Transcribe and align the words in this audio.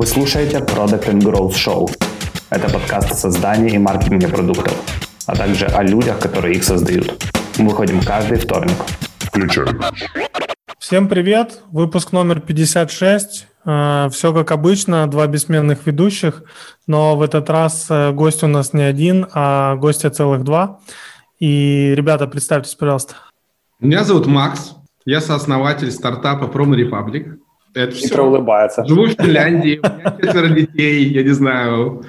Вы 0.00 0.06
слушаете 0.06 0.60
Product 0.60 1.10
and 1.10 1.20
Growth 1.20 1.52
Show. 1.52 1.86
Это 2.48 2.72
подкаст 2.72 3.12
о 3.12 3.14
создании 3.14 3.74
и 3.74 3.78
маркетинге 3.78 4.28
продуктов, 4.28 4.74
а 5.26 5.36
также 5.36 5.66
о 5.66 5.82
людях, 5.82 6.18
которые 6.18 6.54
их 6.54 6.64
создают. 6.64 7.22
Мы 7.58 7.68
выходим 7.68 8.00
каждый 8.00 8.38
вторник. 8.38 8.76
Включаем. 9.18 9.78
Всем 10.78 11.06
привет! 11.06 11.60
Выпуск 11.70 12.12
номер 12.12 12.40
56. 12.40 13.46
Э, 13.66 14.08
Все 14.10 14.32
как 14.32 14.52
обычно, 14.52 15.06
два 15.06 15.26
бессменных 15.26 15.86
ведущих, 15.86 16.44
но 16.86 17.14
в 17.14 17.20
этот 17.20 17.50
раз 17.50 17.88
э, 17.90 18.12
гость 18.12 18.42
у 18.42 18.46
нас 18.46 18.72
не 18.72 18.84
один, 18.84 19.26
а 19.34 19.76
гостя 19.76 20.08
целых 20.08 20.44
два. 20.44 20.80
И, 21.40 21.92
ребята, 21.94 22.26
представьтесь, 22.26 22.74
пожалуйста. 22.74 23.16
Меня 23.80 24.04
зовут 24.04 24.26
Макс, 24.26 24.76
я 25.04 25.20
сооснователь 25.20 25.90
стартапа 25.90 26.44
Promo 26.44 26.74
Republic. 26.74 27.39
Это 27.74 27.92
все. 27.92 28.08
Хитро 28.08 28.24
улыбается. 28.24 28.84
Живу 28.86 29.06
в 29.06 29.10
Финляндии, 29.10 29.80
у 29.82 29.88
меня 29.92 30.16
четверо 30.20 30.48
детей, 30.54 31.04
я 31.04 31.22
не 31.22 31.30
знаю. 31.30 32.04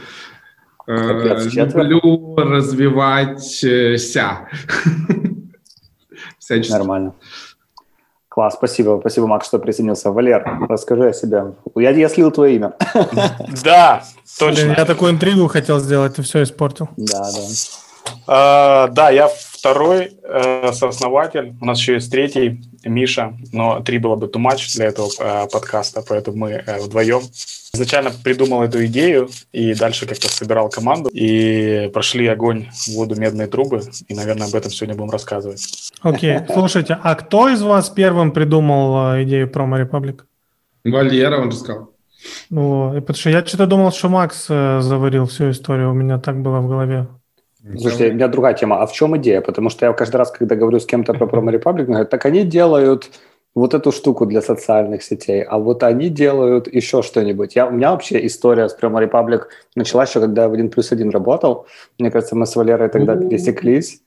Капец, 0.85 1.55
э, 1.55 1.65
люблю 1.65 2.35
развиваться. 2.35 4.07
Нормально. 6.69 7.13
Класс, 8.27 8.53
спасибо, 8.53 8.97
спасибо, 9.01 9.27
Макс, 9.27 9.47
что 9.47 9.59
присоединился. 9.59 10.11
Валер, 10.11 10.43
расскажи 10.69 11.09
о 11.09 11.13
себе. 11.13 11.53
Я, 11.75 11.91
я 11.91 12.09
слил 12.09 12.31
твое 12.31 12.55
имя. 12.55 12.73
Да, 13.63 14.03
точно. 14.39 14.73
Я 14.77 14.85
такую 14.85 15.11
интригу 15.11 15.47
хотел 15.47 15.79
сделать, 15.79 16.15
ты 16.15 16.21
все 16.21 16.43
испортил. 16.43 16.87
Да, 16.97 17.29
да. 17.29 17.39
Uh, 18.27 18.87
да, 18.93 19.09
я 19.09 19.29
второй 19.61 20.17
uh, 20.23 20.73
сооснователь. 20.73 21.53
У 21.61 21.65
нас 21.65 21.77
еще 21.77 21.93
есть 21.93 22.11
третий, 22.11 22.63
Миша, 22.83 23.37
но 23.53 23.79
три 23.81 23.99
было 23.99 24.15
бы 24.15 24.25
too 24.25 24.43
much 24.43 24.75
для 24.75 24.87
этого 24.87 25.07
uh, 25.19 25.47
подкаста, 25.51 26.03
поэтому 26.07 26.37
мы 26.37 26.63
вдвоем. 26.79 27.21
Изначально 27.73 28.09
придумал 28.23 28.63
эту 28.63 28.83
идею 28.87 29.29
и 29.51 29.75
дальше 29.75 30.07
как-то 30.07 30.29
собирал 30.29 30.69
команду. 30.69 31.11
И 31.13 31.91
прошли 31.93 32.25
огонь, 32.25 32.69
воду, 32.87 33.15
медные 33.15 33.47
трубы. 33.47 33.83
И, 34.07 34.15
наверное, 34.15 34.47
об 34.47 34.55
этом 34.55 34.71
сегодня 34.71 34.95
будем 34.95 35.11
рассказывать. 35.11 35.91
Окей. 36.01 36.37
Okay. 36.37 36.53
Слушайте, 36.53 36.97
а 37.01 37.13
кто 37.13 37.47
из 37.47 37.61
вас 37.61 37.89
первым 37.89 38.31
придумал 38.31 39.21
идею 39.23 39.47
Promo 39.47 39.79
Republic? 39.79 40.21
Валера, 40.83 41.39
он 41.39 41.51
же 41.51 41.57
сказал. 41.57 41.91
Ну, 42.49 42.93
потому 42.95 43.15
что 43.15 43.29
я 43.29 43.45
что-то 43.45 43.67
думал, 43.67 43.91
что 43.91 44.09
Макс 44.09 44.47
э, 44.49 44.81
заварил 44.81 45.27
всю 45.27 45.51
историю. 45.51 45.91
У 45.91 45.93
меня 45.93 46.17
так 46.19 46.41
было 46.41 46.59
в 46.59 46.67
голове. 46.67 47.07
Слушайте, 47.63 48.09
у 48.09 48.13
меня 48.13 48.27
другая 48.27 48.53
тема. 48.53 48.81
А 48.81 48.85
в 48.85 48.91
чем 48.91 49.15
идея? 49.17 49.41
Потому 49.41 49.69
что 49.69 49.85
я 49.85 49.93
каждый 49.93 50.17
раз, 50.17 50.31
когда 50.31 50.55
говорю 50.55 50.79
с 50.79 50.85
кем-то 50.85 51.13
про 51.13 51.27
Promo 51.27 51.51
Republic, 51.51 51.85
говорю, 51.85 52.05
так 52.05 52.25
они 52.25 52.43
делают 52.43 53.11
вот 53.55 53.73
эту 53.73 53.91
штуку 53.91 54.25
для 54.25 54.41
социальных 54.41 55.03
сетей, 55.03 55.43
а 55.43 55.57
вот 55.57 55.83
они 55.83 56.09
делают 56.09 56.73
еще 56.73 57.01
что-нибудь. 57.01 57.55
Я, 57.55 57.67
у 57.67 57.71
меня 57.71 57.91
вообще 57.91 58.25
история 58.25 58.69
с 58.69 58.77
Promo 58.77 59.05
Republic 59.05 59.41
началась 59.75 60.09
еще, 60.09 60.21
когда 60.21 60.43
я 60.43 60.49
в 60.49 60.53
1 60.53 60.69
плюс 60.69 60.91
1 60.91 61.09
работал. 61.09 61.65
Мне 61.99 62.11
кажется, 62.11 62.35
мы 62.35 62.45
с 62.45 62.55
Валерой 62.55 62.89
тогда 62.89 63.15
пересеклись, 63.15 64.01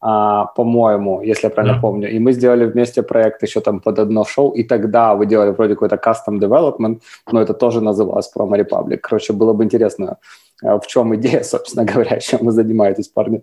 а, 0.00 0.46
по-моему, 0.56 1.22
если 1.22 1.46
я 1.46 1.50
правильно 1.50 1.76
yeah. 1.76 1.80
помню. 1.80 2.10
И 2.10 2.18
мы 2.18 2.32
сделали 2.32 2.66
вместе 2.66 3.02
проект 3.02 3.42
еще 3.42 3.60
там 3.60 3.80
под 3.80 3.98
одно 3.98 4.24
шоу, 4.24 4.50
и 4.50 4.62
тогда 4.64 5.14
вы 5.14 5.26
делали 5.26 5.50
вроде 5.50 5.74
какой-то 5.74 5.96
custom 5.96 6.38
development, 6.38 7.00
но 7.32 7.40
это 7.40 7.54
тоже 7.54 7.80
называлось 7.80 8.30
Promo 8.36 8.58
Republic. 8.58 8.98
Короче, 8.98 9.32
было 9.32 9.52
бы 9.54 9.64
интересно 9.64 10.18
в 10.62 10.86
чем 10.86 11.14
идея, 11.16 11.42
собственно 11.44 11.84
говоря, 11.84 12.20
чем 12.20 12.40
вы 12.44 12.52
занимаетесь, 12.52 13.08
парни? 13.08 13.42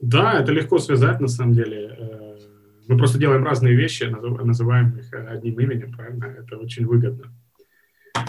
Да, 0.00 0.40
это 0.40 0.52
легко 0.52 0.78
связать, 0.78 1.20
на 1.20 1.28
самом 1.28 1.54
деле. 1.54 1.96
Э, 1.98 2.38
мы 2.86 2.96
просто 2.96 3.18
делаем 3.18 3.44
разные 3.44 3.74
вещи, 3.74 4.04
называем 4.04 4.96
их 4.96 5.12
э, 5.12 5.26
одним 5.26 5.58
именем, 5.60 5.92
правильно? 5.92 6.24
Это 6.24 6.56
очень 6.56 6.86
выгодно. 6.86 7.32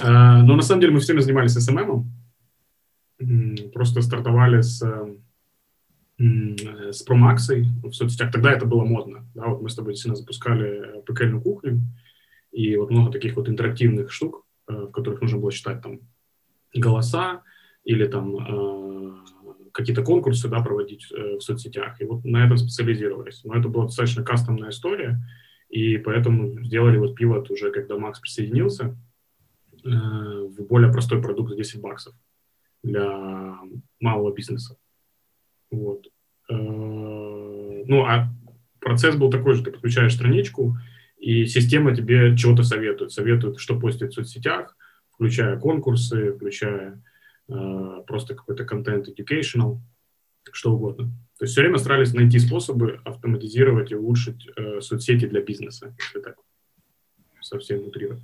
Э, 0.04 0.42
но 0.42 0.56
на 0.56 0.62
самом 0.62 0.82
деле 0.82 0.94
мы 0.94 1.00
всеми 1.00 1.20
занимались 1.20 1.58
SMM, 1.58 2.06
просто 3.74 4.02
стартовали 4.02 4.62
с, 4.62 4.82
с 6.18 7.04
промаксой 7.04 7.68
в 7.84 7.92
соцсетях. 7.92 8.32
Тогда 8.32 8.52
это 8.52 8.66
было 8.66 8.86
модно. 8.86 9.26
Да? 9.36 9.48
Вот 9.48 9.62
мы 9.62 9.70
с 9.70 9.76
тобой 9.76 9.94
действительно 9.94 10.16
запускали 10.16 11.02
пекельную 11.06 11.42
кухню, 11.42 11.82
и 12.52 12.78
вот 12.78 12.90
много 12.90 13.12
таких 13.12 13.36
вот 13.36 13.50
интерактивных 13.50 14.12
штук, 14.12 14.46
в 14.68 14.92
которых 14.92 15.22
нужно 15.22 15.38
было 15.38 15.52
читать 15.52 15.82
там 15.82 16.00
голоса 16.74 17.44
или 17.84 18.06
там 18.06 18.36
э, 18.38 19.16
какие-то 19.72 20.04
конкурсы 20.04 20.48
да, 20.48 20.62
проводить 20.62 21.08
э, 21.12 21.38
в 21.38 21.42
соцсетях. 21.42 22.00
И 22.02 22.06
вот 22.06 22.24
на 22.26 22.46
этом 22.46 22.58
специализировались. 22.58 23.44
Но 23.44 23.56
это 23.56 23.70
была 23.70 23.86
достаточно 23.86 24.24
кастомная 24.24 24.70
история, 24.70 25.20
и 25.70 25.98
поэтому 25.98 26.62
сделали 26.64 26.98
вот 26.98 27.16
пивот 27.16 27.50
уже, 27.52 27.72
когда 27.72 27.98
Макс 27.98 28.20
присоединился, 28.20 28.98
э, 29.84 29.90
в 29.90 30.68
более 30.68 30.92
простой 30.92 31.22
продукт 31.22 31.50
за 31.50 31.58
10 31.58 31.82
баксов 31.82 32.14
для 32.84 33.58
малого 34.00 34.34
бизнеса. 34.34 34.78
Вот. 35.72 36.08
Ну, 36.50 38.06
а 38.06 38.28
процесс 38.80 39.16
был 39.16 39.30
такой 39.30 39.54
же, 39.54 39.64
ты 39.64 39.72
подключаешь 39.72 40.16
страничку, 40.16 40.78
и 41.20 41.46
система 41.46 41.96
тебе 41.96 42.36
чего-то 42.36 42.64
советует. 42.64 43.12
Советует, 43.12 43.60
что 43.60 43.80
постить 43.80 44.12
в 44.12 44.14
соцсетях, 44.14 44.76
включая 45.20 45.60
конкурсы, 45.60 46.32
включая 46.32 47.04
э, 47.50 48.04
просто 48.08 48.36
какой-то 48.36 48.64
контент 48.64 49.10
educational, 49.10 49.80
что 50.50 50.72
угодно. 50.72 51.12
То 51.38 51.44
есть 51.44 51.52
все 51.52 51.62
время 51.62 51.78
старались 51.78 52.14
найти 52.14 52.40
способы 52.40 53.02
автоматизировать 53.04 53.92
и 53.92 53.96
улучшить 53.96 54.48
э, 54.56 54.80
соцсети 54.80 55.28
для 55.28 55.42
бизнеса, 55.42 55.94
если 56.00 56.22
так 56.22 56.38
совсем 57.42 57.86
утрировать. 57.86 58.24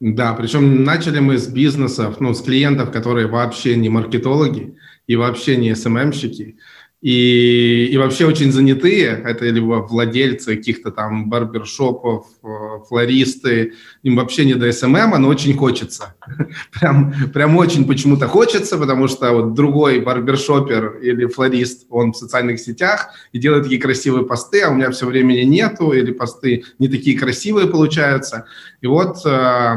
Да, 0.00 0.34
причем 0.34 0.82
начали 0.82 1.20
мы 1.20 1.38
с 1.38 1.46
бизнесов, 1.46 2.18
ну, 2.18 2.34
с 2.34 2.42
клиентов, 2.42 2.90
которые 2.90 3.28
вообще 3.28 3.76
не 3.76 3.88
маркетологи 3.88 4.76
и 5.06 5.14
вообще 5.14 5.56
не 5.56 5.76
SMM 5.76 5.98
щики, 5.98 6.58
и, 7.02 7.86
и 7.86 7.96
вообще 7.96 8.26
очень 8.26 8.52
занятые, 8.52 9.20
это 9.24 9.44
либо 9.46 9.84
владельцы 9.84 10.54
каких-то 10.56 10.92
там 10.92 11.28
барбершопов, 11.28 12.26
э, 12.44 12.46
флористы, 12.88 13.72
им 14.04 14.14
вообще 14.14 14.44
не 14.44 14.54
до 14.54 14.70
SMM, 14.70 15.20
но 15.20 15.26
очень 15.26 15.56
хочется. 15.56 16.14
Прям, 16.80 17.12
прям 17.34 17.56
очень 17.56 17.88
почему-то 17.88 18.28
хочется, 18.28 18.78
потому 18.78 19.08
что 19.08 19.32
вот 19.32 19.54
другой 19.54 19.98
барбершопер 19.98 20.98
или 20.98 21.26
флорист, 21.26 21.86
он 21.90 22.12
в 22.12 22.16
социальных 22.16 22.60
сетях 22.60 23.08
и 23.32 23.38
делает 23.38 23.64
такие 23.64 23.80
красивые 23.80 24.24
посты, 24.24 24.62
а 24.62 24.70
у 24.70 24.74
меня 24.74 24.88
все 24.92 25.04
времени 25.06 25.40
нету, 25.40 25.92
или 25.92 26.12
посты 26.12 26.64
не 26.78 26.86
такие 26.86 27.18
красивые 27.18 27.66
получаются. 27.66 28.46
И 28.80 28.86
вот, 28.86 29.26
э, 29.26 29.74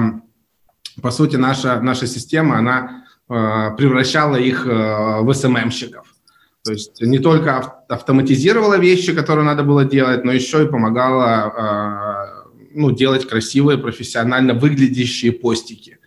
по 1.01 1.09
сути, 1.09 1.37
наша, 1.37 1.81
наша 1.81 2.05
система, 2.05 2.59
она 2.59 3.05
э, 3.27 3.75
превращала 3.77 4.35
их 4.35 4.67
в 4.67 5.33
СММщиков. 5.33 6.14
То 6.65 6.71
есть 6.71 6.99
не 7.01 7.19
только 7.19 7.57
автоматизировала 7.87 8.79
вещи, 8.79 9.13
которые 9.13 9.45
надо 9.45 9.63
было 9.63 9.85
делать, 9.85 10.25
но 10.25 10.31
еще 10.31 10.63
и 10.63 10.67
помогала 10.67 11.25
а, 11.25 12.45
ну, 12.73 12.91
делать 12.91 13.27
красивые, 13.27 13.77
профессионально 13.77 14.53
выглядящие 14.55 15.31
постики. 15.31 15.99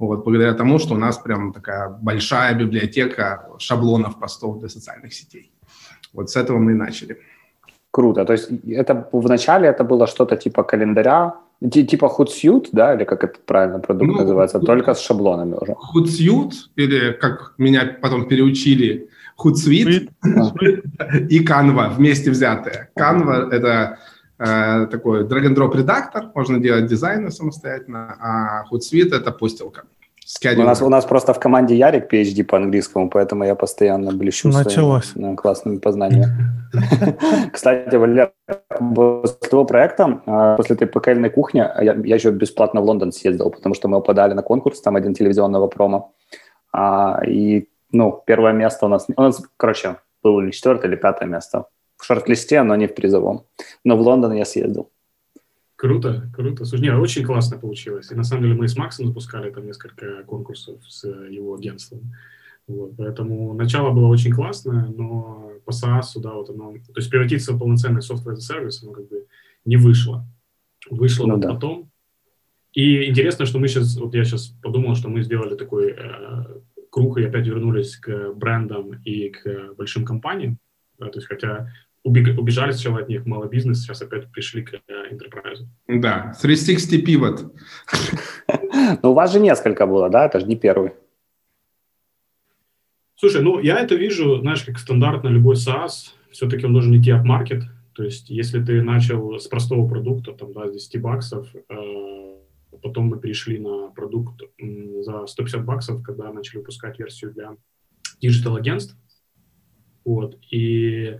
Вот, 0.00 0.24
благодаря 0.24 0.54
тому, 0.54 0.78
что 0.78 0.94
у 0.94 0.98
нас 0.98 1.18
прям 1.18 1.52
такая 1.52 1.88
большая 1.88 2.54
библиотека 2.54 3.46
шаблонов 3.58 4.18
постов 4.18 4.58
для 4.58 4.68
социальных 4.68 5.14
сетей. 5.14 5.52
Вот 6.12 6.28
с 6.28 6.36
этого 6.36 6.58
мы 6.58 6.72
и 6.72 6.74
начали. 6.74 7.16
Круто. 7.92 8.24
То 8.24 8.32
есть 8.32 8.50
это 8.68 9.08
вначале 9.12 9.68
это 9.68 9.84
было 9.84 10.06
что-то 10.06 10.36
типа 10.36 10.64
календаря, 10.64 11.34
типа 11.70 12.06
Hootsuite, 12.18 12.68
да, 12.72 12.94
или 12.94 13.04
как 13.04 13.22
это 13.22 13.38
правильно 13.46 13.78
продукт 13.78 14.10
ну, 14.10 14.18
называется, 14.18 14.58
только 14.58 14.94
с 14.94 15.00
шаблонами 15.00 15.54
уже. 15.60 15.76
Hootsuite, 15.94 16.54
или 16.74 17.12
как 17.12 17.54
меня 17.58 17.96
потом 18.02 18.26
переучили, 18.26 19.08
Hootsuite 19.44 20.10
и 21.28 21.44
Canva 21.44 21.94
вместе 21.94 22.30
взятые. 22.30 22.88
Canva— 22.98 23.50
это 23.52 23.98
э, 24.38 24.86
такой 24.90 25.24
drag-and-drop 25.24 25.76
редактор, 25.76 26.30
можно 26.34 26.58
делать 26.58 26.86
дизайны 26.86 27.30
самостоятельно, 27.30 28.16
а 28.20 28.64
Hootsuite— 28.70 29.14
это 29.16 29.32
постилка. 29.32 29.82
У 30.44 30.62
нас, 30.62 30.80
у 30.80 30.88
нас 30.88 31.04
просто 31.06 31.34
в 31.34 31.40
команде 31.40 31.74
Ярик 31.74 32.12
PhD 32.12 32.44
по 32.44 32.56
английскому, 32.56 33.10
поэтому 33.10 33.44
я 33.44 33.56
постоянно 33.56 34.12
блещу 34.12 34.48
Началось. 34.48 35.06
своими 35.06 35.34
классными 35.34 35.78
познаниями. 35.78 36.32
Кстати, 37.52 37.96
Валер, 37.96 38.32
после 38.94 39.48
того 39.50 39.64
проекта, 39.64 40.22
э, 40.24 40.54
после 40.56 40.76
этой 40.76 40.86
пекельной 40.86 41.30
кухни, 41.30 41.58
я, 41.58 41.96
я 42.04 42.14
еще 42.14 42.30
бесплатно 42.30 42.80
в 42.80 42.84
Лондон 42.84 43.10
съездил, 43.10 43.50
потому 43.50 43.74
что 43.74 43.88
мы 43.88 44.00
подали 44.00 44.34
на 44.34 44.42
конкурс, 44.42 44.80
там 44.80 44.94
один 44.94 45.14
телевизионного 45.14 45.66
промо. 45.66 46.14
А, 46.72 47.20
и 47.26 47.68
ну, 47.92 48.22
первое 48.26 48.52
место 48.52 48.86
у 48.86 48.88
нас, 48.88 49.06
у 49.14 49.20
нас, 49.20 49.42
короче, 49.56 49.96
было 50.22 50.40
или 50.42 50.50
четвертое, 50.50 50.88
или 50.88 50.96
пятое 50.96 51.28
место 51.28 51.66
в 51.96 52.04
шорт-листе, 52.04 52.62
но 52.62 52.76
не 52.76 52.86
в 52.86 52.94
призовом. 52.94 53.44
Но 53.84 53.96
в 53.96 54.00
Лондон 54.00 54.32
я 54.32 54.44
съездил. 54.44 54.90
Круто, 55.76 56.30
круто. 56.34 56.64
Слушай, 56.64 56.82
не, 56.82 56.94
очень 56.94 57.24
классно 57.24 57.58
получилось. 57.58 58.10
И 58.10 58.14
на 58.14 58.24
самом 58.24 58.42
деле 58.42 58.54
мы 58.54 58.68
с 58.68 58.76
Максом 58.76 59.06
запускали 59.06 59.50
там 59.50 59.66
несколько 59.66 60.24
конкурсов 60.24 60.82
с 60.86 61.06
его 61.06 61.54
агентством. 61.54 62.12
Вот, 62.66 62.92
поэтому 62.96 63.54
начало 63.54 63.90
было 63.90 64.06
очень 64.06 64.32
классное, 64.32 64.86
но 64.86 65.52
по 65.64 65.70
SaaS, 65.70 66.20
да, 66.20 66.32
вот 66.34 66.50
оно, 66.50 66.72
то 66.72 66.96
есть 66.96 67.10
превратиться 67.10 67.52
в 67.52 67.58
полноценный 67.58 68.00
software 68.00 68.34
as 68.34 68.50
a 68.50 68.60
service, 68.60 68.82
оно 68.82 68.92
как 68.92 69.08
бы 69.08 69.26
не 69.64 69.76
вышло. 69.76 70.24
Вышло 70.90 71.26
ну, 71.26 71.38
да. 71.38 71.54
потом, 71.54 71.90
И 72.72 73.08
интересно, 73.08 73.46
что 73.46 73.58
мы 73.58 73.68
сейчас, 73.68 73.96
вот 73.96 74.14
я 74.14 74.24
сейчас 74.24 74.54
подумал, 74.62 74.94
что 74.94 75.08
мы 75.08 75.22
сделали 75.22 75.56
такой 75.56 75.92
э, 75.92 76.60
круг 76.90 77.18
и 77.18 77.24
опять 77.24 77.46
вернулись 77.46 77.96
к 77.96 78.32
брендам 78.34 79.00
и 79.04 79.30
к 79.30 79.74
большим 79.76 80.04
компаниям. 80.04 80.58
Да, 80.98 81.06
то 81.06 81.18
есть 81.18 81.28
хотя 81.28 81.70
убежали 82.02 82.72
сначала 82.72 83.00
от 83.00 83.08
них 83.08 83.26
мало 83.26 83.46
бизнес, 83.46 83.82
сейчас 83.82 84.02
опять 84.02 84.30
пришли 84.32 84.62
к 84.62 84.74
enterprise. 85.12 85.66
Да, 85.86 86.34
360 86.40 87.06
pivot. 87.06 87.50
Ну, 89.02 89.10
у 89.10 89.14
вас 89.14 89.32
же 89.32 89.40
несколько 89.40 89.86
было, 89.86 90.08
да? 90.08 90.26
Это 90.26 90.40
же 90.40 90.46
не 90.46 90.56
первый. 90.56 90.92
Слушай, 93.16 93.42
ну, 93.42 93.60
я 93.60 93.78
это 93.78 93.94
вижу, 93.94 94.38
знаешь, 94.40 94.62
как 94.62 94.78
стандартно 94.78 95.28
любой 95.28 95.56
SaaS, 95.56 96.14
все-таки 96.30 96.64
он 96.64 96.72
должен 96.72 96.98
идти 96.98 97.10
от 97.10 97.24
market. 97.24 97.64
То 97.94 98.04
есть, 98.04 98.30
если 98.30 98.64
ты 98.64 98.82
начал 98.82 99.38
с 99.38 99.46
простого 99.46 99.86
продукта, 99.86 100.32
там, 100.32 100.52
да, 100.52 100.68
с 100.68 100.72
10 100.72 101.02
баксов, 101.02 101.46
э, 101.54 102.29
потом 102.78 103.06
мы 103.06 103.18
перешли 103.18 103.58
на 103.58 103.88
продукт 103.88 104.40
за 104.58 105.26
150 105.26 105.64
баксов, 105.64 106.02
когда 106.02 106.32
начали 106.32 106.58
выпускать 106.58 106.98
версию 106.98 107.32
для 107.32 107.56
digital-агентств. 108.20 108.96
Вот, 110.04 110.38
и 110.50 111.18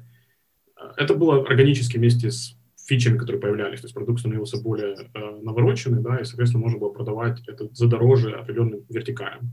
это 0.97 1.15
было 1.15 1.43
органически 1.43 1.99
вместе 1.99 2.31
с 2.31 2.57
фичами, 2.87 3.19
которые 3.19 3.41
появлялись. 3.41 3.81
То 3.81 3.87
есть 3.87 3.95
продукт 3.95 4.21
становился 4.21 4.61
более 4.61 4.97
э, 5.15 5.41
навороченный, 5.43 6.03
да, 6.03 6.19
и, 6.19 6.25
соответственно, 6.25 6.63
можно 6.63 6.79
было 6.79 6.91
продавать 6.91 7.41
это 7.47 7.69
за 7.73 7.87
дороже 7.87 8.33
определенным 8.33 8.85
вертикалям. 8.89 9.53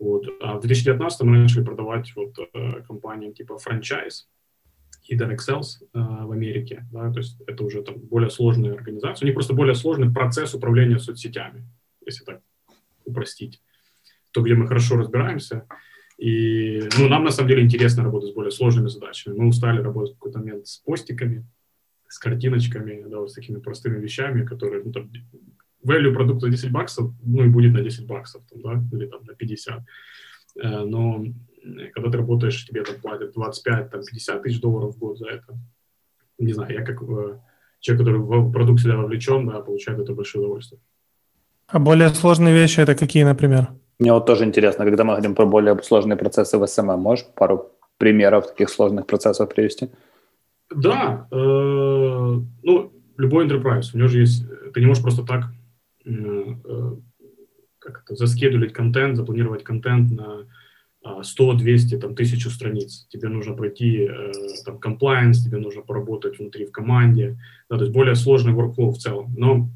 Вот. 0.00 0.26
А 0.40 0.56
в 0.56 0.60
2019 0.60 1.22
мы 1.22 1.38
начали 1.38 1.64
продавать 1.64 2.12
вот 2.16 2.36
э, 2.38 2.82
компаниям 2.82 3.32
типа 3.34 3.58
франчайз 3.58 4.28
и 5.08 5.16
Excels 5.16 5.82
э, 5.94 5.98
в 5.98 6.32
Америке. 6.32 6.86
Да, 6.92 7.10
то 7.10 7.18
есть 7.18 7.40
это 7.46 7.64
уже 7.64 7.82
там 7.82 7.98
более 7.98 8.30
сложные 8.30 8.72
организации. 8.72 9.24
У 9.24 9.26
них 9.26 9.34
просто 9.34 9.54
более 9.54 9.74
сложный 9.74 10.12
процесс 10.12 10.54
управления 10.54 10.98
соцсетями, 10.98 11.64
если 12.06 12.24
так 12.24 12.40
упростить. 13.04 13.62
То, 14.32 14.42
где 14.42 14.54
мы 14.54 14.68
хорошо 14.68 14.96
разбираемся, 14.96 15.66
и 16.18 16.82
ну, 16.98 17.08
нам 17.08 17.24
на 17.24 17.30
самом 17.30 17.48
деле 17.48 17.62
интересно 17.62 18.02
работать 18.02 18.30
с 18.30 18.34
более 18.34 18.50
сложными 18.50 18.88
задачами. 18.88 19.34
Мы 19.34 19.46
устали 19.46 19.80
работать 19.80 20.14
в 20.14 20.18
какой-то 20.18 20.40
момент 20.40 20.66
с 20.66 20.78
постиками, 20.78 21.46
с 22.08 22.18
картиночками, 22.18 23.04
да, 23.08 23.20
вот 23.20 23.30
с 23.30 23.34
такими 23.34 23.58
простыми 23.58 23.98
вещами, 23.98 24.44
которые, 24.44 24.82
ну, 24.84 24.92
там, 24.92 25.10
value 25.86 26.12
продукта 26.12 26.48
10 26.48 26.70
баксов, 26.70 27.12
ну, 27.24 27.44
и 27.44 27.48
будет 27.48 27.72
на 27.72 27.80
10 27.80 28.06
баксов, 28.06 28.42
там, 28.50 28.60
да, 28.62 28.96
или 28.96 29.06
там 29.06 29.24
на 29.24 29.34
50. 29.34 29.82
Э, 30.60 30.84
но 30.84 31.24
когда 31.94 32.10
ты 32.10 32.16
работаешь, 32.18 32.66
тебе 32.66 32.82
там 32.82 33.00
платят 33.00 33.32
25, 33.32 33.90
там, 33.90 34.00
50 34.00 34.42
тысяч 34.42 34.60
долларов 34.60 34.94
в 34.94 34.98
год 34.98 35.18
за 35.18 35.28
это. 35.28 35.58
Не 36.38 36.52
знаю, 36.52 36.72
я 36.72 36.84
как 36.84 37.02
э, 37.02 37.38
человек, 37.80 38.06
который 38.06 38.20
в 38.20 38.52
продукт 38.52 38.80
всегда 38.80 38.96
вовлечен, 38.96 39.46
да, 39.46 39.60
получает 39.60 39.98
это 39.98 40.12
большое 40.14 40.44
удовольствие. 40.44 40.80
А 41.66 41.78
более 41.78 42.08
сложные 42.10 42.54
вещи 42.54 42.80
это 42.80 42.94
какие, 42.94 43.24
например? 43.24 43.68
Мне 43.98 44.12
вот 44.12 44.26
тоже 44.26 44.44
интересно, 44.44 44.84
когда 44.84 45.04
мы 45.04 45.14
говорим 45.14 45.34
про 45.34 45.46
более 45.46 45.76
сложные 45.82 46.16
процессы 46.16 46.56
в 46.56 46.62
SMM, 46.62 46.96
можешь 46.96 47.26
пару 47.34 47.72
примеров 47.98 48.46
таких 48.46 48.70
сложных 48.70 49.06
процессов 49.06 49.48
привести? 49.48 49.90
Да, 50.70 51.26
э, 51.30 51.36
ну, 52.62 52.92
любой 53.16 53.46
enterprise, 53.46 53.90
у 53.94 53.98
него 53.98 54.08
же 54.08 54.20
есть, 54.20 54.44
ты 54.72 54.80
не 54.80 54.86
можешь 54.86 55.02
просто 55.02 55.24
так 55.24 55.46
э, 56.04 56.10
э, 56.10 56.96
как 57.78 58.02
это, 58.04 58.14
заскедулить 58.14 58.72
контент, 58.72 59.16
запланировать 59.16 59.64
контент 59.64 60.10
на 60.12 60.46
100, 61.22 61.54
200, 61.54 61.98
там, 61.98 62.14
тысячу 62.14 62.50
страниц. 62.50 63.06
Тебе 63.08 63.28
нужно 63.28 63.54
пройти 63.54 64.08
э, 64.08 64.32
там 64.64 64.78
compliance, 64.78 65.44
тебе 65.44 65.58
нужно 65.58 65.82
поработать 65.82 66.38
внутри 66.38 66.66
в 66.66 66.72
команде, 66.72 67.38
да, 67.70 67.76
то 67.76 67.84
есть 67.84 67.94
более 67.94 68.14
сложный 68.14 68.52
workflow 68.52 68.90
в 68.90 68.98
целом. 68.98 69.32
Но 69.36 69.70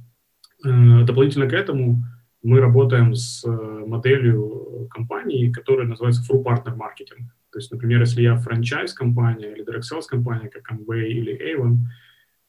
э, 0.64 1.04
дополнительно 1.04 1.48
к 1.48 1.52
этому 1.52 2.02
мы 2.42 2.60
работаем 2.60 3.14
с 3.14 3.44
э, 3.44 3.50
моделью 3.86 4.88
компании, 4.90 5.52
которая 5.52 5.86
называется 5.86 6.22
True 6.22 6.42
Partner 6.42 6.76
Marketing. 6.76 7.26
То 7.52 7.58
есть, 7.58 7.70
например, 7.70 8.00
если 8.00 8.22
я 8.22 8.36
франчайз-компания 8.36 9.52
или 9.52 9.64
direct 9.64 9.82
sales 9.82 10.06
компания, 10.08 10.48
как 10.48 10.72
Amway 10.72 11.06
или 11.06 11.54
Avon, 11.54 11.78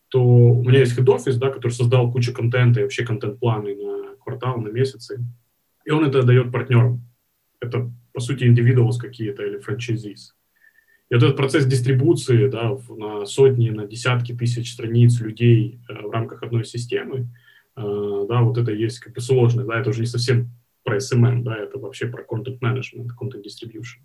то 0.10 0.24
у 0.24 0.64
меня 0.64 0.80
есть 0.80 0.98
head-office, 0.98 1.38
да, 1.38 1.50
который 1.50 1.72
создал 1.72 2.12
кучу 2.12 2.34
контента 2.34 2.80
и 2.80 2.84
вообще 2.84 3.04
контент-планы 3.04 3.76
на 3.76 4.16
квартал, 4.24 4.62
на 4.62 4.70
месяцы, 4.70 5.20
и 5.86 5.92
он 5.92 6.06
это 6.06 6.24
дает 6.24 6.52
партнерам. 6.52 7.02
Это, 7.60 7.92
по 8.14 8.20
сути, 8.20 8.44
individuals 8.44 8.98
какие-то 9.00 9.44
или 9.44 9.58
франчайзис. 9.58 10.36
И 11.10 11.14
вот 11.14 11.24
этот 11.24 11.38
процесс 11.38 11.66
дистрибуции 11.66 12.48
да, 12.48 12.78
на 12.90 13.26
сотни, 13.26 13.70
на 13.70 13.86
десятки 13.86 14.34
тысяч 14.34 14.72
страниц 14.72 15.20
людей 15.20 15.80
э, 15.90 16.08
в 16.08 16.12
рамках 16.12 16.44
одной 16.44 16.66
системы– 16.66 17.28
Э, 17.76 18.26
да, 18.30 18.42
вот 18.42 18.58
это 18.58 18.72
есть 18.72 19.00
как 19.00 19.14
бы 19.14 19.22
сложность, 19.22 19.68
да, 19.68 19.80
это 19.80 19.90
уже 19.90 20.02
не 20.02 20.06
совсем 20.06 20.50
про 20.84 20.98
SMM, 20.98 21.44
да, 21.44 21.58
это 21.58 21.80
вообще 21.80 22.08
про 22.08 22.24
content 22.24 22.60
management, 22.60 23.10
content 23.20 23.44
distribution. 23.44 24.02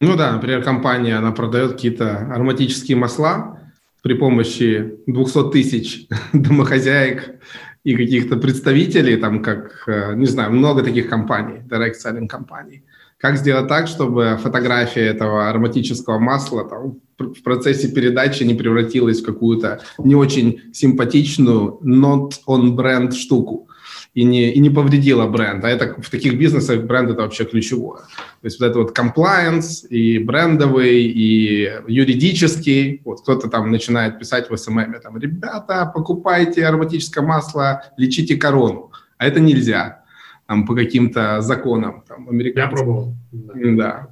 Ну 0.00 0.16
да, 0.16 0.32
например, 0.32 0.62
компания, 0.62 1.16
она 1.16 1.32
продает 1.32 1.72
какие-то 1.72 2.18
ароматические 2.32 2.96
масла 2.96 3.60
при 4.02 4.14
помощи 4.14 4.98
200 5.06 5.50
тысяч 5.50 6.06
домохозяек 6.32 7.40
и 7.84 7.94
каких-то 7.94 8.36
представителей, 8.36 9.16
там 9.16 9.42
как, 9.42 9.84
э, 9.86 10.14
не 10.14 10.26
знаю, 10.26 10.52
много 10.52 10.82
таких 10.82 11.08
компаний, 11.08 11.60
direct 11.68 11.94
selling 12.04 12.26
компаний. 12.26 12.82
Как 13.18 13.36
сделать 13.36 13.68
так, 13.68 13.88
чтобы 13.88 14.38
фотография 14.42 15.06
этого 15.06 15.48
ароматического 15.48 16.18
масла 16.18 16.64
там, 16.64 17.00
в 17.18 17.42
процессе 17.42 17.88
передачи 17.88 18.42
не 18.42 18.54
превратилась 18.54 19.20
в 19.20 19.24
какую-то 19.24 19.80
не 19.98 20.14
очень 20.14 20.60
симпатичную 20.72 21.78
not 21.84 22.32
on 22.46 22.72
бренд 22.72 23.14
штуку 23.14 23.68
и 24.14 24.24
не, 24.24 24.50
и 24.50 24.60
не 24.60 24.70
повредила 24.70 25.26
бренд. 25.26 25.64
А 25.64 25.68
это 25.68 26.00
в 26.00 26.08
таких 26.08 26.38
бизнесах 26.38 26.82
бренд 26.82 27.10
это 27.10 27.22
вообще 27.22 27.44
ключевое. 27.44 27.98
То 27.98 28.44
есть 28.44 28.60
вот 28.60 28.66
это 28.66 28.78
вот 28.78 28.96
compliance 28.96 29.86
и 29.88 30.18
брендовый, 30.18 31.02
и 31.02 31.70
юридический. 31.88 33.02
Вот 33.04 33.22
кто-то 33.22 33.48
там 33.48 33.70
начинает 33.70 34.18
писать 34.18 34.48
в 34.48 34.56
SMM, 34.56 35.00
там, 35.02 35.18
ребята, 35.18 35.90
покупайте 35.92 36.64
ароматическое 36.64 37.24
масло, 37.24 37.82
лечите 37.96 38.36
корону. 38.36 38.92
А 39.18 39.26
это 39.26 39.40
нельзя 39.40 40.04
там, 40.46 40.64
по 40.64 40.74
каким-то 40.74 41.40
законам. 41.40 42.04
Там, 42.06 42.38
Я 42.38 42.68
пробовал. 42.68 43.14
Да. 43.32 43.54
да. 43.54 44.08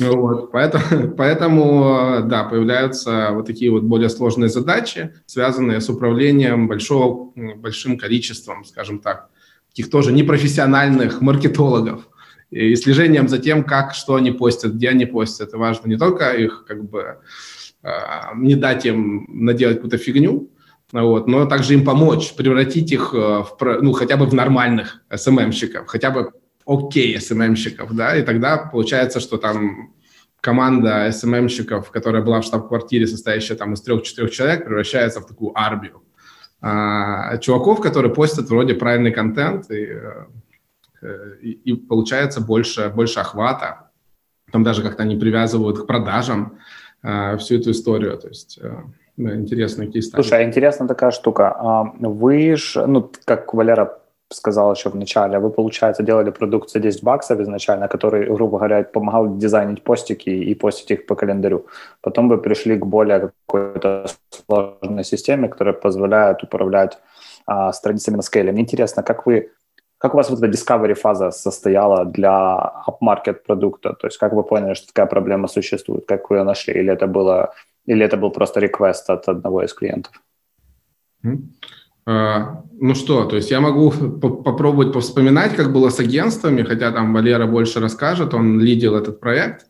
Вот, 0.00 0.50
поэтому, 0.52 1.10
поэтому, 1.16 2.22
да, 2.24 2.44
появляются 2.44 3.30
вот 3.32 3.46
такие 3.46 3.70
вот 3.70 3.82
более 3.82 4.08
сложные 4.08 4.48
задачи, 4.48 5.14
связанные 5.26 5.80
с 5.80 5.88
управлением 5.88 6.68
большого, 6.68 7.32
большим 7.56 7.98
количеством, 7.98 8.64
скажем 8.64 8.98
так, 8.98 9.28
таких 9.68 9.90
тоже 9.90 10.12
непрофессиональных 10.12 11.20
маркетологов 11.20 12.08
и 12.50 12.76
слежением 12.76 13.28
за 13.28 13.38
тем, 13.38 13.64
как, 13.64 13.94
что 13.94 14.14
они 14.14 14.30
постят, 14.30 14.74
где 14.74 14.90
они 14.90 15.06
постят. 15.06 15.48
Это 15.48 15.58
важно 15.58 15.88
не 15.88 15.96
только 15.96 16.30
их 16.32 16.64
как 16.66 16.88
бы 16.88 17.18
а, 17.82 18.32
не 18.36 18.54
дать 18.54 18.86
им 18.86 19.26
наделать 19.28 19.76
какую-то 19.76 19.98
фигню, 19.98 20.50
вот, 20.92 21.26
но 21.26 21.44
также 21.46 21.74
им 21.74 21.84
помочь, 21.84 22.34
превратить 22.34 22.92
их 22.92 23.12
э, 23.12 23.16
в, 23.16 23.56
ну, 23.82 23.92
хотя 23.92 24.16
бы 24.16 24.26
в 24.26 24.34
нормальных 24.34 25.02
СММщиков, 25.12 25.88
хотя 25.88 26.10
бы 26.10 26.30
окей 26.66 27.20
СММщиков, 27.20 27.94
да, 27.94 28.16
и 28.16 28.22
тогда 28.22 28.56
получается, 28.56 29.20
что 29.20 29.36
там 29.36 29.94
команда 30.40 31.10
СММщиков, 31.10 31.90
которая 31.90 32.22
была 32.22 32.40
в 32.40 32.44
штаб-квартире, 32.44 33.06
состоящая 33.06 33.54
там 33.54 33.72
из 33.72 33.80
трех-четырех 33.80 34.30
человек, 34.30 34.64
превращается 34.64 35.20
в 35.20 35.26
такую 35.26 35.58
армию. 35.58 36.02
А, 36.60 37.36
чуваков, 37.38 37.80
которые 37.80 38.12
постят 38.12 38.48
вроде 38.48 38.74
правильный 38.74 39.12
контент, 39.12 39.70
и, 39.70 39.98
э, 41.02 41.36
и, 41.42 41.50
и 41.50 41.74
получается 41.74 42.40
больше, 42.40 42.90
больше 42.94 43.20
охвата. 43.20 43.90
Там 44.52 44.62
даже 44.62 44.82
как-то 44.82 45.02
они 45.02 45.16
привязывают 45.16 45.78
к 45.78 45.86
продажам 45.86 46.58
а, 47.02 47.36
всю 47.36 47.56
эту 47.56 47.70
историю. 47.70 48.16
То 48.18 48.28
есть 48.28 48.58
э, 48.62 48.82
интересные 49.16 49.90
кейсы. 49.90 50.10
Слушай, 50.10 50.40
а 50.40 50.44
интересная 50.44 50.88
такая 50.88 51.10
штука. 51.10 51.54
А, 51.58 51.84
вы 51.98 52.56
же, 52.56 52.86
ну, 52.86 53.10
как 53.24 53.52
Валера 53.52 53.98
сказал 54.32 54.72
еще 54.72 54.90
в 54.90 54.96
начале, 54.96 55.38
вы, 55.38 55.50
получается, 55.50 56.02
делали 56.02 56.30
продукт 56.30 56.70
за 56.70 56.80
10 56.80 57.02
баксов 57.02 57.40
изначально, 57.40 57.88
который, 57.88 58.26
грубо 58.26 58.58
говоря, 58.58 58.82
помогал 58.82 59.36
дизайнить 59.36 59.82
постики 59.82 60.30
и 60.30 60.54
постить 60.54 60.90
их 60.90 61.06
по 61.06 61.14
календарю. 61.14 61.66
Потом 62.00 62.28
вы 62.28 62.38
пришли 62.38 62.76
к 62.76 62.86
более 62.86 63.30
какой-то 63.46 64.06
сложной 64.30 65.04
системе, 65.04 65.48
которая 65.48 65.74
позволяет 65.74 66.42
управлять 66.42 66.98
а, 67.46 67.72
страницами 67.72 68.16
на 68.16 68.22
скейле. 68.22 68.52
Мне 68.52 68.62
интересно, 68.62 69.02
как 69.02 69.26
вы 69.26 69.50
как 69.98 70.12
у 70.12 70.16
вас 70.18 70.28
вот 70.28 70.38
эта 70.38 70.48
discovery 70.48 70.94
фаза 70.94 71.30
состояла 71.30 72.04
для 72.04 72.72
upmarket 72.86 73.44
продукта? 73.46 73.94
То 73.94 74.06
есть 74.06 74.18
как 74.18 74.34
вы 74.34 74.42
поняли, 74.42 74.74
что 74.74 74.88
такая 74.88 75.06
проблема 75.06 75.48
существует? 75.48 76.04
Как 76.06 76.28
вы 76.28 76.36
ее 76.36 76.44
нашли? 76.44 76.74
Или 76.74 76.92
это, 76.92 77.06
было, 77.06 77.54
или 77.86 78.04
это 78.04 78.18
был 78.18 78.30
просто 78.30 78.60
реквест 78.60 79.08
от 79.08 79.28
одного 79.28 79.62
из 79.62 79.72
клиентов? 79.72 80.12
Uh, 81.24 81.38
ну 82.06 82.94
что, 82.94 83.24
то 83.24 83.36
есть 83.36 83.50
я 83.50 83.60
могу 83.60 83.90
попробовать 83.90 84.92
повспоминать, 84.92 85.56
как 85.56 85.72
было 85.72 85.88
с 85.88 86.00
агентствами, 86.00 86.62
хотя 86.62 86.92
там 86.92 87.14
Валера 87.14 87.46
больше 87.46 87.80
расскажет, 87.80 88.34
он 88.34 88.60
лидил 88.60 88.94
этот 88.94 89.20
проект. 89.20 89.66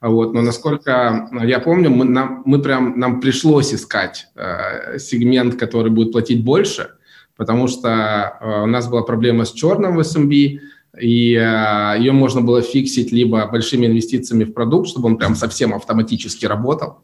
А 0.00 0.08
вот, 0.08 0.34
но 0.34 0.42
насколько 0.42 1.28
я 1.42 1.58
помню, 1.58 1.90
мы, 1.90 2.04
нам, 2.04 2.42
мы 2.44 2.60
прям, 2.60 2.98
нам 2.98 3.20
пришлось 3.20 3.72
искать 3.72 4.26
э, 4.36 4.98
сегмент, 4.98 5.56
который 5.56 5.90
будет 5.90 6.12
платить 6.12 6.44
больше, 6.44 6.90
потому 7.36 7.66
что 7.66 8.38
э, 8.40 8.62
у 8.62 8.66
нас 8.66 8.88
была 8.88 9.02
проблема 9.02 9.44
с 9.46 9.52
черным 9.52 9.96
в 9.96 10.00
SMB, 10.00 10.60
и 11.00 11.34
э, 11.34 11.98
ее 11.98 12.12
можно 12.12 12.42
было 12.42 12.60
фиксить 12.60 13.10
либо 13.10 13.46
большими 13.46 13.86
инвестициями 13.86 14.44
в 14.44 14.52
продукт, 14.52 14.88
чтобы 14.88 15.06
он 15.06 15.16
прям 15.16 15.34
совсем 15.34 15.74
автоматически 15.74 16.44
работал. 16.44 16.98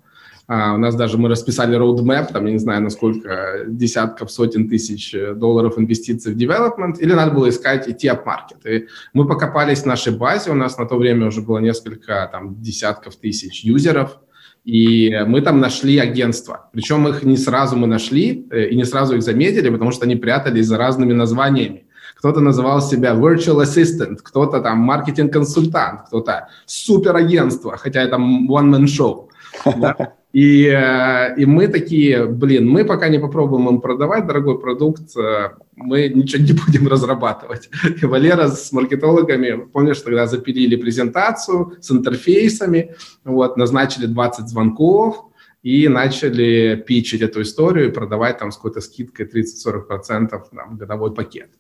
А 0.49 0.75
у 0.75 0.79
нас 0.79 0.95
даже 0.95 1.19
мы 1.19 1.29
расписали 1.29 1.79
roadmap, 1.79 2.33
там, 2.33 2.47
я 2.47 2.53
не 2.53 2.59
знаю, 2.59 2.83
насколько 2.83 3.65
десятков, 3.69 4.31
сотен 4.31 4.69
тысяч 4.69 5.15
долларов 5.37 5.79
инвестиций 5.79 6.35
в 6.35 6.37
development, 6.37 6.99
или 6.99 7.13
надо 7.13 7.33
было 7.33 7.49
искать 7.49 7.89
идти 7.89 8.09
up 8.09 8.25
market. 8.25 8.69
И 8.69 8.89
мы 9.13 9.27
покопались 9.27 9.83
в 9.83 9.87
нашей 9.87 10.17
базе, 10.17 10.51
у 10.51 10.55
нас 10.55 10.77
на 10.79 10.87
то 10.87 10.97
время 10.97 11.29
уже 11.29 11.43
было 11.43 11.59
несколько 11.59 12.29
там, 12.31 12.61
десятков 12.61 13.17
тысяч 13.17 13.65
юзеров, 13.65 14.19
и 14.65 15.11
мы 15.27 15.41
там 15.41 15.61
нашли 15.61 15.99
агентство. 15.99 16.71
Причем 16.73 17.09
их 17.09 17.25
не 17.25 17.37
сразу 17.37 17.77
мы 17.77 17.87
нашли 17.87 18.47
э, 18.51 18.69
и 18.69 18.77
не 18.77 18.85
сразу 18.85 19.17
их 19.17 19.23
заметили, 19.23 19.71
потому 19.71 19.91
что 19.91 20.05
они 20.05 20.17
прятались 20.17 20.67
за 20.67 20.79
разными 20.79 21.13
названиями. 21.13 21.87
Кто-то 22.17 22.41
называл 22.41 22.81
себя 22.81 23.15
virtual 23.15 23.63
assistant, 23.63 24.19
кто-то 24.23 24.61
там 24.61 24.79
маркетинг-консультант, 24.79 26.07
кто-то 26.07 26.49
суперагентство, 26.67 27.77
хотя 27.77 28.03
это 28.03 28.17
one-man 28.17 28.85
show. 28.85 29.29
Да? 29.77 30.15
И, 30.33 30.67
э, 30.67 31.35
и 31.37 31.45
мы 31.45 31.69
такие, 31.69 32.25
блин, 32.25 32.69
мы 32.69 32.85
пока 32.85 33.09
не 33.09 33.19
попробуем 33.19 33.69
им 33.69 33.81
продавать 33.81 34.27
дорогой 34.27 34.59
продукт, 34.59 35.15
э, 35.17 35.51
мы 35.77 36.09
ничего 36.09 36.43
не 36.43 36.53
будем 36.53 36.89
разрабатывать. 36.89 37.69
И 38.03 38.07
Валера 38.07 38.49
с 38.49 38.73
маркетологами, 38.73 39.67
помнишь, 39.73 40.01
тогда 40.01 40.27
запилили 40.27 40.77
презентацию 40.77 41.77
с 41.81 41.91
интерфейсами, 41.91 42.95
вот, 43.25 43.57
назначили 43.59 44.07
20 44.07 44.49
звонков, 44.49 45.27
и 45.63 45.87
начали 45.87 46.75
пичить 46.75 47.23
эту 47.23 47.43
историю 47.43 47.89
и 47.89 47.93
продавать 47.93 48.39
там 48.39 48.51
с 48.51 48.57
какой-то 48.57 48.81
скидкой 48.81 49.27
30-40% 49.27 50.43
там, 50.51 50.77
годовой 50.77 51.15
пакет. 51.15 51.51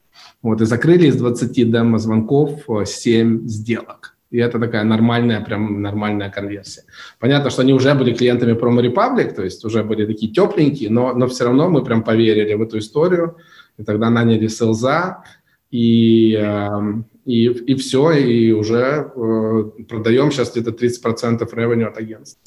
Вот, 0.43 0.61
и 0.61 0.65
закрыли 0.65 1.07
из 1.07 1.17
20 1.17 1.71
демо-звонков 1.71 2.67
7 2.85 3.47
сделок. 3.47 4.12
И 4.33 4.39
это 4.39 4.59
такая 4.59 4.83
нормальная, 4.83 5.43
прям 5.43 5.83
нормальная 5.83 6.31
конверсия. 6.31 6.85
Понятно, 7.21 7.51
что 7.51 7.61
они 7.61 7.75
уже 7.75 7.95
были 7.95 8.15
клиентами 8.15 8.55
Promo 8.55 8.81
Republic, 8.81 9.35
то 9.35 9.45
есть 9.45 9.63
уже 9.65 9.85
были 9.85 10.07
такие 10.07 10.33
тепленькие, 10.33 10.91
но, 10.91 11.13
но 11.13 11.27
все 11.27 11.45
равно 11.45 11.69
мы 11.69 11.85
прям 11.85 12.03
поверили 12.03 12.55
в 12.55 12.63
эту 12.63 12.79
историю. 12.79 13.37
И 13.77 13.85
тогда 13.85 14.09
наняли 14.09 14.49
селза, 14.49 15.23
и, 15.71 16.35
эм, 16.35 17.05
и, 17.27 17.45
и 17.45 17.75
все, 17.75 18.13
и 18.13 18.53
уже 18.53 19.13
э, 19.15 19.85
продаем 19.87 20.31
сейчас 20.31 20.53
где-то 20.53 20.71
30% 20.71 21.47
revenue 21.55 21.85
от 21.85 21.99
агентства. 21.99 22.41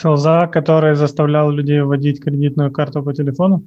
Селза, 0.00 0.46
который 0.46 0.94
заставлял 0.94 1.50
людей 1.50 1.82
вводить 1.82 2.24
кредитную 2.24 2.72
карту 2.72 3.02
по 3.02 3.12
телефону? 3.12 3.64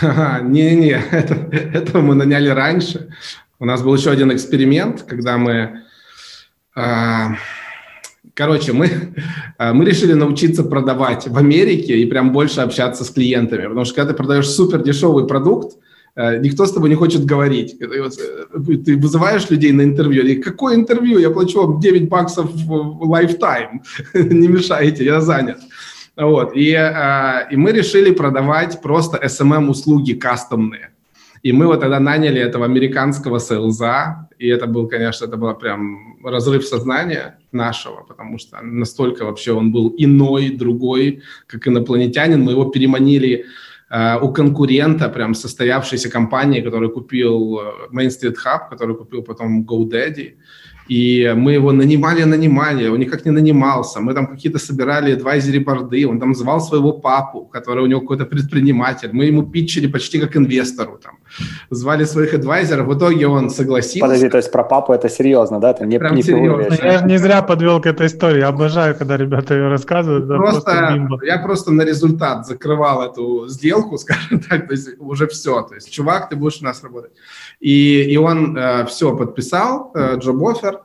Не-не, 0.00 1.02
это, 1.10 1.34
этого 1.34 2.00
мы 2.00 2.14
наняли 2.14 2.48
раньше. 2.48 3.08
У 3.58 3.64
нас 3.64 3.82
был 3.82 3.96
еще 3.96 4.10
один 4.10 4.32
эксперимент, 4.32 5.02
когда 5.02 5.36
мы 5.36 5.83
короче, 8.34 8.72
мы, 8.72 8.90
а, 9.58 9.72
мы 9.72 9.84
решили 9.84 10.12
научиться 10.12 10.64
продавать 10.64 11.28
в 11.28 11.38
Америке 11.38 11.98
и 11.98 12.06
прям 12.06 12.32
больше 12.32 12.60
общаться 12.60 13.04
с 13.04 13.10
клиентами, 13.10 13.62
потому 13.62 13.84
что 13.84 13.94
когда 13.94 14.12
ты 14.12 14.16
продаешь 14.16 14.48
супер 14.48 14.82
дешевый 14.82 15.26
продукт, 15.26 15.76
а, 16.16 16.36
никто 16.36 16.66
с 16.66 16.72
тобой 16.72 16.90
не 16.90 16.94
хочет 16.96 17.24
говорить. 17.24 17.78
Ты 17.78 18.96
вызываешь 18.96 19.50
людей 19.50 19.72
на 19.72 19.82
интервью, 19.82 20.24
и 20.24 20.36
какое 20.36 20.76
интервью? 20.76 21.18
Я 21.18 21.30
плачу 21.30 21.60
вам 21.60 21.80
9 21.80 22.08
баксов 22.08 22.50
в 22.52 23.12
lifetime, 23.12 23.80
не 24.14 24.48
мешайте, 24.48 25.04
я 25.04 25.20
занят. 25.20 25.58
Вот. 26.16 26.52
И, 26.54 26.70
и 26.70 27.56
мы 27.56 27.72
решили 27.72 28.12
продавать 28.12 28.80
просто 28.80 29.18
SMM-услуги 29.18 30.12
кастомные. 30.12 30.93
И 31.44 31.52
мы 31.52 31.66
вот 31.66 31.80
тогда 31.80 32.00
наняли 32.00 32.40
этого 32.40 32.64
американского 32.64 33.38
сейлза, 33.38 34.28
и 34.38 34.48
это 34.48 34.66
был, 34.66 34.88
конечно, 34.88 35.26
это 35.26 35.36
был 35.36 35.54
прям 35.54 36.16
разрыв 36.24 36.64
сознания 36.64 37.38
нашего, 37.52 38.02
потому 38.08 38.38
что 38.38 38.62
настолько 38.62 39.24
вообще 39.24 39.52
он 39.52 39.70
был 39.70 39.94
иной, 39.98 40.48
другой, 40.48 41.20
как 41.46 41.68
инопланетянин. 41.68 42.40
Мы 42.40 42.52
его 42.52 42.64
переманили 42.64 43.44
э, 43.90 44.18
у 44.22 44.32
конкурента, 44.32 45.10
прям 45.10 45.34
состоявшейся 45.34 46.10
компании, 46.10 46.62
который 46.62 46.88
купил 46.88 47.60
э, 47.60 47.62
Main 47.92 48.08
Street 48.08 48.36
Hub, 48.46 48.70
который 48.70 48.96
купил 48.96 49.22
потом 49.22 49.66
GoDaddy. 49.66 50.36
И 50.88 51.32
мы 51.36 51.52
его 51.52 51.72
нанимали, 51.72 52.24
нанимали, 52.24 52.88
он 52.88 52.98
никак 52.98 53.24
не 53.24 53.32
нанимался. 53.32 54.00
Мы 54.00 54.14
там 54.14 54.26
какие-то 54.26 54.58
собирали 54.58 55.12
адвайзери 55.12 55.58
борды, 55.58 56.06
он 56.06 56.20
там 56.20 56.34
звал 56.34 56.60
своего 56.60 56.92
папу, 56.92 57.46
который 57.46 57.82
у 57.82 57.86
него 57.86 58.00
какой-то 58.00 58.26
предприниматель. 58.26 59.08
Мы 59.12 59.26
ему 59.26 59.42
питчили 59.42 59.86
почти 59.86 60.20
как 60.20 60.36
инвестору 60.36 60.98
там. 61.02 61.18
Звали 61.70 62.04
своих 62.04 62.34
адвайзеров, 62.34 62.86
в 62.86 62.96
итоге 62.96 63.26
он 63.26 63.50
согласился. 63.50 64.00
Подожди, 64.00 64.28
то 64.28 64.36
есть 64.36 64.52
про 64.52 64.64
папу 64.64 64.92
это 64.92 65.08
серьезно, 65.08 65.60
да? 65.60 65.70
Это 65.70 65.86
не, 65.86 65.98
Прям 65.98 66.14
не 66.14 66.22
серьезно. 66.22 66.74
Я 66.82 66.98
же 66.98 67.06
не 67.06 67.18
зря 67.18 67.42
подвел 67.42 67.80
к 67.80 67.86
этой 67.86 68.06
истории. 68.06 68.40
Я 68.40 68.48
обожаю, 68.48 68.94
когда 68.94 69.16
ребята 69.16 69.54
ее 69.54 69.68
рассказывают. 69.68 70.26
Просто, 70.26 70.60
просто 71.08 71.26
я 71.26 71.38
просто 71.38 71.72
на 71.72 71.82
результат 71.82 72.46
закрывал 72.46 73.02
эту 73.02 73.48
сделку, 73.48 73.98
скажем 73.98 74.40
так, 74.40 74.66
то 74.66 74.72
есть 74.72 74.88
уже 74.98 75.26
все. 75.26 75.62
То 75.62 75.74
есть, 75.74 75.90
чувак, 75.90 76.28
ты 76.28 76.36
будешь 76.36 76.60
у 76.60 76.64
нас 76.64 76.82
работать. 76.82 77.12
И, 77.60 78.02
и 78.02 78.16
он 78.16 78.56
э, 78.56 78.86
все 78.86 79.16
подписал, 79.16 79.90
э, 79.94 80.16
джоб-оффер, 80.16 80.80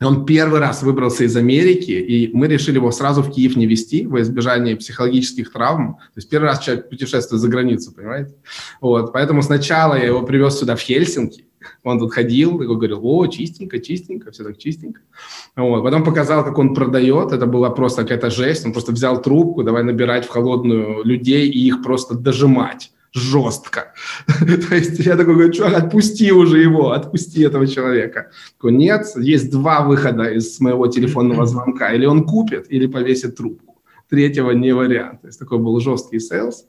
он 0.00 0.26
первый 0.26 0.60
раз 0.60 0.82
выбрался 0.82 1.24
из 1.24 1.36
Америки, 1.36 1.92
и 1.92 2.30
мы 2.34 2.48
решили 2.48 2.76
его 2.76 2.90
сразу 2.90 3.22
в 3.22 3.30
Киев 3.30 3.56
не 3.56 3.66
вести 3.66 4.06
во 4.06 4.20
избежание 4.20 4.76
психологических 4.76 5.52
травм. 5.52 5.94
То 5.94 6.16
есть 6.16 6.28
первый 6.28 6.46
раз 6.46 6.60
человек 6.60 6.88
путешествует 6.88 7.40
за 7.40 7.48
границу, 7.48 7.92
понимаете? 7.92 8.34
Вот, 8.80 9.12
поэтому 9.12 9.42
сначала 9.42 9.94
я 9.94 10.06
его 10.06 10.22
привез 10.22 10.58
сюда 10.58 10.74
в 10.74 10.80
Хельсинки, 10.80 11.46
он 11.82 11.98
тут 11.98 12.12
ходил, 12.12 12.60
и 12.60 12.66
говорил, 12.66 13.00
о, 13.02 13.26
чистенько, 13.26 13.78
чистенько, 13.78 14.30
все 14.30 14.44
так 14.44 14.58
чистенько. 14.58 15.00
Вот. 15.56 15.82
Потом 15.82 16.04
показал, 16.04 16.44
как 16.44 16.58
он 16.58 16.74
продает, 16.74 17.32
это 17.32 17.46
была 17.46 17.70
просто 17.70 18.02
какая-то 18.02 18.30
жесть, 18.30 18.66
он 18.66 18.72
просто 18.72 18.92
взял 18.92 19.22
трубку, 19.22 19.62
давай 19.62 19.82
набирать 19.82 20.26
в 20.26 20.30
холодную 20.30 21.04
людей 21.04 21.48
и 21.48 21.66
их 21.66 21.82
просто 21.82 22.14
дожимать 22.14 22.90
жестко. 23.14 23.94
То 24.68 24.74
есть 24.74 24.98
я 25.06 25.16
такой 25.16 25.34
говорю, 25.34 25.52
чувак, 25.52 25.84
отпусти 25.84 26.32
уже 26.32 26.58
его, 26.58 26.90
отпусти 26.90 27.42
этого 27.42 27.66
человека. 27.66 28.30
Такой, 28.56 28.72
нет, 28.72 29.06
есть 29.16 29.50
два 29.50 29.80
выхода 29.80 30.24
из 30.24 30.60
моего 30.60 30.88
телефонного 30.88 31.46
звонка. 31.46 31.92
Или 31.92 32.06
он 32.06 32.24
купит, 32.24 32.66
или 32.68 32.86
повесит 32.86 33.36
трубку. 33.36 33.82
Третьего 34.10 34.50
не 34.50 34.74
вариант. 34.74 35.22
То 35.22 35.28
есть 35.28 35.38
такой 35.38 35.58
был 35.58 35.80
жесткий 35.80 36.20
sales. 36.20 36.66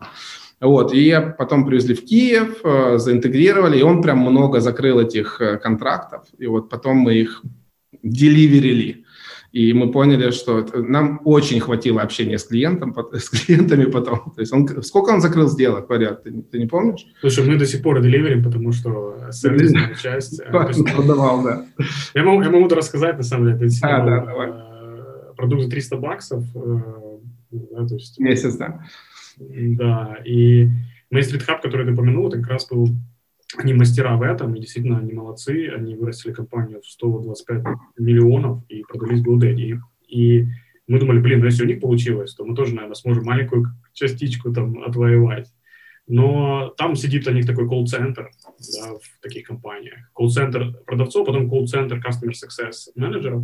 Вот, 0.61 0.93
и 0.93 1.13
потом 1.37 1.65
привезли 1.65 1.93
в 1.93 2.05
Киев, 2.05 2.61
э, 2.63 2.97
заинтегрировали, 2.97 3.77
и 3.77 3.83
он 3.83 4.01
прям 4.01 4.19
много 4.19 4.61
закрыл 4.61 4.99
этих 4.99 5.41
э, 5.41 5.57
контрактов, 5.57 6.23
и 6.37 6.47
вот 6.47 6.69
потом 6.69 6.97
мы 6.97 7.15
их 7.15 7.43
deliver 8.03 8.74
или 8.74 9.04
и 9.55 9.71
мы 9.71 9.89
поняли, 9.89 10.31
что 10.31 10.67
нам 10.73 11.21
очень 11.23 11.61
хватило 11.61 12.01
общения 12.01 12.37
с 12.37 12.43
клиентом, 12.43 12.93
с 13.13 13.29
клиентами 13.29 13.85
потом. 13.85 14.33
То 14.35 14.41
есть 14.41 14.51
он, 14.51 14.67
сколько 14.83 15.11
он 15.11 15.21
закрыл 15.21 15.47
сделок, 15.47 15.87
поряд, 15.87 16.23
ты, 16.23 16.41
ты 16.41 16.59
не 16.59 16.65
помнишь? 16.65 17.07
Слушай, 17.21 17.45
мы 17.47 17.55
до 17.55 17.65
сих 17.65 17.81
пор 17.81 18.01
deliver 18.01 18.31
им, 18.31 18.43
потому 18.43 18.73
что 18.73 19.29
сервисная 19.31 19.95
часть... 19.95 20.41
Э, 20.41 20.51
продавал, 20.51 21.41
да. 21.41 21.65
Я 22.13 22.23
могу, 22.23 22.41
я 22.41 22.49
могу 22.49 22.67
рассказать, 22.67 23.15
на 23.15 23.23
самом 23.23 23.57
деле. 23.57 23.71
А, 23.81 24.05
да, 24.05 24.25
давай. 24.25 24.49
Э, 24.49 25.33
продукт 25.37 25.63
за 25.63 25.69
300 25.69 25.97
баксов. 25.99 26.43
Э, 26.53 27.17
да, 27.51 27.87
то 27.87 27.95
есть, 27.95 28.19
Месяц, 28.19 28.57
да. 28.57 28.83
Да, 29.37 30.17
и 30.25 30.65
Main 31.13 31.21
Street 31.21 31.47
Hub, 31.47 31.61
который 31.61 31.85
ты 31.85 31.93
упомянул, 31.93 32.27
это 32.27 32.39
как 32.39 32.49
раз 32.49 32.67
был 32.67 32.89
они 33.57 33.73
мастера 33.73 34.15
в 34.17 34.21
этом, 34.21 34.55
и 34.55 34.59
действительно 34.59 34.99
они 34.99 35.13
молодцы, 35.13 35.69
они 35.69 35.95
вырастили 35.95 36.33
компанию 36.33 36.81
в 36.81 36.87
125 36.87 37.63
миллионов 37.97 38.63
и 38.69 38.83
продались 38.83 39.23
GoDaddy. 39.23 39.77
И 40.07 40.47
мы 40.87 40.99
думали, 40.99 41.19
блин, 41.19 41.39
ну 41.39 41.45
если 41.45 41.63
у 41.63 41.67
них 41.67 41.79
получилось, 41.79 42.33
то 42.33 42.43
мы 42.43 42.55
тоже, 42.55 42.75
наверное, 42.75 42.95
сможем 42.95 43.23
маленькую 43.25 43.67
частичку 43.93 44.51
там 44.51 44.83
отвоевать. 44.83 45.53
Но 46.07 46.73
там 46.77 46.95
сидит 46.95 47.27
у 47.27 47.31
них 47.31 47.47
такой 47.47 47.67
колл-центр 47.67 48.29
да, 48.43 48.93
в 48.93 49.21
таких 49.21 49.47
компаниях. 49.47 50.11
Колл-центр 50.13 50.73
продавцов, 50.85 51.25
потом 51.25 51.49
колл-центр 51.49 51.97
customer 51.97 52.31
success 52.31 52.91
менеджеров. 52.95 53.43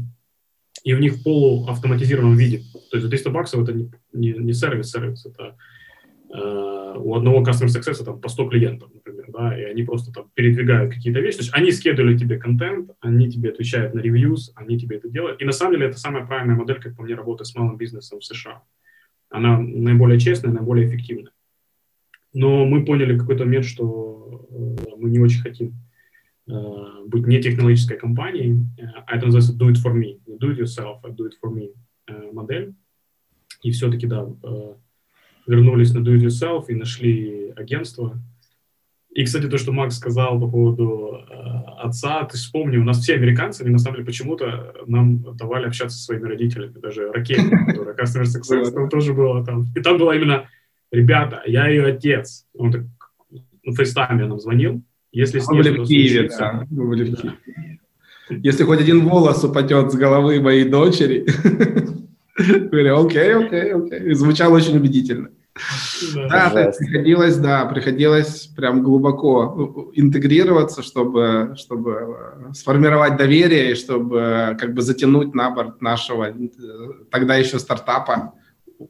И 0.84 0.94
у 0.94 1.00
них 1.00 1.16
в 1.16 1.24
полуавтоматизированном 1.24 2.38
виде. 2.38 2.62
То 2.92 2.98
есть 2.98 3.10
300 3.10 3.30
баксов 3.32 3.64
это 3.64 3.74
не, 3.74 3.92
не, 4.14 4.32
не 4.34 4.54
сервис, 4.54 4.92
сервис, 4.92 5.26
это 5.26 5.58
у 6.34 7.16
одного 7.16 7.44
Customer 7.44 7.68
Success 7.68 8.04
там 8.04 8.22
по 8.22 8.30
100 8.30 8.50
клиентов, 8.50 8.94
например, 8.94 9.26
да, 9.30 9.60
и 9.60 9.64
они 9.64 9.84
просто 9.84 10.12
там 10.12 10.30
передвигают 10.34 10.94
какие-то 10.94 11.20
вещи. 11.20 11.38
То 11.38 11.44
есть 11.44 11.54
они 11.54 11.72
скидывали 11.72 12.18
тебе 12.18 12.38
контент, 12.38 12.92
они 13.00 13.30
тебе 13.30 13.50
отвечают 13.50 13.94
на 13.94 14.00
ревьюз, 14.00 14.52
они 14.56 14.80
тебе 14.80 14.98
это 14.98 15.10
делают. 15.10 15.42
И 15.42 15.46
на 15.46 15.52
самом 15.52 15.74
деле 15.74 15.88
это 15.88 15.98
самая 15.98 16.26
правильная 16.26 16.56
модель, 16.56 16.80
как 16.80 16.96
по 16.96 17.04
мне, 17.04 17.16
работы 17.16 17.44
с 17.44 17.56
малым 17.56 17.78
бизнесом 17.78 18.20
в 18.20 18.26
США. 18.26 18.64
Она 19.30 19.60
наиболее 19.60 20.20
честная, 20.20 20.54
наиболее 20.54 20.88
эффективная. 20.88 21.32
Но 22.34 22.66
мы 22.66 22.86
поняли 22.86 23.14
в 23.14 23.20
какой-то 23.20 23.46
момент, 23.46 23.66
что 23.66 24.48
э, 24.50 24.96
мы 24.98 25.10
не 25.10 25.20
очень 25.20 25.42
хотим 25.42 25.74
э, 26.48 26.54
быть 27.08 27.28
не 27.28 27.42
технологической 27.42 27.98
компанией, 27.98 28.66
а 29.06 29.18
это 29.18 29.26
называется 29.26 29.54
do 29.54 29.70
it 29.70 29.78
for 29.84 29.94
me, 29.94 30.20
do 30.28 30.52
it 30.52 30.60
yourself, 30.60 31.00
а 31.04 31.10
do 31.10 31.28
it 31.28 31.34
for 31.44 31.52
me 31.54 31.72
модель. 32.32 32.74
И 33.64 33.72
все-таки, 33.72 34.08
да, 34.08 34.28
вернулись 35.48 35.94
на 35.94 36.00
do 36.00 36.16
it 36.16 36.22
yourself 36.22 36.66
и 36.68 36.76
нашли 36.76 37.54
агентство. 37.56 38.20
И, 39.14 39.26
кстати, 39.26 39.48
то, 39.48 39.58
что 39.58 39.74
Макс 39.74 39.98
сказал 39.98 40.40
по 40.40 40.48
поводу 40.48 41.20
э, 41.30 41.34
отца, 41.80 42.24
ты 42.24 42.38
вспомни, 42.38 42.78
у 42.78 42.84
нас 42.84 43.00
все 43.00 43.16
американцы, 43.16 43.62
они 43.62 43.72
на 43.72 43.78
самом 43.78 43.96
деле 43.96 44.06
почему-то 44.06 44.74
нам 44.88 45.36
давали 45.36 45.68
общаться 45.68 45.98
со 45.98 46.04
своими 46.06 46.28
родителями, 46.28 46.80
даже 46.80 47.12
ракеты, 47.12 47.50
которая 47.68 47.96
Customer 47.96 48.24
Success, 48.24 48.72
там 48.72 48.90
тоже 48.90 49.14
было 49.14 49.44
там. 49.46 49.66
И 49.76 49.82
там 49.82 49.98
было 49.98 50.16
именно, 50.16 50.48
ребята, 50.92 51.42
я 51.46 51.68
ее 51.68 51.88
отец. 51.88 52.46
Он 52.54 52.72
так 52.72 52.84
на 53.64 53.74
FaceTime 53.74 54.20
е 54.20 54.26
нам 54.26 54.40
звонил. 54.40 54.82
Если 55.12 55.40
с 55.40 55.50
ним 55.50 55.62
в 55.62 55.88
Киеве, 55.88 56.30
да, 56.40 56.66
были 56.70 57.12
в 57.12 57.16
Киеве. 57.16 57.38
Если 58.30 58.64
хоть 58.64 58.80
один 58.80 59.06
волос 59.06 59.44
упадет 59.44 59.92
с 59.92 59.96
головы 59.96 60.40
моей 60.40 60.64
дочери, 60.64 61.26
говорю, 62.38 63.06
окей, 63.06 63.36
окей, 63.36 63.74
окей. 63.74 64.14
Звучало 64.14 64.56
очень 64.56 64.78
убедительно. 64.78 65.30
Да, 66.30 66.50
да 66.54 66.72
приходилось, 66.72 67.38
да, 67.38 67.66
приходилось 67.66 68.48
прям 68.48 68.82
глубоко 68.84 69.92
интегрироваться, 69.94 70.82
чтобы, 70.82 71.56
чтобы 71.58 71.92
э, 72.50 72.54
сформировать 72.54 73.18
доверие 73.18 73.72
и 73.72 73.76
чтобы 73.76 74.20
э, 74.20 74.56
как 74.56 74.74
бы 74.74 74.82
затянуть 74.82 75.36
на 75.36 75.52
борт 75.52 75.82
нашего 75.82 76.30
э, 76.30 76.34
тогда 77.12 77.36
еще 77.36 77.60
стартапа, 77.60 78.34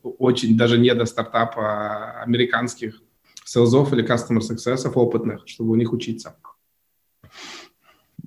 очень 0.04 0.56
даже 0.56 0.78
не 0.78 0.94
до 0.94 1.06
стартапа 1.06 1.62
а 1.62 2.24
американских 2.24 3.02
селзов 3.44 3.92
или 3.94 4.08
customer 4.08 4.40
success 4.40 4.88
опытных, 4.94 5.42
чтобы 5.48 5.72
у 5.72 5.76
них 5.76 5.92
учиться. 5.92 6.36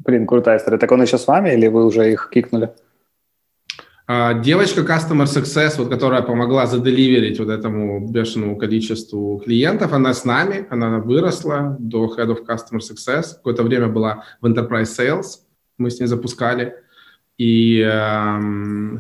Блин, 0.04 0.26
крутая 0.26 0.59
история. 0.59 0.78
Так 0.78 0.90
он 0.90 1.02
еще 1.02 1.18
с 1.18 1.26
вами 1.26 1.54
или 1.54 1.68
вы 1.68 1.87
уже 1.87 2.12
их 2.12 2.30
кикнули? 2.33 2.75
А, 4.06 4.34
девочка 4.34 4.82
Customer 4.82 5.25
Success, 5.25 5.78
вот, 5.78 5.88
которая 5.88 6.20
помогла 6.20 6.66
заделиверить 6.66 7.38
вот 7.38 7.49
этому 7.49 8.06
бешеному 8.06 8.56
количеству 8.56 9.40
клиентов, 9.42 9.94
она 9.94 10.12
с 10.12 10.26
нами, 10.26 10.66
она 10.68 10.99
выросла 10.99 11.76
до 11.78 12.14
Head 12.14 12.28
of 12.28 12.46
Customer 12.46 12.80
Success. 12.80 13.34
Какое-то 13.37 13.62
время 13.62 13.88
была 13.88 14.25
в 14.42 14.46
Enterprise 14.46 14.90
Sales, 14.99 15.38
мы 15.78 15.90
с 15.90 16.00
ней 16.00 16.06
запускали. 16.06 16.75
И 17.38 17.80
э, 17.80 18.40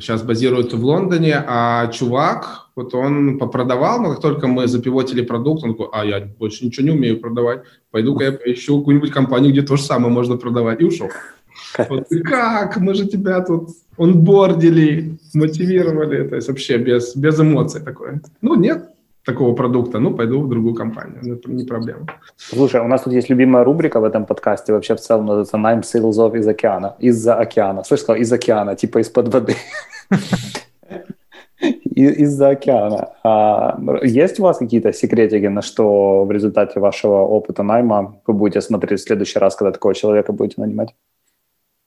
сейчас 0.00 0.22
базируется 0.22 0.76
в 0.76 0.84
Лондоне, 0.84 1.44
а 1.46 1.86
чувак, 1.88 2.70
вот 2.74 2.92
он 2.92 3.38
попродавал, 3.38 4.02
но 4.02 4.10
как 4.10 4.22
только 4.22 4.48
мы 4.48 4.66
запивотили 4.66 5.22
продукт, 5.22 5.62
он 5.62 5.74
такой, 5.74 5.88
а 5.92 6.04
я 6.04 6.20
больше 6.20 6.64
ничего 6.64 6.86
не 6.88 6.92
умею 6.94 7.20
продавать, 7.20 7.62
пойду-ка 7.92 8.24
я 8.24 8.32
поищу 8.32 8.78
какую-нибудь 8.78 9.12
компанию, 9.12 9.52
где 9.52 9.62
то 9.62 9.76
же 9.76 9.82
самое 9.84 10.12
можно 10.12 10.36
продавать, 10.36 10.80
и 10.80 10.84
ушел. 10.84 11.10
Вот, 11.88 12.06
как? 12.24 12.76
Мы 12.76 12.94
же 12.94 13.06
тебя 13.06 13.40
тут 13.40 13.70
онбордили, 13.98 15.16
мотивировали, 15.34 16.28
то 16.28 16.36
есть 16.36 16.48
вообще 16.48 16.78
без, 16.78 17.16
без 17.16 17.40
эмоций 17.40 17.80
такое. 17.80 18.20
Ну, 18.42 18.54
нет 18.56 18.90
такого 19.24 19.54
продукта, 19.54 19.98
ну, 19.98 20.14
пойду 20.14 20.40
в 20.40 20.48
другую 20.48 20.74
компанию, 20.74 21.18
ну, 21.22 21.34
это 21.34 21.50
не 21.50 21.64
проблема. 21.64 22.06
Слушай, 22.36 22.80
у 22.80 22.88
нас 22.88 23.02
тут 23.02 23.12
есть 23.12 23.30
любимая 23.30 23.64
рубрика 23.64 24.00
в 24.00 24.04
этом 24.04 24.26
подкасте, 24.26 24.72
вообще 24.72 24.94
в 24.94 25.00
целом 25.00 25.26
называется 25.26 25.56
«Nine 25.56 25.82
Sales 25.82 26.18
of 26.18 26.38
из 26.38 26.46
океана», 26.46 26.94
из-за 26.98 27.34
океана. 27.34 27.84
Слышь, 27.84 28.00
сказал, 28.00 28.20
из 28.20 28.32
океана, 28.32 28.76
типа 28.76 28.98
из-под 28.98 29.28
воды. 29.32 29.54
Из-за 31.94 32.48
океана. 32.50 33.08
А 33.22 33.78
есть 34.02 34.40
у 34.40 34.42
вас 34.42 34.58
какие-то 34.58 34.92
секретики, 34.92 35.46
на 35.46 35.62
что 35.62 36.24
в 36.24 36.30
результате 36.30 36.80
вашего 36.80 37.22
опыта 37.22 37.62
найма 37.62 38.16
вы 38.26 38.34
будете 38.34 38.60
смотреть 38.60 39.00
в 39.00 39.04
следующий 39.04 39.38
раз, 39.38 39.56
когда 39.56 39.72
такого 39.72 39.94
человека 39.94 40.32
будете 40.32 40.60
нанимать? 40.60 40.94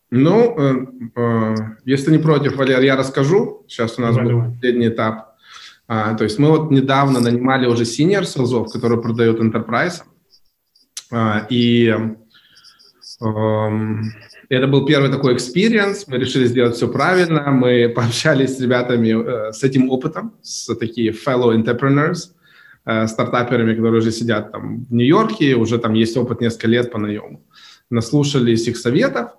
Ну, 0.09 0.55
э, 0.57 0.85
э, 1.15 1.55
если 1.85 2.11
не 2.11 2.17
против, 2.17 2.55
Валер, 2.55 2.81
я 2.81 2.95
расскажу. 2.95 3.65
Сейчас 3.67 3.97
у 3.97 4.01
нас 4.01 4.15
давай, 4.15 4.33
будет 4.33 4.53
последний 4.53 4.87
этап. 4.87 5.35
А, 5.87 6.15
то 6.15 6.23
есть 6.23 6.37
мы 6.37 6.49
вот 6.49 6.69
недавно 6.69 7.19
нанимали 7.19 7.65
уже 7.65 7.83
senior 7.83 8.25
sales 8.25 8.54
ов, 8.54 8.71
которые 8.71 9.01
продают 9.01 9.39
enterprise. 9.39 10.03
А, 11.11 11.47
и 11.49 11.87
э, 13.21 13.93
это 14.49 14.67
был 14.67 14.85
первый 14.85 15.09
такой 15.09 15.35
experience. 15.35 16.07
Мы 16.07 16.17
решили 16.17 16.45
сделать 16.45 16.75
все 16.75 16.87
правильно. 16.89 17.51
Мы 17.51 17.89
пообщались 17.95 18.57
с 18.57 18.59
ребятами 18.59 19.49
э, 19.49 19.53
с 19.53 19.63
этим 19.63 19.89
опытом, 19.89 20.35
с 20.41 20.73
такими 20.75 21.09
fellow 21.09 21.55
entrepreneurs, 21.55 22.31
э, 22.85 23.07
стартаперами, 23.07 23.73
которые 23.73 23.99
уже 23.99 24.11
сидят 24.11 24.51
там 24.51 24.85
в 24.85 24.93
Нью-Йорке, 24.93 25.55
уже 25.55 25.77
там 25.77 25.93
есть 25.93 26.17
опыт 26.17 26.41
несколько 26.41 26.67
лет 26.67 26.91
по 26.91 26.97
наему. 26.97 27.45
Наслушались 27.89 28.67
их 28.67 28.75
советов, 28.75 29.36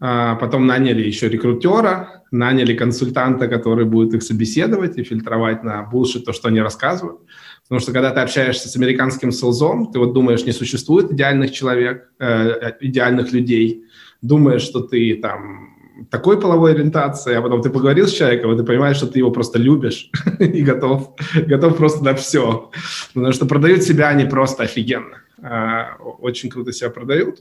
потом 0.00 0.66
наняли 0.66 1.02
еще 1.02 1.28
рекрутера, 1.28 2.24
наняли 2.30 2.74
консультанта, 2.74 3.48
который 3.48 3.84
будет 3.84 4.14
их 4.14 4.22
собеседовать 4.22 4.96
и 4.98 5.04
фильтровать 5.04 5.62
на 5.62 5.82
булшит 5.82 6.24
то, 6.24 6.32
что 6.32 6.48
они 6.48 6.60
рассказывают. 6.60 7.20
Потому 7.62 7.80
что 7.80 7.92
когда 7.92 8.10
ты 8.10 8.20
общаешься 8.20 8.68
с 8.68 8.76
американским 8.76 9.30
селзом, 9.30 9.92
ты 9.92 9.98
вот 9.98 10.12
думаешь, 10.12 10.44
не 10.44 10.52
существует 10.52 11.12
идеальных 11.12 11.52
человек, 11.52 12.10
э, 12.18 12.72
идеальных 12.80 13.32
людей. 13.32 13.84
Думаешь, 14.22 14.62
что 14.62 14.80
ты 14.80 15.16
там 15.16 15.76
такой 16.10 16.40
половой 16.40 16.72
ориентации, 16.72 17.34
а 17.34 17.42
потом 17.42 17.62
ты 17.62 17.70
поговорил 17.70 18.06
с 18.06 18.12
человеком, 18.12 18.52
и 18.52 18.56
ты 18.56 18.64
понимаешь, 18.64 18.96
что 18.96 19.06
ты 19.06 19.18
его 19.18 19.30
просто 19.30 19.58
любишь 19.58 20.10
и 20.38 20.62
готов, 20.62 21.14
готов 21.34 21.76
просто 21.76 22.04
на 22.04 22.14
все. 22.14 22.70
Потому 23.12 23.32
что 23.32 23.46
продают 23.46 23.82
себя 23.82 24.08
они 24.08 24.24
просто 24.24 24.62
офигенно. 24.62 25.22
Э, 25.42 25.94
очень 26.00 26.48
круто 26.48 26.72
себя 26.72 26.90
продают. 26.90 27.40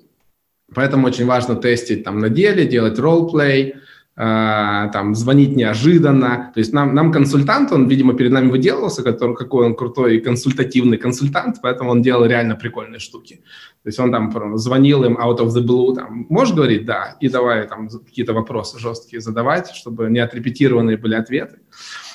Поэтому 0.73 1.08
очень 1.08 1.25
важно 1.25 1.55
тестить 1.55 2.03
там 2.03 2.19
на 2.19 2.29
деле, 2.29 2.65
делать 2.65 2.99
ролл-плей, 2.99 3.75
Uh, 4.19 4.91
там, 4.91 5.15
звонить 5.15 5.55
неожиданно. 5.55 6.51
То 6.53 6.60
есть 6.60 6.73
нам, 6.73 6.93
нам 6.93 7.10
консультант, 7.13 7.71
он, 7.71 7.88
видимо, 7.88 8.15
перед 8.15 8.34
нами 8.34 8.49
выделывался, 8.49 9.01
который, 9.01 9.34
какой 9.34 9.65
он 9.65 9.75
крутой 9.75 10.19
консультативный 10.19 10.97
консультант, 10.97 11.60
поэтому 11.62 11.91
он 11.91 12.01
делал 12.01 12.25
реально 12.25 12.58
прикольные 12.58 12.99
штуки. 12.99 13.36
То 13.84 13.88
есть 13.88 13.97
он 13.97 14.12
там 14.12 14.58
звонил 14.58 15.05
им 15.05 15.17
out 15.17 15.38
of 15.38 15.47
the 15.55 15.65
blue, 15.65 15.95
там, 15.95 16.25
можешь 16.27 16.53
говорить? 16.53 16.86
Да. 16.86 17.15
И 17.21 17.29
давай 17.29 17.65
там 17.65 17.88
какие-то 17.88 18.34
вопросы 18.34 18.77
жесткие 18.77 19.21
задавать, 19.21 19.71
чтобы 19.71 20.10
не 20.10 20.19
отрепетированные 20.19 20.97
были 20.97 21.15
ответы. 21.15 21.60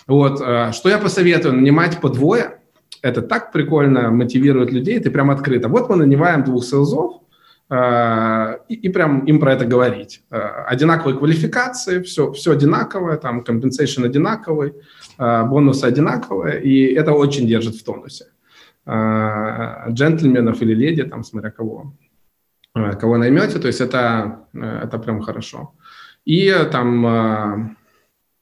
Вот. 0.06 0.42
Uh, 0.42 0.72
что 0.72 0.90
я 0.90 0.98
посоветую? 0.98 1.54
Нанимать 1.54 2.02
по 2.02 2.10
двое. 2.10 2.58
Это 3.00 3.22
так 3.22 3.50
прикольно 3.50 4.10
мотивирует 4.10 4.70
людей, 4.70 5.00
ты 5.00 5.10
прям 5.10 5.30
открыто. 5.30 5.68
Вот 5.68 5.88
мы 5.88 5.96
нанимаем 5.96 6.44
двух 6.44 6.64
селзов, 6.64 7.23
Э, 7.23 7.23
и, 7.70 8.74
и 8.74 8.88
прям 8.90 9.24
им 9.24 9.40
про 9.40 9.54
это 9.54 9.64
говорить. 9.64 10.22
Э, 10.30 10.64
одинаковые 10.66 11.16
квалификации, 11.16 12.02
все, 12.02 12.30
все 12.32 12.52
одинаковое, 12.52 13.16
там 13.16 13.40
compensation 13.40 14.04
одинаковый, 14.04 14.74
э, 15.18 15.44
бонусы 15.44 15.84
одинаковые, 15.84 16.62
и 16.62 16.92
это 16.94 17.12
очень 17.12 17.46
держит 17.46 17.76
в 17.76 17.84
тонусе. 17.84 18.26
Джентльменов 18.86 20.60
или 20.60 20.74
леди, 20.74 21.04
там, 21.04 21.24
смотря 21.24 21.50
кого, 21.50 21.94
кого 23.00 23.16
наймете, 23.16 23.58
то 23.58 23.66
есть 23.66 23.80
это, 23.80 24.46
это 24.52 24.98
прям 24.98 25.22
хорошо. 25.22 25.72
И 26.26 26.54
там 26.70 27.76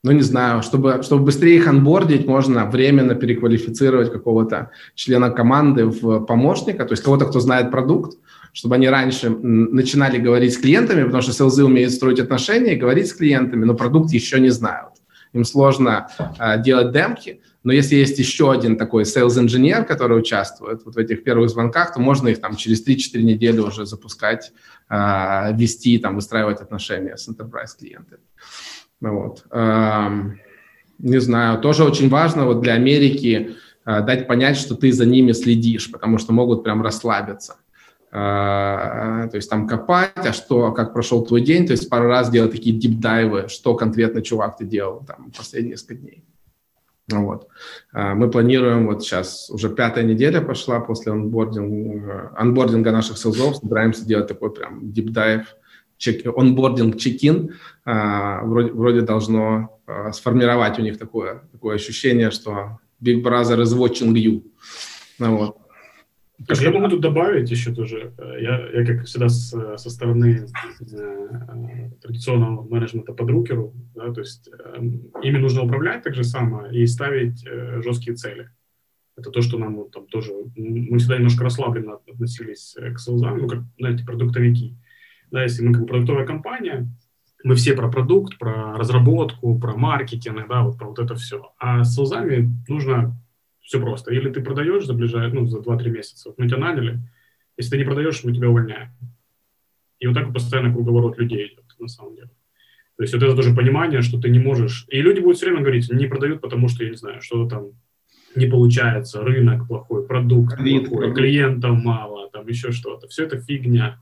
ну, 0.05 0.11
не 0.11 0.23
знаю, 0.23 0.63
чтобы, 0.63 1.03
чтобы 1.03 1.25
быстрее 1.27 1.57
их 1.57 1.69
анбордить, 1.69 2.27
можно 2.27 2.67
временно 2.67 3.15
переквалифицировать 3.15 4.11
какого-то 4.11 4.71
члена 4.97 5.31
команды 5.31 5.87
в 5.87 6.25
помощника, 6.25 6.85
то 6.85 6.93
есть 6.93 7.05
кого-то, 7.05 7.27
кто 7.27 7.39
знает 7.39 7.71
продукт, 7.71 8.19
чтобы 8.53 8.75
они 8.75 8.88
раньше 8.88 9.31
начинали 9.31 10.19
говорить 10.19 10.55
с 10.55 10.59
клиентами, 10.59 11.05
потому 11.05 11.23
что 11.23 11.33
селзы 11.33 11.65
умеют 11.65 11.93
строить 11.93 12.21
отношения, 12.21 12.77
говорить 12.77 13.09
с 13.09 13.15
клиентами, 13.15 13.65
но 13.65 13.75
продукт 13.75 14.12
еще 14.12 14.41
не 14.41 14.51
знают. 14.51 14.93
Им 15.33 15.45
сложно 15.45 16.09
э, 16.38 16.62
делать 16.62 16.93
демки, 16.93 17.41
но 17.65 17.73
если 17.73 17.97
есть 17.97 18.19
еще 18.19 18.53
один 18.53 18.77
такой 18.77 19.05
sales-инженер, 19.05 19.85
который 19.85 20.19
участвует 20.19 20.85
вот 20.85 20.97
в 20.97 20.99
этих 20.99 21.25
первых 21.25 21.49
звонках, 21.49 21.95
то 21.95 22.01
можно 22.01 22.29
их 22.29 22.41
там 22.41 22.57
через 22.57 22.87
3-4 22.87 23.23
недели 23.23 23.61
уже 23.61 23.87
запускать, 23.87 24.53
э, 24.91 25.55
вести, 25.55 25.99
там, 25.99 26.17
выстраивать 26.17 26.61
отношения 26.61 27.17
с 27.17 27.29
enterprise 27.29 27.79
клиентами. 27.79 28.21
Вот. 29.01 29.45
Э, 29.51 30.11
не 30.99 31.21
знаю, 31.21 31.59
тоже 31.61 31.85
очень 31.85 32.09
важно 32.09 32.45
вот 32.45 32.61
для 32.61 32.75
Америки 32.75 33.57
э, 33.87 34.01
дать 34.03 34.27
понять, 34.27 34.57
что 34.57 34.75
ты 34.75 34.93
за 34.93 35.07
ними 35.07 35.33
следишь, 35.33 35.91
потому 35.91 36.19
что 36.19 36.33
могут 36.33 36.65
прям 36.65 36.83
расслабиться. 36.83 37.57
А, 38.14 39.27
то 39.29 39.37
есть 39.37 39.48
там 39.48 39.66
копать, 39.66 40.12
а 40.16 40.35
что, 40.35 40.70
как 40.72 40.92
прошел 40.92 41.25
твой 41.25 41.40
день, 41.40 41.66
то 41.66 41.72
есть 41.72 41.88
пару 41.88 42.09
раз 42.09 42.31
делать 42.31 42.53
такие 42.53 42.77
дипдайвы, 42.77 43.48
что 43.48 43.75
конкретно, 43.75 44.20
чувак, 44.20 44.59
ты 44.59 44.66
делал 44.66 45.03
там 45.07 45.33
последние 45.35 45.72
несколько 45.72 45.94
дней. 45.94 46.25
Вот. 47.11 47.48
А, 47.94 48.14
мы 48.14 48.31
планируем, 48.31 48.87
вот 48.87 49.03
сейчас 49.03 49.48
уже 49.48 49.70
пятая 49.70 50.05
неделя 50.05 50.42
пошла 50.42 50.81
после 50.81 51.11
онбординга, 51.12 52.33
онбординга 52.37 52.92
наших 52.92 53.16
селзов, 53.16 53.57
собираемся 53.57 54.05
делать 54.05 54.27
такой 54.29 54.53
прям 54.53 54.92
дипдайв, 54.92 55.46
чек, 55.96 56.27
онбординг 56.37 56.98
чекин, 56.98 57.55
а, 57.87 58.42
вроде, 58.44 58.72
вроде 58.72 59.01
должно 59.01 59.81
сформировать 60.12 60.79
у 60.79 60.83
них 60.83 60.98
такое, 60.98 61.44
такое 61.51 61.77
ощущение, 61.77 62.31
что 62.31 62.79
Big 63.03 63.22
Brother 63.22 63.62
is 63.62 63.75
watching 63.75 64.12
you. 64.12 64.42
Ну, 65.18 65.57
вот. 66.38 66.61
Я 66.61 66.71
могу 66.73 66.88
тут 66.88 67.01
добавить 67.01 67.51
еще 67.51 67.75
тоже. 67.75 68.12
Э, 68.18 68.40
я, 68.40 68.68
я 68.71 68.87
как 68.87 69.05
всегда 69.05 69.29
с, 69.29 69.51
со 69.77 69.90
стороны 69.90 70.47
э, 70.81 71.90
традиционного 72.01 72.68
менеджмента 72.68 73.12
под 73.12 73.31
рукеру, 73.31 73.75
да, 73.95 74.12
то 74.12 74.21
есть 74.21 74.49
э, 74.49 74.83
ими 75.23 75.38
нужно 75.38 75.62
управлять 75.62 76.03
так 76.03 76.14
же 76.14 76.25
само 76.25 76.66
и 76.66 76.87
ставить 76.87 77.45
э, 77.47 77.81
жесткие 77.83 78.16
цели. 78.16 78.51
Это 79.16 79.31
то, 79.31 79.42
что 79.42 79.59
нам 79.59 79.77
вот, 79.77 79.92
там 79.92 80.07
тоже... 80.07 80.33
Мы 80.57 80.99
всегда 80.99 81.16
немножко 81.16 81.45
расслабленно 81.45 81.99
относились 82.11 82.75
к 82.95 82.99
селзам, 82.99 83.38
ну, 83.38 83.47
как, 83.47 83.61
знаете, 83.79 84.05
продуктовики. 84.05 84.75
Да, 85.31 85.42
если 85.42 85.62
мы 85.62 85.73
как 85.75 85.83
бы 85.83 85.88
продуктовая 85.88 86.27
компания, 86.27 86.88
мы 87.45 87.55
все 87.57 87.75
про 87.75 87.90
продукт, 87.90 88.38
про 88.38 88.77
разработку, 88.77 89.59
про 89.59 89.77
маркетинг, 89.77 90.47
да, 90.49 90.62
вот 90.62 90.79
про 90.79 90.88
вот 90.88 90.99
это 90.99 91.14
все. 91.14 91.53
А 91.59 91.85
с 91.85 91.95
селзами 91.95 92.51
нужно 92.68 93.14
все 93.62 93.81
просто. 93.81 94.12
Или 94.12 94.31
ты 94.31 94.42
продаешь 94.42 94.85
за 94.85 94.94
ближайшие, 94.94 95.40
ну, 95.40 95.46
за 95.46 95.59
2-3 95.59 95.90
месяца, 95.90 96.29
вот 96.29 96.38
мы 96.38 96.48
тебя 96.48 96.59
наняли, 96.59 97.01
если 97.57 97.70
ты 97.70 97.79
не 97.79 97.85
продаешь, 97.85 98.22
мы 98.25 98.35
тебя 98.35 98.48
увольняем. 98.48 98.90
И 99.98 100.07
вот 100.07 100.14
так 100.14 100.27
вот 100.27 100.35
постоянно 100.35 100.72
круговорот 100.72 101.18
людей 101.18 101.46
идет, 101.46 101.64
на 101.79 101.88
самом 101.88 102.16
деле. 102.16 102.31
То 102.96 103.05
есть 103.05 103.14
вот 103.14 103.22
это 103.22 103.35
тоже 103.35 103.55
понимание, 103.55 104.03
что 104.03 104.20
ты 104.20 104.29
не 104.31 104.38
можешь... 104.38 104.87
И 104.88 105.01
люди 105.01 105.20
будут 105.20 105.37
все 105.37 105.46
время 105.46 105.62
говорить, 105.62 105.90
не 105.90 106.07
продают, 106.07 106.40
потому 106.40 106.68
что, 106.68 106.85
я 106.85 106.90
не 106.90 106.96
знаю, 106.96 107.22
что-то 107.22 107.57
там 107.57 107.72
не 108.35 108.46
получается, 108.46 109.22
рынок 109.22 109.68
плохой, 109.68 110.07
продукт 110.07 110.57
Клиент, 110.57 110.88
плохой, 110.88 111.07
продукт. 111.07 111.18
клиентов 111.18 111.83
мало, 111.83 112.31
там 112.31 112.46
еще 112.48 112.72
что-то. 112.72 113.09
Все 113.09 113.25
это 113.25 113.38
фигня. 113.40 114.01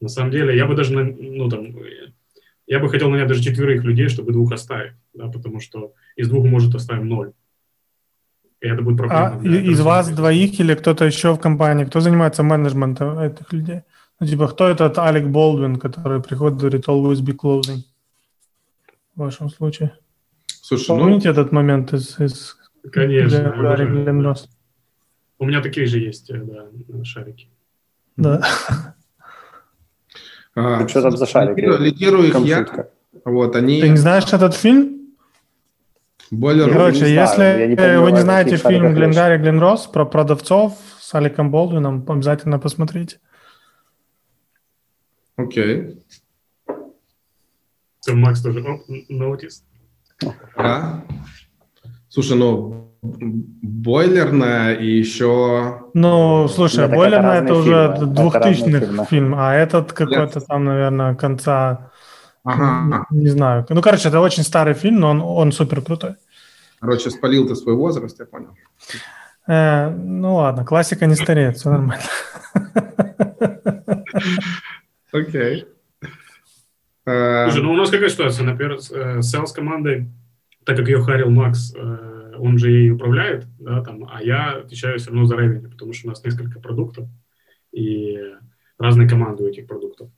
На 0.00 0.08
самом 0.08 0.30
деле, 0.30 0.56
я 0.56 0.66
бы 0.66 0.74
даже, 0.74 0.94
ну, 0.94 1.48
там, 1.48 1.76
я 2.66 2.78
бы 2.78 2.88
хотел 2.88 3.10
нанять 3.10 3.28
даже 3.28 3.42
четверых 3.42 3.84
людей, 3.84 4.08
чтобы 4.08 4.32
двух 4.32 4.52
оставить, 4.52 4.94
да, 5.12 5.28
потому 5.28 5.60
что 5.60 5.94
из 6.16 6.28
двух 6.28 6.46
может 6.46 6.74
оставим 6.74 7.08
ноль. 7.08 7.32
И 8.60 8.66
это 8.66 8.82
будет 8.82 8.98
проблема. 8.98 9.40
А 9.40 9.46
из 9.46 9.80
вас 9.80 10.08
двоих 10.10 10.58
или 10.60 10.74
кто-то 10.74 11.04
еще 11.04 11.32
в 11.32 11.38
компании, 11.38 11.84
кто 11.84 12.00
занимается 12.00 12.42
менеджментом 12.42 13.18
этих 13.18 13.52
людей? 13.52 13.82
Ну, 14.20 14.26
типа, 14.26 14.48
кто 14.48 14.68
этот 14.68 14.98
Алек 14.98 15.26
Болдвин, 15.26 15.76
который 15.76 16.20
приходит 16.20 16.58
и 16.58 16.60
говорит 16.60 16.88
always 16.88 17.22
be 17.22 17.36
closing 17.36 17.84
в 19.14 19.20
вашем 19.20 19.48
случае? 19.48 19.92
Слушай, 20.46 20.88
ну 20.88 20.98
Помните 20.98 21.28
ну... 21.28 21.32
этот 21.32 21.52
момент 21.52 21.92
из, 21.92 22.18
из 22.18 22.56
Конечно. 22.90 23.54
Гарри 23.56 23.86
У 25.38 25.46
меня 25.46 25.62
такие 25.62 25.86
же 25.86 25.98
есть, 25.98 26.28
э, 26.30 26.42
да, 26.42 27.04
шарики. 27.04 27.48
Да. 28.16 28.42
А, 30.54 30.88
что 30.88 31.02
там 31.02 31.16
за 31.16 31.26
шарики? 31.26 31.60
Лидирую 31.60 32.26
их 32.26 32.36
я. 32.40 32.66
Вот, 33.24 33.54
они... 33.54 33.80
Ты 33.80 33.90
не 33.90 33.96
знаешь 33.96 34.24
этот 34.32 34.54
фильм? 34.54 34.97
Бойлер. 36.30 36.70
Короче, 36.70 37.06
не 37.06 37.12
если 37.12 37.34
знаю, 37.34 37.68
не 37.68 37.76
помню, 37.76 38.02
вы 38.02 38.12
не 38.12 38.20
знаете 38.20 38.56
фильм 38.56 38.94
Гленгарри 38.94 39.38
Гленрос 39.38 39.86
про 39.86 40.04
продавцов 40.04 40.76
с 40.98 41.14
Аликом 41.14 41.50
Болдвином, 41.50 42.04
обязательно 42.06 42.58
посмотрите. 42.58 43.18
Окей. 45.36 46.04
Okay. 48.06 48.14
Макс 48.14 48.42
тоже 48.42 48.64
notice. 49.10 49.62
Да. 50.56 51.04
Слушай, 52.08 52.36
ну, 52.36 52.92
бойлерная 53.02 54.74
и 54.74 54.86
еще... 54.86 55.90
Ну, 55.94 56.48
слушай, 56.48 56.84
это 56.84 56.94
бойлерная 56.94 57.42
это 57.42 57.54
уже 57.54 57.96
двухтысячных 58.00 58.84
фильм, 58.84 59.06
фильм, 59.06 59.34
а 59.36 59.54
этот 59.54 59.92
какой-то 59.92 60.40
там, 60.40 60.64
наверное, 60.64 61.14
конца... 61.14 61.92
Ага. 62.48 63.06
Не, 63.10 63.20
не 63.20 63.28
знаю. 63.28 63.66
Ну, 63.68 63.82
короче, 63.82 64.08
это 64.08 64.20
очень 64.20 64.42
старый 64.42 64.74
фильм, 64.74 65.00
но 65.00 65.10
он, 65.10 65.20
он 65.20 65.52
супер 65.52 65.82
крутой. 65.82 66.14
Короче, 66.80 67.10
спалил 67.10 67.46
ты 67.46 67.54
свой 67.54 67.74
возраст, 67.74 68.18
я 68.18 68.26
понял. 68.26 68.56
Э, 69.46 69.90
ну 69.90 70.36
ладно, 70.36 70.64
классика 70.64 71.06
не 71.06 71.14
стареет, 71.14 71.56
все 71.56 71.70
нормально. 71.70 72.04
Окей. 75.12 75.66
Слушай, 77.04 77.62
ну 77.62 77.72
у 77.72 77.76
нас 77.76 77.90
какая 77.90 78.10
ситуация? 78.10 78.44
Например, 78.44 78.78
с 78.78 78.90
э, 78.90 79.18
sales 79.20 79.54
командой, 79.54 80.10
так 80.64 80.76
как 80.76 80.88
ее 80.88 81.02
харил 81.02 81.30
Макс, 81.30 81.74
э, 81.74 82.34
он 82.38 82.58
же 82.58 82.70
ей 82.70 82.90
управляет, 82.90 83.46
да, 83.58 83.82
там, 83.82 84.08
а 84.10 84.22
я 84.22 84.58
отвечаю 84.58 84.98
все 84.98 85.10
равно 85.10 85.24
за 85.24 85.36
ревеню, 85.36 85.70
потому 85.70 85.92
что 85.94 86.06
у 86.06 86.10
нас 86.10 86.22
несколько 86.22 86.60
продуктов 86.60 87.08
и 87.72 88.18
разные 88.78 89.08
команды 89.08 89.44
у 89.44 89.48
этих 89.48 89.66
продуктов. 89.66 90.10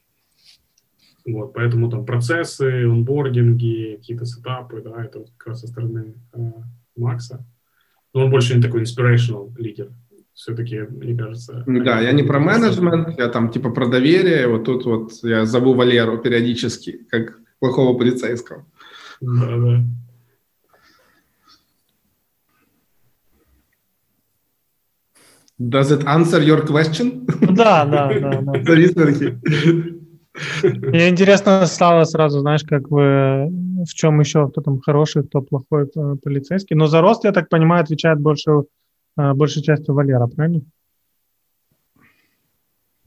Вот, 1.26 1.52
поэтому 1.52 1.90
там 1.90 2.04
процессы, 2.06 2.84
онбординги, 2.84 3.96
какие-то 3.96 4.24
сетапы, 4.24 4.80
да, 4.82 5.04
это 5.04 5.20
вот 5.20 5.30
как 5.36 5.48
раз 5.48 5.60
со 5.60 5.66
стороны 5.66 6.14
э, 6.32 6.38
Макса. 6.96 7.44
Но 8.14 8.24
он 8.24 8.30
больше 8.30 8.56
не 8.56 8.62
такой 8.62 8.82
inspirational 8.82 9.52
лидер. 9.56 9.90
Все-таки, 10.34 10.80
мне 10.88 11.16
кажется... 11.16 11.64
Да, 11.66 12.00
я 12.00 12.12
не 12.12 12.22
про 12.22 12.40
менеджмент, 12.40 13.18
я 13.18 13.28
там 13.28 13.50
типа 13.50 13.70
про 13.70 13.86
доверие. 13.86 14.48
Вот 14.48 14.64
тут 14.64 14.86
вот 14.86 15.12
я 15.22 15.44
зову 15.44 15.74
Валеру 15.74 16.18
периодически, 16.18 17.00
как 17.10 17.38
плохого 17.58 17.98
полицейского. 17.98 18.64
Да, 19.20 19.56
да. 19.56 19.84
Does 25.58 25.90
it 25.90 26.04
answer 26.06 26.40
your 26.42 26.66
question? 26.66 27.26
Да, 27.54 27.84
да, 27.84 28.10
да. 28.18 28.40
да. 28.40 29.99
Мне 30.62 31.08
интересно 31.08 31.66
стало 31.66 32.04
сразу, 32.04 32.40
знаешь, 32.40 32.62
как 32.62 32.90
вы, 32.90 33.48
в 33.84 33.94
чем 33.94 34.20
еще, 34.20 34.48
кто 34.48 34.60
там 34.60 34.80
хороший, 34.80 35.24
кто 35.24 35.42
плохой 35.42 35.84
э, 35.84 36.16
полицейский. 36.22 36.76
Но 36.76 36.86
за 36.86 37.00
рост, 37.00 37.24
я 37.24 37.32
так 37.32 37.48
понимаю, 37.48 37.82
отвечает 37.82 38.20
больше, 38.20 38.50
э, 39.18 39.32
большей 39.34 39.62
частью 39.62 39.94
Валера, 39.94 40.26
правильно? 40.28 40.62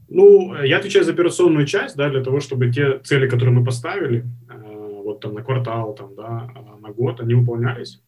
Ну, 0.08 0.54
я 0.62 0.78
отвечаю 0.78 1.04
за 1.04 1.12
операционную 1.12 1.66
часть, 1.66 1.96
да, 1.96 2.10
для 2.10 2.22
того, 2.22 2.40
чтобы 2.40 2.70
те 2.70 2.98
цели, 2.98 3.26
которые 3.26 3.54
мы 3.54 3.64
поставили, 3.64 4.24
э, 4.50 5.02
вот 5.04 5.20
там 5.20 5.34
на 5.34 5.42
квартал, 5.42 5.94
там, 5.94 6.14
да, 6.14 6.50
на 6.80 6.90
год, 6.90 7.20
они 7.20 7.34
выполнялись. 7.34 8.02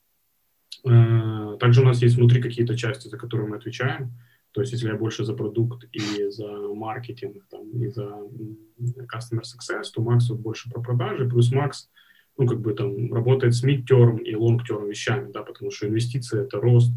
Также 0.83 1.81
у 1.81 1.85
нас 1.85 2.02
есть 2.02 2.16
внутри 2.16 2.40
какие-то 2.40 2.76
части, 2.76 3.09
за 3.09 3.16
которые 3.16 3.48
мы 3.48 3.57
отвечаем. 3.57 4.12
То 4.56 4.62
есть 4.62 4.72
если 4.72 4.88
я 4.88 4.96
больше 4.96 5.22
за 5.26 5.34
продукт 5.34 5.84
и 5.92 6.30
за 6.30 6.48
маркетинг, 6.74 7.44
там, 7.50 7.68
и 7.72 7.88
за 7.88 8.04
customer 9.14 9.42
success, 9.42 9.82
то 9.94 10.00
Макс 10.00 10.30
вот 10.30 10.38
больше 10.38 10.70
про 10.70 10.80
продажи, 10.80 11.28
плюс 11.28 11.52
Макс, 11.52 11.90
ну, 12.38 12.46
как 12.46 12.62
бы 12.62 12.72
там 12.72 13.12
работает 13.12 13.54
с 13.54 13.62
mid-term 13.62 14.22
и 14.22 14.34
long-term 14.34 14.88
вещами, 14.88 15.30
да, 15.30 15.42
потому 15.42 15.70
что 15.70 15.86
инвестиции— 15.86 16.40
это 16.42 16.58
рост, 16.58 16.90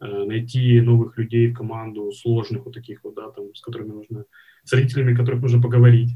э, 0.00 0.24
найти 0.26 0.78
новых 0.82 1.16
людей 1.16 1.50
в 1.50 1.54
команду, 1.56 2.12
сложных 2.12 2.66
вот 2.66 2.74
таких 2.74 3.02
вот, 3.02 3.14
да, 3.14 3.30
там, 3.30 3.54
с 3.54 3.62
которыми 3.62 3.92
нужно, 3.92 4.26
с 4.64 4.74
родителями, 4.74 5.16
которых 5.16 5.40
нужно 5.40 5.62
поговорить, 5.62 6.10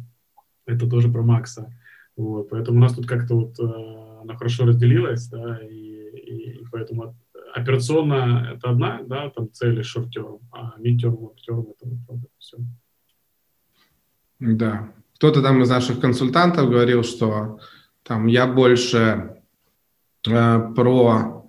это 0.66 0.86
тоже 0.86 1.10
про 1.10 1.22
Макса, 1.22 1.72
вот, 2.14 2.50
поэтому 2.50 2.76
у 2.76 2.80
нас 2.82 2.94
тут 2.94 3.06
как-то 3.06 3.36
вот 3.36 3.58
э, 3.58 4.20
она 4.20 4.36
хорошо 4.36 4.66
разделилась, 4.66 5.28
да, 5.28 5.60
и, 5.62 6.10
и, 6.10 6.60
и 6.60 6.64
поэтому 6.70 7.16
операционно 7.54 8.52
это 8.54 8.70
одна, 8.70 9.00
да, 9.02 9.30
там 9.30 9.52
цели 9.52 9.82
шортером, 9.82 10.40
а 10.52 10.74
мидтерм, 10.78 11.16
лонгтерм 11.18 11.70
это 11.70 11.86
вот 12.08 12.30
все. 12.38 12.58
Да. 14.38 14.92
Кто-то 15.16 15.42
там 15.42 15.62
из 15.62 15.68
наших 15.68 16.00
консультантов 16.00 16.70
говорил, 16.70 17.02
что 17.02 17.60
там 18.02 18.26
я 18.26 18.46
больше 18.46 19.42
э, 20.26 20.60
про 20.74 21.46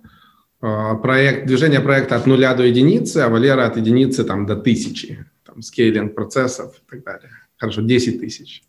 э, 0.60 0.94
проект, 1.02 1.46
движение 1.46 1.80
проекта 1.80 2.16
от 2.16 2.26
нуля 2.26 2.54
до 2.54 2.64
единицы, 2.64 3.18
а 3.18 3.28
Валера 3.28 3.66
от 3.66 3.76
единицы 3.76 4.24
там 4.24 4.44
до 4.46 4.56
тысячи, 4.56 5.24
там 5.44 5.62
scaling 5.62 6.14
процессов 6.14 6.76
и 6.76 6.90
так 6.90 7.04
далее. 7.04 7.30
Хорошо, 7.56 7.80
10 7.80 8.20
тысяч. 8.20 8.62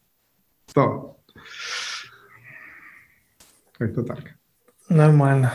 100. 0.68 1.18
Как-то 3.78 4.04
так. 4.04 4.20
Нормально. 4.88 5.52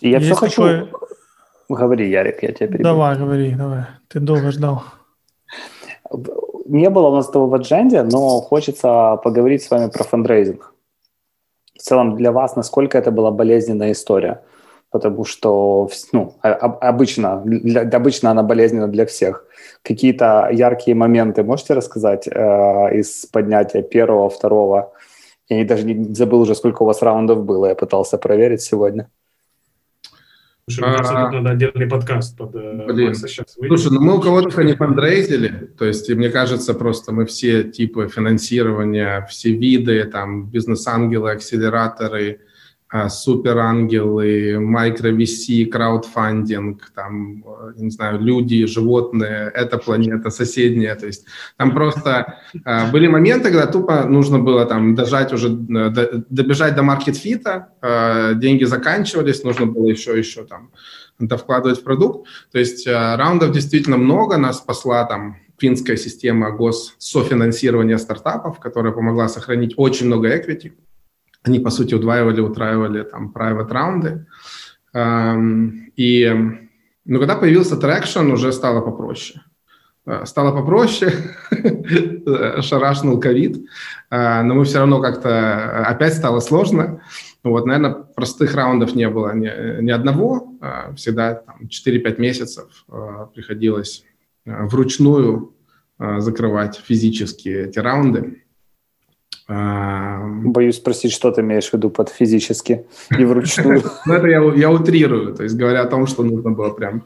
Я 0.00 0.18
Есть 0.18 0.26
все 0.26 0.34
хочу... 0.34 0.62
Такое... 0.62 0.88
Говори, 1.68 2.08
Ярик, 2.10 2.42
я 2.42 2.52
тебя 2.52 2.68
перебью. 2.68 2.84
Давай, 2.84 3.16
говори, 3.18 3.54
давай. 3.54 3.86
Ты 4.08 4.20
долго 4.20 4.52
ждал. 4.52 4.84
Не 6.66 6.90
было 6.90 7.08
у 7.08 7.14
нас 7.16 7.28
этого 7.28 7.46
в 7.46 7.54
agenda 7.54 7.90
е, 7.90 8.02
но 8.02 8.40
хочется 8.40 9.16
поговорить 9.22 9.62
с 9.62 9.70
вами 9.70 9.90
про 9.90 10.04
фандрейзинг. 10.04 10.72
В 11.74 11.82
целом 11.82 12.16
для 12.16 12.32
вас, 12.32 12.56
насколько 12.56 12.98
это 12.98 13.10
была 13.10 13.30
болезненная 13.30 13.92
история? 13.92 14.42
Потому 14.90 15.24
что 15.24 15.90
ну, 16.12 16.34
обычно, 16.40 17.42
для, 17.44 17.82
обычно 17.82 18.30
она 18.30 18.42
болезненна 18.42 18.88
для 18.88 19.04
всех. 19.04 19.44
Какие-то 19.82 20.48
яркие 20.52 20.94
моменты 20.94 21.42
можете 21.42 21.74
рассказать 21.74 22.28
э, 22.28 22.30
из 22.94 23.26
поднятия 23.26 23.82
первого, 23.82 24.30
второго? 24.30 24.92
Я 25.48 25.64
даже 25.64 25.84
не 25.84 26.14
забыл 26.14 26.40
уже, 26.40 26.54
сколько 26.54 26.84
у 26.84 26.86
вас 26.86 27.02
раундов 27.02 27.44
было, 27.44 27.66
я 27.66 27.74
пытался 27.74 28.16
проверить 28.16 28.62
сегодня. 28.62 29.08
Слушай, 30.68 30.88
мне 30.88 30.96
кажется, 30.96 31.14
тут 31.14 31.32
надо 31.32 31.50
отдельный 31.50 31.86
подкаст 31.86 32.36
под 32.36 32.56
э, 32.56 32.86
Блин. 32.86 33.08
Макса 33.08 33.28
сейчас 33.28 33.56
выйдет. 33.56 33.78
Слушай, 33.78 33.94
ну 33.94 34.00
мы 34.00 34.16
у 34.16 34.20
кого-то 34.20 34.64
не 34.64 34.74
фандрейзили, 34.74 35.70
то 35.78 35.84
есть, 35.84 36.10
мне 36.10 36.28
кажется, 36.28 36.74
просто 36.74 37.12
мы 37.12 37.24
все 37.24 37.62
типы 37.62 38.08
финансирования, 38.08 39.24
все 39.30 39.52
виды, 39.52 40.02
там, 40.06 40.50
бизнес-ангелы, 40.50 41.30
акселераторы, 41.30 42.40
а, 42.96 43.08
суперангелы, 43.10 44.56
микро-VC, 44.58 45.66
краудфандинг, 45.66 46.92
там, 46.94 47.44
э, 47.44 47.72
не 47.76 47.90
знаю, 47.90 48.20
люди, 48.20 48.64
животные, 48.66 49.50
эта 49.54 49.76
планета, 49.76 50.30
соседняя. 50.30 50.94
То 50.94 51.06
есть 51.06 51.26
там 51.58 51.74
просто 51.74 52.38
а, 52.64 52.90
были 52.90 53.06
моменты, 53.06 53.50
когда 53.50 53.66
тупо 53.66 54.04
нужно 54.04 54.38
было 54.38 54.64
там 54.64 54.94
дожать 54.94 55.32
уже, 55.32 55.48
э, 55.48 56.22
добежать 56.30 56.74
до 56.74 56.82
маркетфита, 56.82 57.68
деньги 58.36 58.64
заканчивались, 58.64 59.44
нужно 59.44 59.66
было 59.66 59.88
еще, 59.88 60.18
еще 60.18 60.44
там 60.44 60.70
это 61.20 61.36
вкладывать 61.36 61.80
в 61.80 61.84
продукт. 61.84 62.28
То 62.52 62.58
есть 62.58 62.86
раундов 62.86 63.52
действительно 63.52 63.98
много, 63.98 64.38
нас 64.38 64.58
спасла 64.58 65.04
там 65.04 65.36
финская 65.58 65.96
система 65.96 66.50
госсофинансирования 66.50 67.98
стартапов, 67.98 68.58
которая 68.58 68.92
помогла 68.92 69.28
сохранить 69.28 69.74
очень 69.76 70.06
много 70.06 70.28
equity 70.28 70.72
они, 71.46 71.60
по 71.60 71.70
сути, 71.70 71.94
удваивали, 71.94 72.40
утраивали 72.40 73.02
там 73.02 73.32
private 73.34 73.72
раунды. 73.72 74.26
Эм, 74.92 75.90
и, 75.96 76.32
ну, 77.04 77.18
когда 77.18 77.36
появился 77.36 77.76
traction, 77.76 78.30
уже 78.30 78.52
стало 78.52 78.80
попроще. 78.80 79.40
Э, 80.06 80.24
стало 80.24 80.52
попроще, 80.52 81.12
шарашнул 82.62 83.18
ковид, 83.18 83.66
э, 84.10 84.42
но 84.42 84.54
мы 84.54 84.64
все 84.64 84.78
равно 84.78 85.00
как-то 85.00 85.28
э, 85.28 85.82
опять 85.82 86.14
стало 86.14 86.38
сложно. 86.38 87.02
Вот, 87.42 87.66
наверное, 87.66 87.92
простых 87.92 88.54
раундов 88.54 88.94
не 88.94 89.08
было 89.08 89.34
ни, 89.34 89.82
ни 89.82 89.90
одного. 89.90 90.54
Всегда 90.96 91.34
там, 91.34 91.62
4-5 91.68 92.20
месяцев 92.20 92.84
приходилось 93.34 94.04
вручную 94.44 95.54
закрывать 95.98 96.76
физически 96.84 97.48
эти 97.48 97.78
раунды. 97.78 98.42
Боюсь 99.48 100.76
спросить, 100.76 101.12
что 101.12 101.30
ты 101.30 101.40
имеешь 101.40 101.68
в 101.68 101.72
виду 101.72 101.88
под 101.88 102.08
физически 102.08 102.84
и 103.16 103.24
вручную. 103.24 103.82
Ну, 104.06 104.14
это 104.14 104.26
я, 104.26 104.42
я 104.54 104.70
утрирую, 104.70 105.34
то 105.34 105.44
есть 105.44 105.56
говоря 105.56 105.82
о 105.82 105.86
том, 105.86 106.06
что 106.06 106.24
нужно 106.24 106.50
было 106.50 106.70
прям 106.70 107.04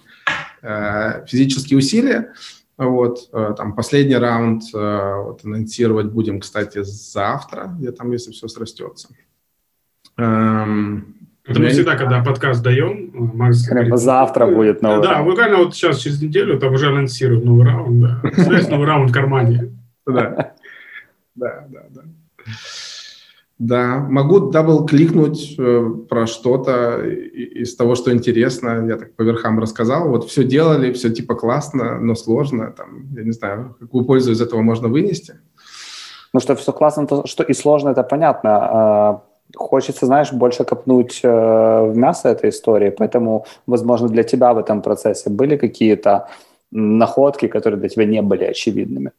э, 0.63 1.27
физические 1.27 1.79
усилия. 1.79 2.33
Вот, 2.79 3.29
э, 3.35 3.55
там 3.59 3.75
последний 3.75 4.17
раунд 4.17 4.63
э, 4.75 5.15
вот, 5.23 5.45
анонсировать 5.45 6.07
будем, 6.07 6.41
кстати, 6.41 6.83
завтра, 6.83 7.75
где 7.79 7.93
там, 7.93 8.11
если 8.11 8.33
все 8.33 8.49
срастется. 8.49 9.09
Эм, 10.17 11.17
это 11.45 11.61
мы 11.61 11.69
всегда, 11.69 11.97
когда 11.97 12.23
подкаст 12.23 12.63
даем, 12.63 13.11
Макс 13.13 13.67
говорит, 13.69 13.99
завтра 13.99 14.47
будет 14.47 14.81
новый 14.81 15.03
Да, 15.03 15.13
раунд. 15.13 15.29
буквально 15.29 15.59
вот 15.59 15.75
сейчас, 15.75 15.99
через 15.99 16.23
неделю, 16.23 16.59
там 16.59 16.73
уже 16.73 16.89
анонсируют 16.89 17.45
новый 17.45 17.67
раунд, 17.67 18.01
да. 18.01 18.23
новый 18.71 18.87
раунд 18.87 19.11
в 19.11 19.13
кармане. 19.13 19.73
Да, 20.07 20.55
да, 21.35 21.67
да, 21.69 22.03
да. 23.61 23.99
Могу 24.09 24.51
дабл-кликнуть 24.51 25.55
э, 25.59 25.91
про 26.09 26.27
что-то 26.27 27.05
из 27.05 27.77
того, 27.77 27.95
что 27.95 28.11
интересно. 28.11 28.87
Я 28.89 28.97
так 28.97 29.15
по 29.15 29.23
верхам 29.23 29.59
рассказал. 29.59 30.09
Вот 30.09 30.25
все 30.25 30.45
делали, 30.45 30.93
все 30.93 31.11
типа 31.11 31.35
классно, 31.35 32.01
но 32.01 32.15
сложно. 32.15 32.73
Там, 32.73 33.13
я 33.15 33.23
не 33.23 33.33
знаю, 33.33 33.77
какую 33.79 34.07
пользу 34.07 34.33
из 34.33 34.41
этого 34.41 34.63
можно 34.63 34.89
вынести. 34.89 35.35
Ну, 36.33 36.41
что 36.41 36.55
все 36.55 36.73
классно, 36.73 37.07
то, 37.07 37.27
что 37.27 37.43
и 37.43 37.53
сложно, 37.53 37.91
это 37.91 38.03
понятно. 38.03 38.51
А, 38.51 39.23
хочется, 39.57 40.07
знаешь, 40.07 40.33
больше 40.33 40.65
копнуть 40.65 41.21
э, 41.23 41.29
в 41.29 41.97
мясо 41.97 42.29
этой 42.29 42.51
истории, 42.51 42.91
поэтому, 42.91 43.45
возможно, 43.67 44.09
для 44.09 44.23
тебя 44.23 44.55
в 44.55 44.59
этом 44.59 44.81
процессе 44.81 45.29
были 45.29 45.57
какие-то 45.57 46.29
находки, 46.71 47.49
которые 47.49 47.81
для 47.81 47.89
тебя 47.89 48.07
не 48.07 48.23
были 48.23 48.45
очевидными? 48.45 49.11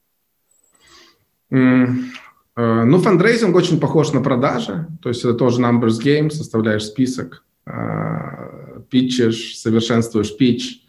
Ну, 2.61 2.99
фандрейзинг 2.99 3.55
очень 3.55 3.79
похож 3.79 4.13
на 4.13 4.21
продажи, 4.21 4.87
то 5.01 5.09
есть 5.09 5.23
это 5.23 5.33
тоже 5.33 5.61
numbers 5.61 6.01
game, 6.03 6.29
составляешь 6.29 6.85
список, 6.85 7.43
э, 7.65 8.81
питчешь, 8.89 9.57
совершенствуешь 9.57 10.35
питч, 10.35 10.81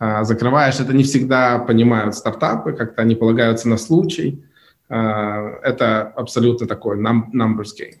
э, 0.00 0.24
закрываешь. 0.24 0.80
Это 0.80 0.92
не 0.92 1.04
всегда 1.04 1.58
понимают 1.58 2.14
стартапы, 2.14 2.72
как-то 2.72 3.02
они 3.02 3.14
полагаются 3.14 3.68
на 3.68 3.76
случай. 3.76 4.44
Это 4.86 6.12
абсолютно 6.14 6.66
такой 6.66 7.00
numbers 7.00 7.72
game. 7.80 7.96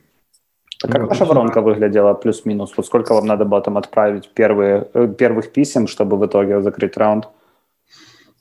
А 0.84 0.88
как 0.88 1.00
вот. 1.00 1.08
ваша 1.08 1.24
воронка 1.24 1.62
выглядела 1.62 2.12
плюс-минус? 2.12 2.74
Вот 2.76 2.86
сколько 2.86 3.14
вам 3.14 3.26
надо 3.26 3.46
было 3.46 3.62
там 3.62 3.78
отправить 3.78 4.28
первые, 4.34 4.84
первых 5.18 5.50
писем, 5.50 5.86
чтобы 5.86 6.18
в 6.18 6.26
итоге 6.26 6.60
закрыть 6.60 6.96
раунд? 6.98 7.28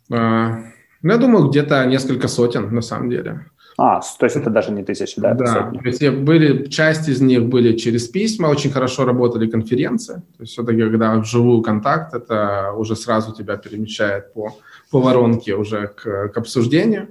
Ну, 0.10 1.10
я 1.12 1.18
думаю, 1.18 1.48
где-то 1.48 1.86
несколько 1.86 2.28
сотен 2.28 2.74
на 2.76 2.82
самом 2.82 3.10
деле. 3.10 3.46
А, 3.78 4.02
то 4.02 4.26
есть 4.26 4.36
это 4.36 4.50
даже 4.50 4.72
не 4.72 4.84
тысячи, 4.84 5.20
да? 5.20 5.34
Да, 5.34 5.46
сотни. 5.46 5.78
то 5.80 5.88
есть 5.88 6.10
были, 6.10 6.68
часть 6.68 7.10
из 7.10 7.22
них 7.22 7.46
были 7.46 7.76
через 7.76 8.08
письма, 8.08 8.48
очень 8.48 8.72
хорошо 8.72 9.06
работали 9.06 9.50
конференции. 9.50 10.16
То 10.38 10.42
есть 10.42 10.54
все-таки, 10.54 10.82
когда 10.82 11.16
вживую 11.16 11.62
контакт, 11.62 12.14
это 12.14 12.72
уже 12.78 12.96
сразу 12.96 13.34
тебя 13.34 13.58
перемещает 13.58 14.34
по, 14.34 14.56
по 14.92 15.00
воронке 15.00 15.56
уже 15.56 15.88
к, 15.88 16.30
к 16.30 16.38
обсуждению. 16.38 17.08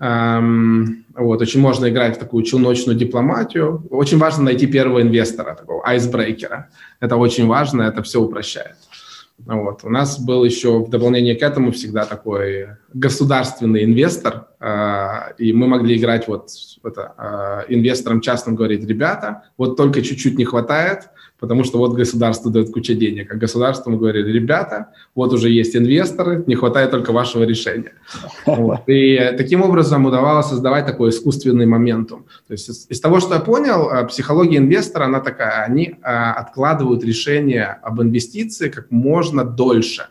Эм, 0.00 1.04
вот, 1.14 1.40
очень 1.40 1.60
можно 1.60 1.88
играть 1.88 2.16
в 2.16 2.18
такую 2.18 2.44
челночную 2.44 2.98
дипломатию. 2.98 3.86
Очень 3.90 4.18
важно 4.18 4.44
найти 4.44 4.66
первого 4.66 5.00
инвестора, 5.00 5.54
такого 5.54 5.86
айсбрейкера. 5.86 6.68
Это 7.00 7.16
очень 7.16 7.46
важно, 7.46 7.82
это 7.82 8.02
все 8.02 8.20
упрощает. 8.20 8.76
Вот. 9.38 9.84
У 9.84 9.90
нас 9.90 10.18
был 10.18 10.44
еще 10.44 10.78
в 10.78 10.88
дополнение 10.88 11.34
к 11.34 11.42
этому 11.42 11.72
всегда 11.72 12.06
такой 12.06 12.68
государственный 12.92 13.84
инвестор, 13.84 14.48
э, 14.60 15.34
и 15.38 15.52
мы 15.52 15.66
могли 15.66 15.96
играть 15.96 16.28
вот 16.28 16.50
это, 16.84 17.64
э, 17.68 17.74
инвесторам 17.74 18.20
частным 18.20 18.54
говорить, 18.54 18.86
ребята, 18.86 19.44
вот 19.58 19.76
только 19.76 20.02
чуть-чуть 20.02 20.38
не 20.38 20.44
хватает, 20.44 21.10
потому 21.38 21.64
что 21.64 21.78
вот 21.78 21.94
государство 21.94 22.50
дает 22.50 22.72
кучу 22.72 22.94
денег, 22.94 23.32
а 23.32 23.36
государство 23.36 23.90
мы 23.90 23.98
говорили, 23.98 24.30
ребята, 24.30 24.88
вот 25.14 25.32
уже 25.32 25.50
есть 25.50 25.76
инвесторы, 25.76 26.44
не 26.46 26.54
хватает 26.54 26.90
только 26.90 27.12
вашего 27.12 27.44
решения. 27.44 27.92
Вот. 28.46 28.80
И 28.86 29.18
таким 29.36 29.62
образом 29.62 30.06
удавалось 30.06 30.46
создавать 30.46 30.86
такой 30.86 31.10
искусственный 31.10 31.66
моментум. 31.66 32.24
То 32.46 32.52
есть 32.52 32.68
из, 32.68 32.86
из 32.88 33.00
того, 33.00 33.20
что 33.20 33.34
я 33.34 33.40
понял, 33.40 33.90
э, 33.90 34.06
психология 34.06 34.58
инвестора, 34.58 35.04
она 35.04 35.20
такая, 35.20 35.64
они 35.64 35.96
а, 36.02 36.32
откладывают 36.34 37.04
решение 37.04 37.78
об 37.82 38.00
инвестиции 38.00 38.68
как 38.68 38.90
можно 38.90 39.44
дольше. 39.44 40.06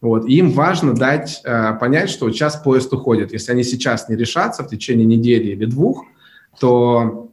Вот. 0.00 0.26
И 0.26 0.36
им 0.36 0.50
важно 0.50 0.94
дать 0.94 1.40
э, 1.44 1.74
понять, 1.78 2.10
что 2.10 2.26
вот 2.26 2.34
сейчас 2.34 2.56
поезд 2.56 2.92
уходит. 2.92 3.32
Если 3.32 3.52
они 3.52 3.62
сейчас 3.62 4.08
не 4.08 4.16
решатся 4.16 4.64
в 4.64 4.68
течение 4.68 5.06
недели 5.06 5.50
или 5.50 5.64
двух, 5.64 6.04
то 6.58 7.31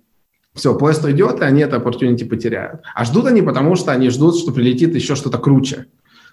все, 0.54 0.76
поезд 0.78 1.04
уйдет, 1.04 1.42
и 1.42 1.44
они 1.44 1.62
это 1.62 1.78
opportunity 1.78 2.26
потеряют. 2.26 2.82
А 2.96 3.06
ждут 3.06 3.28
они, 3.28 3.42
потому 3.42 3.76
что 3.76 3.92
они 3.92 4.10
ждут, 4.10 4.38
что 4.38 4.52
прилетит 4.52 4.96
еще 4.96 5.16
что-то 5.16 5.38
круче. 5.38 5.86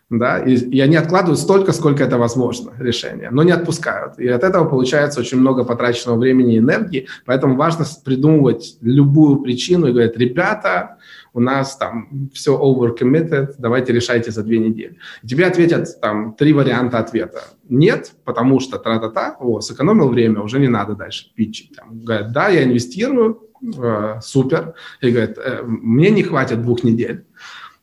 Да, 0.09 0.39
и, 0.39 0.55
и 0.55 0.79
они 0.79 0.95
откладывают 0.95 1.41
столько, 1.41 1.73
сколько 1.73 2.05
это 2.05 2.17
возможно, 2.17 2.71
решение, 2.79 3.29
но 3.31 3.43
не 3.43 3.51
отпускают. 3.51 4.21
И 4.21 4.29
от 4.29 4.45
этого 4.45 4.65
получается 4.65 5.19
очень 5.19 5.39
много 5.39 5.65
потраченного 5.65 6.17
времени 6.17 6.55
и 6.55 6.59
энергии, 6.59 7.09
поэтому 7.25 7.57
важно 7.57 7.85
придумывать 8.05 8.79
любую 8.83 9.39
причину 9.39 9.89
и 9.89 9.93
говорить, 9.93 10.17
ребята, 10.17 10.99
у 11.33 11.41
нас 11.41 11.77
там 11.77 12.31
все 12.33 12.57
overcommitted, 12.57 13.57
давайте 13.59 13.93
решайте 13.93 14.31
за 14.31 14.45
две 14.45 14.59
недели. 14.59 14.97
И 15.25 15.27
тебе 15.27 15.45
ответят 15.45 16.01
там 16.01 16.35
три 16.35 16.53
варианта 16.53 16.99
ответа. 16.99 17.43
Нет, 17.69 18.13
потому 18.25 18.61
что 18.61 18.79
тра-та-та, 18.79 19.37
о, 19.41 19.61
сэкономил 19.61 20.09
время, 20.09 20.41
уже 20.41 20.61
не 20.61 20.69
надо 20.69 20.95
дальше 20.95 21.33
питчить. 21.35 21.75
Там, 21.77 22.01
говорят, 22.05 22.33
да, 22.33 22.49
я 22.49 22.63
инвестирую, 22.63 23.43
э, 23.63 24.21
супер. 24.23 24.75
И 25.01 25.11
говорят, 25.11 25.39
э, 25.39 25.63
мне 25.65 26.11
не 26.11 26.23
хватит 26.23 26.63
двух 26.63 26.85
недель. 26.85 27.25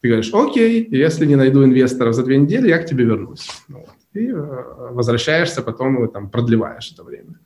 Ты 0.01 0.09
говоришь, 0.09 0.33
окей, 0.33 0.87
если 0.91 1.25
не 1.25 1.35
найду 1.35 1.63
инвестора 1.63 2.11
за 2.11 2.23
две 2.23 2.37
недели, 2.37 2.67
я 2.67 2.77
к 2.79 2.85
тебе 2.85 3.05
вернусь. 3.05 3.49
Вот. 3.69 3.89
И 4.13 4.27
э, 4.27 4.33
возвращаешься, 4.91 5.61
потом 5.61 6.07
там, 6.09 6.29
продлеваешь 6.29 6.91
это 6.91 7.03
время. 7.03 7.39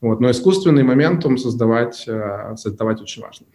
Вот. 0.00 0.20
Но 0.20 0.30
искусственный 0.30 0.82
моментум 0.82 1.38
создавать, 1.38 2.04
э, 2.06 2.54
создавать 2.56 3.00
очень 3.00 3.22
важно. 3.22 3.46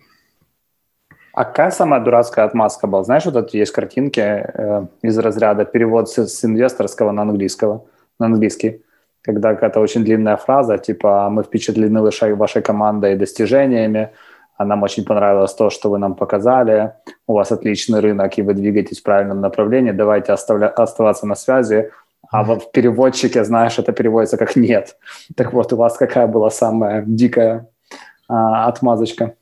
А 1.34 1.46
какая 1.46 1.70
самая 1.70 2.04
дурацкая 2.04 2.46
отмазка 2.46 2.88
была? 2.88 3.04
Знаешь, 3.04 3.26
вот 3.26 3.36
это 3.36 3.56
есть 3.56 3.72
картинки 3.72 4.20
э, 4.20 4.88
из 5.04 5.18
разряда 5.20 5.66
перевод 5.66 6.10
с, 6.10 6.28
с 6.28 6.44
инвесторского 6.44 7.12
на 7.12 7.22
английского, 7.22 7.86
на 8.20 8.26
английский, 8.26 8.82
когда 9.22 9.54
какая-то 9.54 9.80
очень 9.80 10.04
длинная 10.04 10.38
фраза, 10.38 10.78
типа 10.78 11.30
«мы 11.30 11.44
впечатлены 11.44 12.02
вашей, 12.02 12.34
вашей 12.34 12.62
командой 12.62 13.14
и 13.14 13.18
достижениями», 13.18 14.10
а 14.58 14.66
нам 14.66 14.84
очень 14.84 15.06
понравилось 15.06 15.54
то, 15.54 15.70
что 15.70 15.90
вы 15.90 16.00
нам 16.00 16.16
показали, 16.16 16.94
у 17.28 17.34
вас 17.34 17.52
отличный 17.52 18.00
рынок, 18.00 18.38
и 18.38 18.42
вы 18.42 18.54
двигаетесь 18.54 19.00
в 19.00 19.04
правильном 19.04 19.42
направлении, 19.42 19.92
давайте 19.92 20.32
оставля- 20.32 20.70
оставаться 20.70 21.28
на 21.28 21.36
связи, 21.36 21.92
а 22.30 22.44
вот 22.44 22.64
в 22.64 22.72
переводчике, 22.72 23.44
знаешь, 23.44 23.80
это 23.80 23.92
переводится 23.92 24.38
как 24.38 24.56
«нет». 24.56 24.98
Так 25.36 25.54
вот, 25.54 25.74
у 25.74 25.76
вас 25.78 25.98
какая 25.98 26.28
была 26.28 26.50
самая 26.50 27.04
дикая 27.06 27.68
а, 28.28 28.68
отмазочка? 28.68 29.36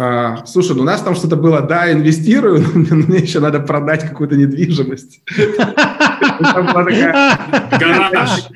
А, 0.00 0.44
слушай, 0.46 0.76
ну 0.76 0.82
у 0.82 0.84
нас 0.84 1.00
там 1.00 1.14
что-то 1.14 1.36
было, 1.36 1.60
да, 1.60 1.90
инвестирую, 1.90 2.62
но 2.74 2.96
мне 2.96 3.18
еще 3.18 3.40
надо 3.40 3.60
продать 3.60 4.02
какую-то 4.02 4.36
недвижимость. 4.36 5.22
Гараж. 7.78 8.48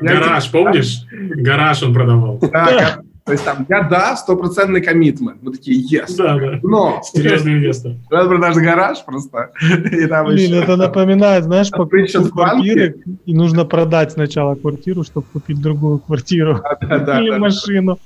Гараж, 0.00 0.50
помнишь? 0.50 1.02
Гараж 1.10 1.82
он 1.82 1.94
продавал. 1.94 2.38
Да, 2.40 3.00
То 3.24 3.32
есть 3.32 3.44
там 3.44 3.66
я 3.68 3.82
да, 3.82 4.16
стопроцентный 4.16 4.80
коммитмент. 4.80 5.42
Мы 5.42 5.52
такие, 5.52 5.78
yes. 6.00 6.14
Да, 6.16 6.38
да. 6.38 6.58
Но 6.62 7.00
Серьезный 7.04 7.54
инвестор. 7.54 7.92
надо 8.10 8.28
продать 8.28 8.56
гараж 8.56 9.04
просто. 9.04 9.50
И 9.92 10.06
там 10.06 10.26
Блин, 10.26 10.52
еще- 10.54 10.62
это 10.62 10.76
напоминает, 10.76 11.44
знаешь, 11.44 11.70
по 11.70 11.84
при 11.84 12.06
чем 12.06 12.22
курсу 12.22 12.34
в 12.34 12.36
банке? 12.38 12.72
квартиры, 12.74 12.94
и 13.26 13.34
нужно 13.34 13.64
продать 13.66 14.12
сначала 14.12 14.54
квартиру, 14.54 15.04
чтобы 15.04 15.26
купить 15.32 15.60
другую 15.60 15.98
квартиру 15.98 16.62
Да, 16.80 16.98
да, 16.98 17.20
или 17.20 17.30
да. 17.32 17.38
машину. 17.38 17.98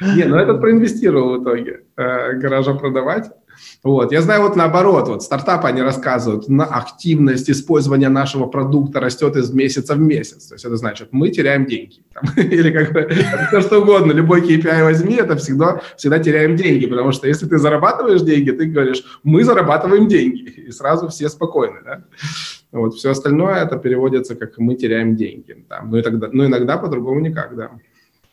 Не, 0.00 0.24
ну 0.24 0.36
этот 0.36 0.60
проинвестировал 0.60 1.38
в 1.38 1.42
итоге, 1.42 1.84
э, 1.96 2.34
гаража 2.34 2.74
продавать. 2.74 3.30
Вот. 3.82 4.12
Я 4.12 4.22
знаю 4.22 4.42
вот 4.42 4.56
наоборот, 4.56 5.08
вот 5.08 5.22
стартапы, 5.22 5.68
они 5.68 5.82
рассказывают, 5.82 6.48
на 6.48 6.64
активность 6.64 7.50
использования 7.50 8.08
нашего 8.08 8.46
продукта 8.46 9.00
растет 9.00 9.36
из 9.36 9.52
месяца 9.52 9.94
в 9.94 10.00
месяц. 10.00 10.46
То 10.46 10.54
есть 10.54 10.64
это 10.64 10.76
значит, 10.76 11.08
мы 11.12 11.30
теряем 11.30 11.66
деньги. 11.66 12.02
Там, 12.12 12.24
или 12.36 12.70
как 12.70 13.48
все 13.48 13.60
что 13.60 13.80
угодно, 13.80 14.12
любой 14.12 14.42
KPI 14.42 14.84
возьми, 14.84 15.16
это 15.16 15.36
всегда, 15.36 15.80
всегда 15.96 16.18
теряем 16.18 16.56
деньги. 16.56 16.86
Потому 16.86 17.12
что 17.12 17.28
если 17.28 17.46
ты 17.46 17.58
зарабатываешь 17.58 18.22
деньги, 18.22 18.50
ты 18.50 18.66
говоришь, 18.66 19.04
мы 19.22 19.44
зарабатываем 19.44 20.08
деньги. 20.08 20.42
И 20.42 20.70
сразу 20.70 21.08
все 21.08 21.28
спокойны. 21.28 21.80
Да? 21.84 22.04
Вот. 22.72 22.94
Все 22.94 23.10
остальное 23.10 23.64
это 23.64 23.76
переводится 23.76 24.34
как 24.34 24.58
мы 24.58 24.74
теряем 24.74 25.16
деньги. 25.16 25.64
Там. 25.68 25.90
Ну, 25.90 25.98
и 25.98 26.02
тогда, 26.02 26.28
ну 26.32 26.46
иногда 26.46 26.76
по-другому 26.76 27.20
никак, 27.20 27.56
да. 27.56 27.70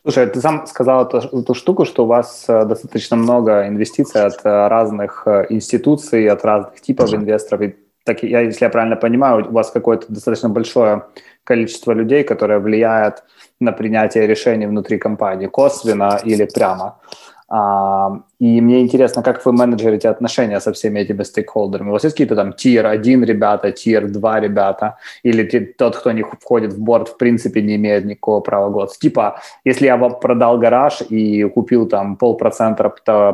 Слушай, 0.06 0.28
ты 0.28 0.40
сам 0.40 0.68
сказал 0.68 1.08
эту, 1.08 1.18
эту 1.18 1.56
штуку, 1.56 1.84
что 1.84 2.04
у 2.04 2.08
вас 2.08 2.46
э, 2.48 2.66
достаточно 2.66 3.18
много 3.18 3.68
инвестиций 3.68 4.22
от 4.22 4.46
э, 4.46 4.68
разных 4.68 5.24
э, 5.26 5.48
институций, 5.50 6.30
от 6.30 6.46
разных 6.46 6.80
типов 6.80 7.12
инвесторов. 7.12 7.62
И 7.64 7.76
так, 8.04 8.22
я, 8.22 8.42
если 8.42 8.66
я 8.66 8.70
правильно 8.70 8.98
понимаю, 8.98 9.48
у 9.50 9.52
вас 9.52 9.72
какое-то 9.72 10.06
достаточно 10.10 10.48
большое 10.50 11.06
количество 11.44 11.92
людей, 11.92 12.24
которое 12.24 12.60
влияет 12.60 13.24
на 13.60 13.72
принятие 13.72 14.28
решений 14.28 14.68
внутри 14.68 15.00
компании, 15.00 15.48
косвенно 15.48 16.20
или 16.24 16.46
прямо. 16.46 17.00
А, 17.48 18.24
и 18.40 18.60
мне 18.62 18.82
интересно, 18.82 19.22
как 19.22 19.46
вы 19.46 19.52
manage 19.52 19.87
рите 19.87 20.10
отношения 20.10 20.60
со 20.60 20.72
всеми 20.72 21.00
этими 21.00 21.24
стейкхолдерами? 21.24 21.90
У 21.90 21.92
вас 21.92 22.04
есть 22.04 22.16
какие-то 22.16 22.36
там 22.36 22.54
tier-1 22.54 23.26
ребята, 23.26 23.72
tier-2 23.72 24.42
ребята, 24.42 24.98
или 25.24 25.74
тот, 25.78 25.96
кто 25.96 26.12
не 26.12 26.24
входит 26.24 26.74
в 26.74 26.80
борт, 26.80 27.10
в 27.10 27.18
принципе 27.18 27.62
не 27.62 27.76
имеет 27.76 28.06
никакого 28.06 28.42
права 28.42 28.70
голоса? 28.70 29.00
Типа, 29.00 29.42
если 29.64 29.86
я 29.86 29.98
продал 29.98 30.58
гараж 30.58 31.02
и 31.10 31.44
купил 31.44 31.88
там 31.88 32.16
полпроцента 32.16 32.92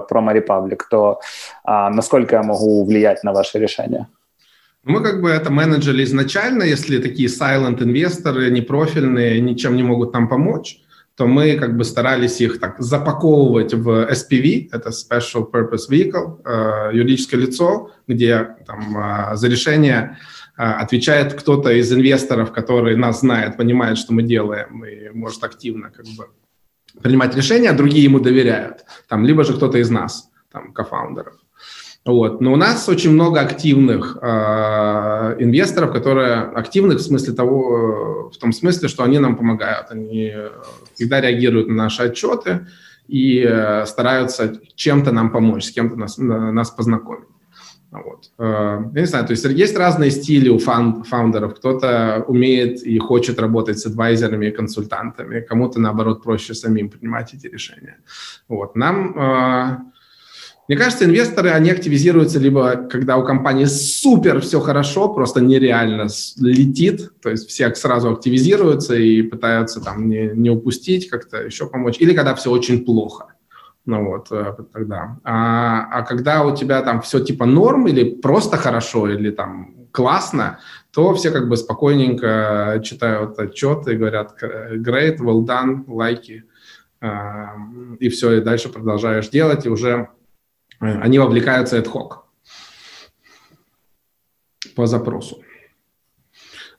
Promo 0.10 0.36
Republic, 0.36 0.80
то 0.89 1.19
а, 1.63 1.89
насколько 1.89 2.36
я 2.36 2.43
могу 2.43 2.84
влиять 2.86 3.24
на 3.24 3.32
ваше 3.32 3.60
решение? 3.60 4.08
Мы 4.84 5.04
как 5.04 5.21
бы 5.21 5.30
это 5.30 5.52
менеджеры 5.52 6.04
изначально, 6.04 6.63
если 6.63 6.97
такие 6.97 7.30
silent 7.30 7.84
инвесторы, 7.84 8.50
непрофильные, 8.50 9.39
ничем 9.39 9.76
не 9.76 9.84
могут 9.84 10.13
нам 10.13 10.28
помочь, 10.28 10.82
то 11.15 11.28
мы 11.28 11.58
как 11.58 11.78
бы 11.78 11.84
старались 11.84 12.41
их 12.41 12.60
так 12.60 12.80
запаковывать 12.80 13.74
в 13.74 14.10
SPV, 14.12 14.69
это 14.71 14.89
Special 14.89 15.50
Purpose 15.52 15.89
Vehicle, 15.89 16.41
э, 16.45 16.95
юридическое 16.95 17.39
лицо, 17.39 17.91
где 18.08 18.56
там 18.65 18.97
э, 18.97 19.36
за 19.36 19.47
решение 19.47 20.17
э, 20.58 20.63
отвечает 20.63 21.34
кто-то 21.34 21.71
из 21.71 21.91
инвесторов, 21.91 22.52
который 22.52 22.95
нас 22.95 23.19
знает, 23.19 23.58
понимает, 23.58 23.97
что 23.97 24.13
мы 24.13 24.24
делаем 24.24 24.86
и 24.86 25.10
может 25.10 25.43
активно 25.43 25.91
как 25.91 26.06
бы 26.17 26.28
принимать 27.02 27.36
решения, 27.36 27.69
а 27.69 27.74
другие 27.74 28.04
ему 28.04 28.19
доверяют, 28.19 28.86
там, 29.08 29.26
либо 29.26 29.43
же 29.43 29.54
кто-то 29.54 29.78
из 29.78 29.89
нас, 29.89 30.30
там, 30.52 30.74
кофаундеров. 30.74 31.40
Вот. 32.03 32.41
Но 32.41 32.53
у 32.53 32.55
нас 32.55 32.89
очень 32.89 33.11
много 33.11 33.41
активных 33.41 34.17
э, 34.21 35.35
инвесторов, 35.39 35.93
которые 35.93 36.41
активных 36.41 36.97
в 36.97 37.01
смысле 37.01 37.33
того, 37.33 38.31
в 38.33 38.37
том 38.37 38.51
смысле, 38.53 38.87
что 38.87 39.03
они 39.03 39.19
нам 39.19 39.35
помогают. 39.35 39.91
Они 39.91 40.33
всегда 40.95 41.21
реагируют 41.21 41.67
на 41.67 41.75
наши 41.75 42.03
отчеты 42.03 42.65
и 43.07 43.45
э, 43.47 43.85
стараются 43.85 44.59
чем-то 44.75 45.11
нам 45.11 45.29
помочь, 45.31 45.65
с 45.65 45.71
кем-то 45.71 45.95
нас, 45.95 46.17
на- 46.17 46.51
нас 46.51 46.71
познакомить. 46.71 47.27
Вот. 47.91 48.31
Э, 48.39 48.79
Я 48.95 49.01
не 49.01 49.05
знаю, 49.07 49.25
то 49.27 49.31
есть 49.31 49.43
есть 49.45 49.77
разные 49.77 50.09
стили 50.11 50.49
у 50.49 50.57
фан- 50.57 51.03
фаундеров. 51.03 51.53
Кто-то 51.55 52.23
умеет 52.27 52.81
и 52.83 52.97
хочет 52.97 53.39
работать 53.39 53.77
с 53.77 53.85
адвайзерами 53.85 54.47
и 54.47 54.51
консультантами, 54.51 55.41
кому-то, 55.41 55.79
наоборот, 55.79 56.23
проще 56.23 56.53
самим 56.55 56.89
принимать 56.89 57.33
эти 57.35 57.45
решения. 57.47 57.97
Вот. 58.47 58.75
Нам 58.75 59.13
э, 59.19 59.77
мне 60.67 60.78
кажется, 60.78 61.06
инвесторы, 61.06 61.50
они 61.50 61.69
активизируются 61.69 62.39
либо 62.39 62.76
когда 62.89 63.17
у 63.17 63.26
компании 63.26 63.65
супер 63.65 64.41
все 64.41 64.60
хорошо, 64.60 65.10
просто 65.10 65.41
нереально 65.41 66.08
летит, 66.38 67.12
то 67.21 67.30
есть 67.30 67.50
все 67.50 67.74
сразу 67.76 68.12
активизируются 68.12 68.95
и 68.95 69.21
пытаются 69.21 69.82
там 69.82 70.08
не, 70.08 70.32
не 70.34 70.50
упустить, 70.50 71.10
как-то 71.10 71.43
еще 71.43 71.67
помочь, 71.67 71.97
или 72.00 72.13
когда 72.13 72.36
все 72.36 72.52
очень 72.52 72.86
плохо. 72.86 73.34
Ну 73.86 74.06
вот, 74.06 74.32
э, 74.32 74.56
тогда. 74.71 75.17
А, 75.24 75.88
а 75.91 76.02
когда 76.04 76.45
у 76.45 76.56
тебя 76.56 76.82
там 76.84 77.02
все 77.02 77.19
типа 77.19 77.45
норм 77.45 77.88
или 77.88 78.15
просто 78.15 78.58
хорошо, 78.58 79.10
или 79.10 79.32
там 79.32 79.88
классно, 79.91 80.60
то 80.91 81.13
все 81.15 81.32
как 81.32 81.50
бы 81.50 81.58
спокойненько 81.58 82.82
читают 82.84 83.39
отчеты 83.39 83.93
и 83.93 83.97
говорят 83.97 84.36
great, 84.41 85.17
well 85.17 85.45
done, 85.45 85.84
лайки, 85.88 86.43
а, 87.02 87.56
и 88.00 88.10
все, 88.10 88.34
и 88.34 88.41
дальше 88.41 88.69
продолжаешь 88.69 89.30
делать, 89.30 89.65
и 89.65 89.69
уже 89.69 89.89
э, 89.89 90.08
они 90.82 91.20
вовлекаются 91.20 91.78
ad 91.78 91.86
hoc 91.86 92.22
по 94.76 94.86
запросу. 94.88 95.41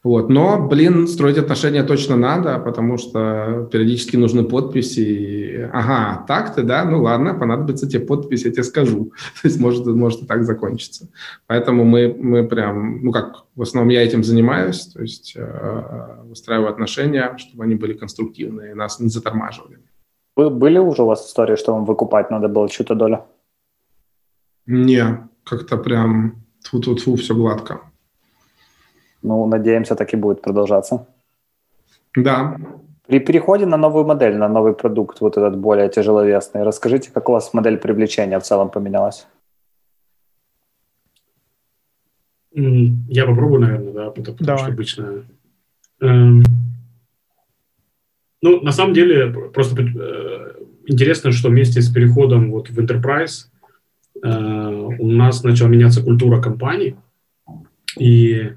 Вот. 0.04 0.30
Но, 0.30 0.66
блин, 0.66 1.06
строить 1.06 1.38
отношения 1.38 1.84
точно 1.84 2.16
надо, 2.16 2.58
потому 2.58 2.98
что 2.98 3.68
периодически 3.70 4.16
нужны 4.16 4.42
подписи. 4.42 5.00
И, 5.00 5.56
ага, 5.72 6.24
так 6.26 6.56
ты, 6.56 6.64
да? 6.64 6.84
Ну 6.84 7.02
ладно, 7.02 7.34
понадобится 7.34 7.88
тебе 7.88 8.04
подпись, 8.04 8.44
я 8.44 8.50
тебе 8.50 8.64
скажу. 8.64 9.12
То 9.42 9.48
есть 9.48 9.60
может, 9.60 9.86
может 9.86 10.22
и 10.22 10.26
так 10.26 10.42
закончиться. 10.42 11.08
Поэтому 11.46 11.84
мы, 11.84 12.12
мы 12.18 12.48
прям, 12.48 13.04
ну 13.04 13.12
как, 13.12 13.44
в 13.54 13.62
основном 13.62 13.90
я 13.90 14.02
этим 14.02 14.24
занимаюсь, 14.24 14.86
то 14.86 15.02
есть 15.02 15.34
э, 15.36 16.16
выстраиваю 16.24 16.70
отношения, 16.70 17.36
чтобы 17.36 17.62
они 17.64 17.76
были 17.76 17.92
конструктивные, 17.92 18.74
нас 18.74 18.98
не 18.98 19.08
затормаживали. 19.08 19.78
Вы, 20.34 20.50
были 20.50 20.78
уже 20.78 21.02
у 21.02 21.06
вас 21.06 21.28
истории, 21.28 21.56
что 21.56 21.74
вам 21.74 21.84
выкупать 21.84 22.30
надо 22.30 22.48
было 22.48 22.68
чью-то 22.68 22.94
долю? 22.94 23.24
Не, 24.66 25.28
как-то 25.44 25.76
прям 25.76 26.42
тьфу-тьфу-тьфу, 26.62 27.16
все 27.16 27.34
гладко. 27.34 27.80
Ну, 29.22 29.46
надеемся, 29.46 29.94
так 29.94 30.12
и 30.14 30.16
будет 30.16 30.42
продолжаться. 30.42 31.06
Да, 32.16 32.56
При 33.06 33.20
переходе 33.20 33.66
на 33.66 33.76
новую 33.76 34.04
модель, 34.04 34.36
на 34.36 34.48
новый 34.48 34.74
продукт, 34.74 35.20
вот 35.20 35.36
этот 35.36 35.56
более 35.56 35.88
тяжеловесный, 35.88 36.62
расскажите, 36.62 37.10
как 37.10 37.28
у 37.28 37.32
вас 37.32 37.54
модель 37.54 37.78
привлечения 37.78 38.38
в 38.38 38.42
целом 38.42 38.68
поменялась? 38.70 39.26
Я 42.54 43.26
попробую, 43.26 43.60
наверное, 43.60 43.92
да, 43.92 44.10
потому, 44.10 44.36
потому 44.36 44.46
Давай. 44.46 44.62
что 44.64 44.72
обычно... 44.72 45.24
эм, 46.00 46.42
ну, 48.42 48.60
на 48.60 48.72
самом 48.72 48.92
деле, 48.92 49.32
просто 49.54 49.82
э, 49.82 50.54
интересно, 50.86 51.32
что 51.32 51.48
вместе 51.48 51.80
с 51.80 51.90
переходом 51.90 52.50
вот 52.50 52.68
в 52.68 52.78
Enterprise 52.78 53.46
э, 53.46 53.51
у 54.22 55.06
нас 55.06 55.42
начала 55.42 55.68
меняться 55.68 56.02
культура 56.02 56.40
компании, 56.40 56.96
и 57.98 58.52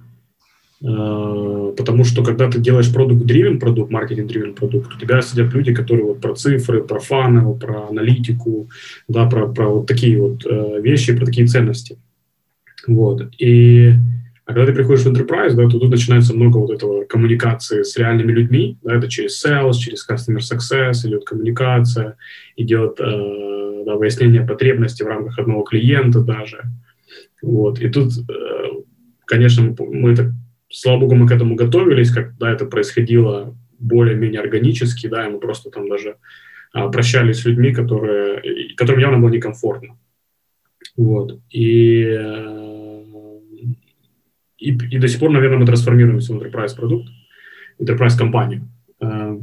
э, 0.82 1.74
потому 1.78 2.04
что 2.04 2.24
когда 2.24 2.50
ты 2.50 2.60
делаешь 2.60 2.94
продукт-дривен 2.94 3.60
продукт, 3.60 3.92
маркетинг-дривен 3.92 4.54
продукт, 4.54 4.94
у 4.94 5.00
тебя 5.00 5.22
сидят 5.22 5.54
люди, 5.54 5.74
которые 5.74 6.06
вот 6.06 6.22
про 6.22 6.36
цифры, 6.36 6.84
про 6.84 7.00
фанел, 7.00 7.56
про 7.56 7.88
аналитику, 7.90 8.70
да, 9.08 9.26
про, 9.26 9.48
про 9.48 9.70
вот 9.70 9.88
такие 9.88 10.22
вот 10.22 10.46
э, 10.46 10.82
вещи, 10.82 11.16
про 11.16 11.26
такие 11.26 11.48
ценности. 11.48 11.98
Вот. 12.88 13.24
И 13.40 13.94
а 14.46 14.54
когда 14.54 14.68
ты 14.68 14.74
приходишь 14.74 15.04
в 15.04 15.12
enterprise, 15.12 15.54
да, 15.56 15.68
то 15.68 15.80
тут 15.80 15.90
начинается 15.90 16.36
много 16.36 16.60
вот 16.60 16.70
этого 16.70 17.04
коммуникации 17.06 17.82
с 17.82 17.98
реальными 17.98 18.32
людьми, 18.32 18.78
да, 18.84 18.96
это 18.96 19.10
через 19.10 19.44
sales, 19.44 19.74
через 19.74 20.08
customer 20.08 20.38
success 20.38 21.08
идет 21.08 21.26
коммуникация, 21.26 22.16
идет 22.56 23.00
э, 23.00 23.55
да, 23.86 23.96
выяснение 23.96 24.46
потребностей 24.46 25.04
в 25.04 25.08
рамках 25.08 25.40
одного 25.40 25.64
клиента 25.64 26.22
даже. 26.22 26.64
Вот. 27.42 27.80
И 27.80 27.90
тут, 27.90 28.14
э, 28.30 28.70
конечно, 29.26 29.76
мы, 29.80 30.16
так, 30.16 30.32
слава 30.70 31.02
богу, 31.02 31.16
мы 31.16 31.28
к 31.28 31.32
этому 31.32 31.56
готовились, 31.56 32.12
когда 32.12 32.52
это 32.52 32.66
происходило 32.66 33.56
более-менее 33.80 34.42
органически, 34.42 35.08
да, 35.08 35.28
и 35.28 35.30
мы 35.30 35.40
просто 35.40 35.70
там 35.70 35.88
даже 35.90 36.16
а, 36.74 36.90
прощались 36.90 37.42
с 37.42 37.46
людьми, 37.46 37.74
которые, 37.74 38.74
которым 38.76 39.02
явно 39.02 39.20
было 39.20 39.30
некомфортно. 39.30 39.98
Вот. 40.98 41.40
И, 41.50 42.04
э, 42.04 43.04
и, 44.58 44.70
и 44.70 44.98
до 44.98 45.08
сих 45.08 45.20
пор, 45.20 45.32
наверное, 45.32 45.60
мы 45.60 45.66
трансформируемся 45.66 46.34
в 46.34 46.42
enterprise 46.42 46.76
продукт, 46.76 47.10
enterprise 47.80 48.18
компанию. 48.18 48.68
Э, 49.02 49.38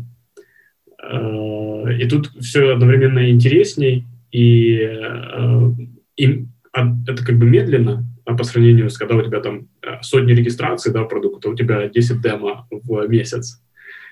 И 1.99 2.09
тут 2.09 2.31
все 2.41 2.73
одновременно 2.73 3.31
интересней, 3.31 4.07
и, 4.33 4.79
э, 4.81 5.71
и 6.17 6.47
это 6.73 7.25
как 7.25 7.39
бы 7.39 7.47
медленно, 7.47 8.05
а 8.25 8.35
по 8.35 8.45
сравнению 8.45 8.89
с, 8.89 8.97
когда 8.97 9.17
у 9.17 9.23
тебя 9.23 9.41
там 9.41 9.69
э, 9.83 10.01
сотни 10.01 10.33
регистраций, 10.33 10.93
да, 10.93 11.05
продукта, 11.05 11.51
у 11.51 11.55
тебя 11.55 11.89
10 11.89 12.21
демо 12.23 12.67
в 12.71 13.07
месяц. 13.09 13.63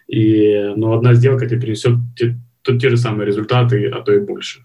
И, 0.06 0.72
но 0.76 0.92
одна 0.92 1.14
сделка 1.14 1.46
тебе 1.46 1.60
принесет 1.60 1.94
те- 2.16 2.36
те 2.78 2.90
же 2.90 2.96
самые 2.96 3.26
результаты, 3.26 3.88
а 3.88 4.02
то 4.02 4.12
и 4.12 4.20
больше. 4.20 4.60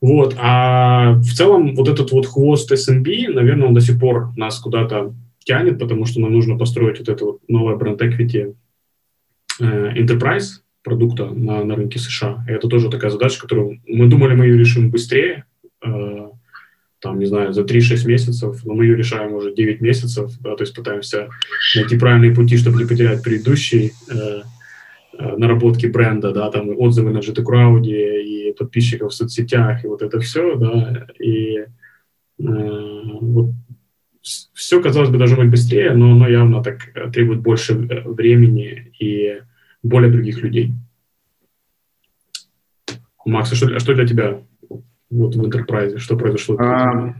Вот, 0.00 0.34
а 0.38 1.14
в 1.14 1.32
целом 1.32 1.74
вот 1.74 1.88
этот 1.88 2.12
вот 2.12 2.26
хвост 2.26 2.70
SMB, 2.70 3.32
наверное, 3.32 3.68
он 3.68 3.74
до 3.74 3.80
сих 3.80 3.98
пор 3.98 4.30
нас 4.36 4.58
куда-то 4.58 5.14
тянет, 5.38 5.78
потому 5.78 6.06
что 6.06 6.20
нам 6.20 6.32
нужно 6.32 6.58
построить 6.58 6.98
вот 6.98 7.08
это 7.08 7.24
вот 7.24 7.40
новое 7.48 7.76
бренд 7.76 8.02
equity 8.02 8.54
э, 9.60 9.92
enterprise 9.94 10.62
продукта 10.86 11.26
на, 11.26 11.64
на 11.64 11.74
рынке 11.74 11.98
США. 11.98 12.44
И 12.48 12.52
это 12.52 12.68
тоже 12.68 12.88
такая 12.88 13.10
задача, 13.10 13.40
которую 13.40 13.80
мы 13.88 14.06
думали, 14.06 14.36
мы 14.36 14.46
ее 14.46 14.56
решим 14.56 14.90
быстрее, 14.90 15.44
э, 15.84 16.28
там, 17.00 17.18
не 17.18 17.26
знаю, 17.26 17.52
за 17.52 17.62
3-6 17.62 18.06
месяцев, 18.06 18.64
но 18.64 18.74
мы 18.74 18.84
ее 18.84 18.96
решаем 18.96 19.34
уже 19.34 19.52
9 19.52 19.80
месяцев, 19.80 20.30
да, 20.40 20.54
то 20.54 20.62
есть 20.62 20.76
пытаемся 20.76 21.28
найти 21.74 21.98
правильные 21.98 22.34
пути, 22.34 22.56
чтобы 22.56 22.78
не 22.78 22.88
потерять 22.88 23.22
предыдущий 23.24 23.92
э, 24.08 24.42
э, 25.18 25.36
наработки 25.36 25.86
бренда, 25.86 26.30
да, 26.30 26.50
там 26.50 26.70
отзывы 26.78 27.10
на 27.10 27.18
GT 27.18 27.42
Crowd 27.42 27.84
и 27.84 28.52
подписчиков 28.52 29.10
в 29.10 29.14
соцсетях, 29.14 29.84
и 29.84 29.88
вот 29.88 30.02
это 30.02 30.20
все, 30.20 30.54
да, 30.54 31.08
и 31.18 31.56
э, 31.58 31.66
вот 32.40 33.50
все, 34.54 34.80
казалось 34.80 35.10
бы, 35.10 35.18
должно 35.18 35.38
быть 35.38 35.50
быстрее, 35.50 35.92
но 35.94 36.12
оно 36.12 36.28
явно 36.28 36.62
так 36.62 36.78
э, 36.94 37.10
требует 37.10 37.40
больше 37.40 37.74
э, 37.74 38.08
времени 38.08 38.92
и 39.00 39.40
более 39.86 40.10
других 40.10 40.42
людей. 40.42 40.72
Макс, 43.24 43.52
а 43.52 43.56
что, 43.56 43.74
а 43.74 43.80
что 43.80 43.94
для 43.94 44.06
тебя 44.06 44.38
вот 45.10 45.34
в 45.34 45.42
Enterprise? 45.42 45.98
Что 45.98 46.16
произошло? 46.16 46.56
А, 46.58 47.14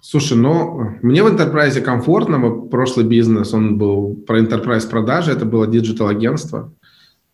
слушай, 0.00 0.36
ну, 0.36 0.96
мне 1.02 1.22
в 1.22 1.26
Enterprise 1.26 1.80
комфортно. 1.80 2.40
Прошлый 2.68 3.06
бизнес, 3.06 3.52
он 3.52 3.78
был 3.78 4.16
про 4.26 4.40
Enterprise 4.40 4.88
продажи, 4.88 5.32
это 5.32 5.44
было 5.44 5.66
digital-агентство. 5.66 6.72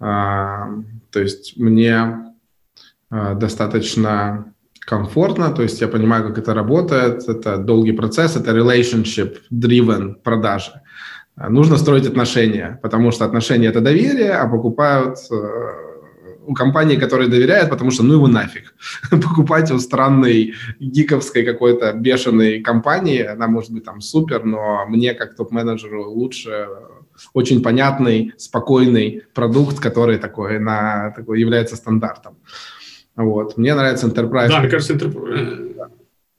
А, 0.01 0.69
то 1.11 1.21
есть 1.21 1.57
мне 1.57 2.35
а, 3.11 3.35
достаточно 3.35 4.55
комфортно, 4.81 5.51
то 5.51 5.63
есть 5.63 5.81
я 5.81 5.89
понимаю, 5.89 6.27
как 6.27 6.39
это 6.39 6.55
работает, 6.55 7.29
это 7.29 7.59
долгий 7.59 7.93
процесс, 7.93 8.37
это 8.37 8.51
relationship-driven 8.51 10.15
продажи. 10.15 10.73
Нужно 11.37 11.79
строить 11.79 12.07
отношения, 12.07 12.79
потому 12.83 13.13
что 13.13 13.25
отношения– 13.25 13.69
это 13.69 13.81
доверие, 13.81 14.33
а 14.33 14.47
покупают 14.47 15.19
э, 15.31 15.35
у 16.47 16.55
компании, 16.55 16.97
которые 16.97 17.29
доверяют, 17.29 17.71
потому 17.71 17.91
что 17.91 18.03
ну 18.03 18.15
его 18.15 18.29
нафиг. 18.29 18.75
Покупать 19.11 19.71
у 19.71 19.79
странной 19.79 20.55
гиковской 20.81 21.45
какой-то 21.45 21.93
бешеной 21.93 22.61
компании, 22.61 23.23
она 23.23 23.47
может 23.47 23.71
быть 23.71 23.85
там 23.85 24.01
супер, 24.01 24.45
но 24.45 24.85
мне 24.87 25.15
как 25.15 25.35
топ-менеджеру 25.35 26.11
лучше 26.11 26.69
очень 27.35 27.63
понятный, 27.63 28.33
спокойный 28.37 29.23
продукт, 29.35 29.79
который 29.79 30.19
такой, 30.19 30.59
на, 30.59 31.11
такой 31.17 31.41
является 31.41 31.77
стандартом. 31.77 32.37
Вот. 33.17 33.57
Мне 33.57 33.75
нравится 33.75 34.07
Enterprise. 34.07 34.49
Да, 34.49 34.61
мне 34.61 34.69
кажется, 34.69 34.95
Enterprise, 34.95 35.77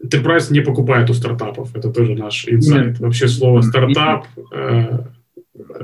Enterprise 0.04 0.52
не 0.52 0.62
покупает 0.62 1.10
у 1.10 1.14
стартапов. 1.14 1.76
Это 1.76 1.89
тоже 1.89 2.16
наш 2.16 2.47
инсайт. 2.47 2.99
Вообще 2.99 3.28
слово 3.28 3.62
стартап... 3.62 4.26
Э, 4.54 4.99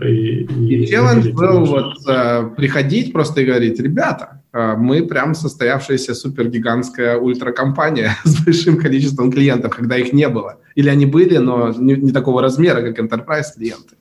и, 0.01 0.43
и, 0.43 0.83
и 0.83 0.87
челлендж 0.87 1.29
был 1.31 1.65
вот 1.65 1.93
э, 2.07 2.49
приходить 2.55 3.13
просто 3.13 3.41
и 3.41 3.45
говорить, 3.45 3.79
ребята, 3.79 4.41
э, 4.53 4.75
мы 4.77 5.05
прям 5.05 5.35
состоявшаяся 5.35 6.15
супергигантская 6.15 7.17
ультракомпания 7.17 8.15
с 8.23 8.43
большим 8.43 8.77
количеством 8.77 9.31
клиентов, 9.31 9.75
когда 9.75 9.97
их 9.97 10.13
не 10.13 10.29
было. 10.29 10.57
Или 10.75 10.89
они 10.89 11.05
были, 11.05 11.37
но 11.37 11.73
не, 11.77 11.95
не 11.95 12.11
такого 12.11 12.41
размера, 12.41 12.81
как 12.81 12.99
enterprise 12.99 13.53
клиенты. 13.55 13.95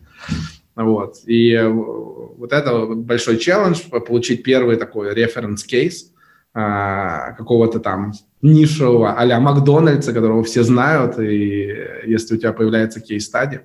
Вот. 0.76 1.16
И 1.26 1.52
э, 1.52 1.68
вот 1.68 2.52
это 2.52 2.86
большой 2.86 3.38
челлендж, 3.38 3.80
получить 4.06 4.42
первый 4.42 4.76
такой 4.76 5.14
референс-кейс, 5.14 6.12
а, 6.58 7.32
какого-то 7.32 7.80
там 7.80 8.12
нишевого 8.52 9.14
а-ля 9.14 9.40
Макдональдса, 9.40 10.12
которого 10.12 10.42
все 10.42 10.62
знают, 10.62 11.18
и 11.18 11.74
если 12.06 12.34
у 12.34 12.38
тебя 12.38 12.52
появляется 12.52 13.00
кейс-стадия, 13.00 13.64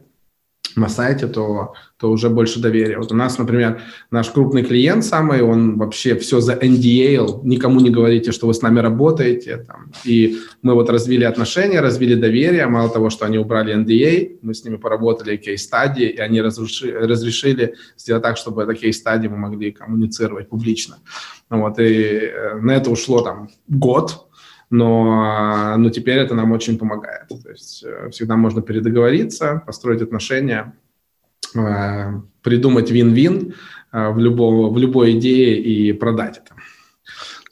на 0.76 0.90
сайте, 0.90 1.28
то, 1.28 1.74
то 1.98 2.10
уже 2.10 2.30
больше 2.30 2.62
доверия. 2.62 2.98
Вот 2.98 3.12
у 3.12 3.16
нас, 3.16 3.38
например, 3.38 3.82
наш 4.10 4.30
крупный 4.30 4.64
клиент 4.64 5.04
самый, 5.04 5.42
он 5.42 5.78
вообще 5.78 6.16
все 6.16 6.40
за 6.40 6.54
NDA, 6.54 7.42
никому 7.44 7.80
не 7.80 7.90
говорите, 7.90 8.32
что 8.32 8.48
вы 8.48 8.54
с 8.54 8.62
нами 8.62 8.80
работаете. 8.80 9.58
Там. 9.58 9.92
И 10.06 10.38
мы 10.62 10.74
вот 10.74 10.90
развили 10.90 11.24
отношения, 11.24 11.82
развили 11.82 12.16
доверие. 12.16 12.68
Мало 12.68 12.90
того, 12.90 13.10
что 13.10 13.26
они 13.26 13.38
убрали 13.38 13.76
NDA, 13.76 14.40
мы 14.42 14.54
с 14.54 14.64
ними 14.64 14.78
поработали 14.78 15.38
кейс-стадии, 15.38 16.08
и 16.08 16.20
они 16.20 16.42
разрешили, 16.42 16.92
разрешили 16.92 17.76
сделать 17.98 18.24
так, 18.24 18.38
чтобы 18.38 18.64
это 18.64 18.74
кейс-стадии 18.74 19.28
мы 19.28 19.38
могли 19.38 19.72
коммуницировать 19.72 20.50
публично. 20.50 20.98
Вот, 21.50 21.80
и 21.80 21.84
э, 21.84 22.56
на 22.62 22.72
это 22.72 22.90
ушло 22.90 23.22
там 23.22 23.50
год, 23.68 24.31
но, 24.72 25.76
но 25.78 25.90
теперь 25.90 26.18
это 26.18 26.34
нам 26.34 26.52
очень 26.52 26.80
помогает. 26.80 27.28
То 27.28 27.50
есть 27.50 27.84
э, 27.84 28.10
всегда 28.10 28.38
можно 28.38 28.62
передоговориться, 28.62 29.62
построить 29.66 30.02
отношения, 30.02 30.74
э, 31.54 32.14
придумать 32.42 32.90
вин-вин 32.90 33.54
э, 33.92 34.10
в, 34.10 34.18
любого, 34.18 34.74
в 34.74 34.78
любой 34.78 35.20
идее 35.20 35.62
и 35.62 35.92
продать 35.94 36.38
это. 36.38 36.56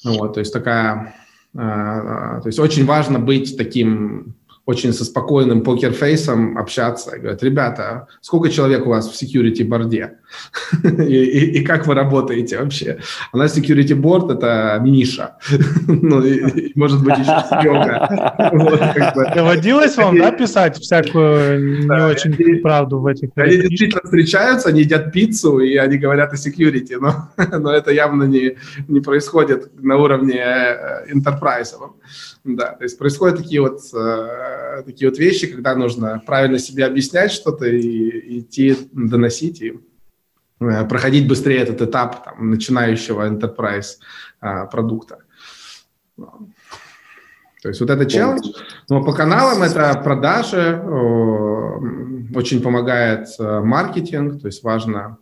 Вот, 0.03 0.35
то 0.35 0.39
есть 0.39 0.53
такая, 0.53 1.13
то 1.53 2.41
есть 2.45 2.57
очень 2.57 2.85
важно 2.85 3.19
быть 3.19 3.57
таким 3.57 4.35
очень 4.69 4.93
со 4.93 5.03
спокойным 5.03 5.63
покерфейсом 5.63 6.55
общаться 6.55 7.17
говорят, 7.17 7.41
ребята, 7.41 8.07
сколько 8.21 8.49
человек 8.49 8.85
у 8.85 8.89
вас 8.89 9.09
в 9.09 9.19
security 9.19 9.63
борде? 9.63 10.19
и, 10.83 11.15
и, 11.15 11.59
и 11.59 11.65
как 11.65 11.87
вы 11.87 11.95
работаете 11.95 12.59
вообще? 12.59 12.99
У 13.33 13.37
нас 13.37 13.57
security 13.57 13.99
board– 13.99 14.31
это 14.37 14.79
Миша. 14.83 15.37
ну, 15.87 16.21
и, 16.21 16.71
может 16.75 17.03
быть, 17.03 17.17
еще 17.17 17.43
Серега. 17.49 19.33
Доводилось 19.35 19.97
вам, 19.97 20.19
да, 20.19 20.31
писать 20.31 20.77
всякую 20.77 21.87
не 21.87 22.05
очень 22.05 22.61
правду 22.61 22.99
в 22.99 23.07
этих 23.07 23.29
Они 23.35 23.57
действительно 23.57 24.01
встречаются, 24.03 24.69
они 24.69 24.81
едят 24.81 25.11
пиццу, 25.11 25.59
и 25.59 25.77
они 25.77 25.97
говорят 25.97 26.31
о 26.31 26.35
security, 26.35 26.97
но, 26.99 27.29
но 27.57 27.71
это 27.71 27.91
явно 27.91 28.25
не, 28.25 28.55
не 28.87 28.99
происходит 28.99 29.71
на 29.81 29.97
уровне 29.97 30.39
э, 30.39 31.11
enterprise. 31.11 31.73
Да, 32.55 32.73
то 32.73 32.83
есть 32.83 32.97
происходят 32.97 33.37
такие 33.37 33.61
вот, 33.61 33.81
э, 33.93 34.83
такие 34.85 35.09
вот 35.09 35.19
вещи, 35.19 35.47
когда 35.47 35.75
нужно 35.75 36.21
правильно 36.25 36.57
себе 36.57 36.85
объяснять 36.85 37.31
что-то 37.31 37.65
и, 37.67 38.39
идти 38.39 38.75
доносить 38.91 39.61
и 39.61 39.79
э, 40.59 40.85
проходить 40.85 41.27
быстрее 41.27 41.59
этот 41.59 41.81
этап 41.81 42.23
там, 42.23 42.49
начинающего 42.49 43.29
enterprise 43.29 43.97
э, 44.41 44.65
продукта. 44.71 45.19
То 47.61 47.67
есть 47.67 47.81
вот 47.81 47.89
это 47.89 48.05
челлендж. 48.05 48.47
Но 48.89 49.03
по 49.03 49.13
каналам 49.13 49.61
это 49.63 49.99
продажи, 50.03 50.81
э, 50.81 52.35
очень 52.35 52.61
помогает 52.61 53.27
э, 53.37 53.59
маркетинг, 53.59 54.41
то 54.41 54.47
есть 54.47 54.63
важно 54.63 55.17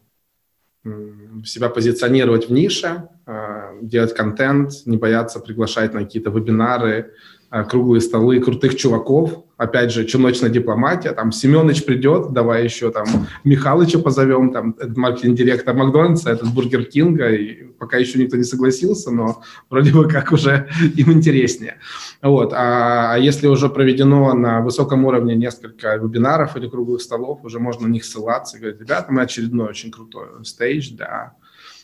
себя 1.45 1.69
позиционировать 1.69 2.47
в 2.47 2.53
нише, 2.53 3.09
а, 3.25 3.46
делать 3.81 4.13
контент, 4.13 4.71
не 4.85 4.97
бояться 4.97 5.39
приглашать 5.39 5.93
на 5.93 6.03
какие-то 6.03 6.29
вебинары, 6.29 7.13
а, 7.49 7.63
круглые 7.63 8.01
столы 8.01 8.41
крутых 8.41 8.75
чуваков. 8.75 9.45
Опять 9.55 9.91
же, 9.93 10.05
чуночная 10.05 10.49
дипломатия. 10.49 11.13
Там 11.13 11.31
Семенович 11.31 11.85
придет, 11.85 12.33
давай 12.33 12.65
еще 12.65 12.91
там 12.91 13.05
Михалыча 13.45 13.99
позовем, 13.99 14.51
там 14.51 14.75
маркетинг-директор 14.95 15.73
Макдональдса, 15.73 16.31
этот 16.31 16.53
Бургер 16.53 16.83
Кинга. 16.83 17.29
И 17.29 17.63
пока 17.79 17.97
еще 17.97 18.19
никто 18.19 18.35
не 18.35 18.43
согласился, 18.43 19.11
но 19.11 19.41
вроде 19.69 19.93
бы 19.93 20.09
как 20.09 20.33
уже 20.33 20.67
им 20.97 21.13
интереснее. 21.13 21.77
Вот. 22.21 22.51
А, 22.53 23.13
а 23.13 23.17
если 23.17 23.47
уже 23.47 23.69
проведено 23.69 24.33
на 24.33 24.59
высоком 24.59 25.05
уровне 25.05 25.33
несколько 25.33 25.95
вебинаров 25.95 26.57
или 26.57 26.67
круглых 26.67 27.01
столов, 27.01 27.39
уже 27.43 27.59
можно 27.59 27.87
на 27.87 27.91
них 27.91 28.03
ссылаться 28.03 28.57
и 28.57 28.59
говорить, 28.59 28.81
ребята, 28.81 29.05
мы 29.09 29.21
очередной 29.21 29.69
очень 29.69 29.89
крутой 29.89 30.27
stage 30.43 30.91
для 30.91 31.33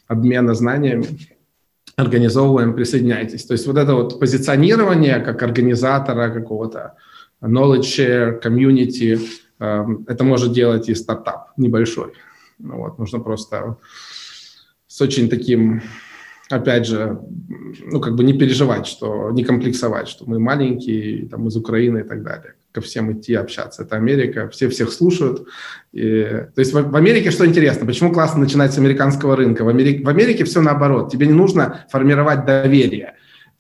обмена 0.08 0.54
знаниями 0.54 1.08
организовываем, 1.96 2.74
присоединяйтесь. 2.74 3.46
То 3.46 3.54
есть 3.54 3.68
вот 3.68 3.78
это 3.78 3.94
вот 3.94 4.20
позиционирование 4.20 5.20
как 5.20 5.44
организатора 5.44 6.30
какого-то 6.30 6.96
knowledge 7.42 7.82
share, 7.82 8.42
community, 8.42 9.20
эм, 9.60 10.06
это 10.08 10.24
может 10.24 10.54
делать 10.54 10.90
и 10.90 10.96
стартап 10.96 11.52
небольшой. 11.58 12.14
Ну 12.60 12.78
вот, 12.78 12.98
нужно 12.98 13.20
просто 13.20 13.78
с 14.88 15.02
очень 15.02 15.30
таким, 15.30 15.82
опять 16.56 16.86
же, 16.86 17.20
ну 17.86 18.00
как 18.00 18.16
бы 18.16 18.24
не 18.24 18.34
переживать, 18.34 18.88
что 18.88 19.32
не 19.32 19.44
комплексовать, 19.44 20.08
что 20.08 20.26
мы 20.26 20.40
маленькие, 20.40 21.28
там 21.28 21.48
из 21.48 21.56
Украины 21.56 22.00
и 22.00 22.04
так 22.04 22.24
далее 22.24 22.54
ко 22.74 22.82
всем 22.82 23.14
идти 23.14 23.36
общаться. 23.36 23.84
Это 23.84 23.96
Америка, 23.96 24.50
все 24.50 24.68
всех 24.68 24.92
слушают. 24.92 25.48
И, 25.94 26.24
то 26.24 26.60
есть 26.60 26.74
в, 26.74 26.82
в 26.82 26.96
Америке 26.96 27.32
что 27.32 27.46
интересно, 27.46 27.86
почему 27.86 28.12
классно 28.12 28.40
начинать 28.40 28.74
с 28.74 28.78
американского 28.78 29.36
рынка? 29.36 29.64
В 29.64 29.70
Америке, 29.70 30.04
в 30.04 30.10
Америке 30.10 30.44
все 30.44 30.60
наоборот. 30.62 31.12
Тебе 31.12 31.28
не 31.28 31.34
нужно 31.34 31.86
формировать 31.92 32.46
доверие. 32.46 33.14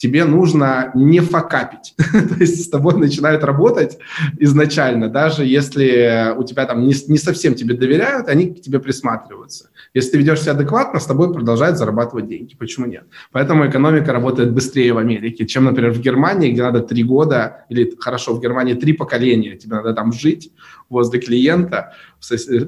Тебе 0.03 0.25
нужно 0.25 0.91
не 0.95 1.21
факапить. 1.21 1.95
То 2.11 2.35
есть 2.41 2.65
с 2.65 2.69
тобой 2.69 2.97
начинают 2.97 3.41
работать 3.45 3.99
изначально, 4.37 5.07
даже 5.07 5.45
если 5.45 6.33
у 6.37 6.43
тебя 6.43 6.65
там 6.65 6.85
не, 6.85 6.93
не 7.07 7.17
совсем 7.17 7.55
тебе 7.55 7.73
доверяют, 7.73 8.27
они 8.27 8.47
к 8.47 8.61
тебе 8.61 8.79
присматриваются. 8.79 9.69
Если 9.93 10.11
ты 10.11 10.17
ведешь 10.17 10.41
себя 10.41 10.51
адекватно, 10.51 10.99
с 10.99 11.05
тобой 11.05 11.33
продолжают 11.33 11.77
зарабатывать 11.77 12.27
деньги. 12.27 12.53
Почему 12.55 12.85
нет? 12.85 13.05
Поэтому 13.31 13.65
экономика 13.65 14.11
работает 14.11 14.51
быстрее 14.51 14.91
в 14.91 14.97
Америке, 14.97 15.45
чем, 15.45 15.63
например, 15.63 15.91
в 15.93 16.01
Германии, 16.01 16.51
где 16.51 16.63
надо 16.63 16.81
три 16.81 17.03
года, 17.03 17.65
или 17.69 17.95
хорошо, 17.97 18.33
в 18.33 18.41
Германии 18.41 18.73
три 18.73 18.91
поколения, 18.91 19.55
тебе 19.55 19.75
надо 19.75 19.93
там 19.93 20.11
жить 20.11 20.51
возле 20.89 21.21
клиента, 21.21 21.93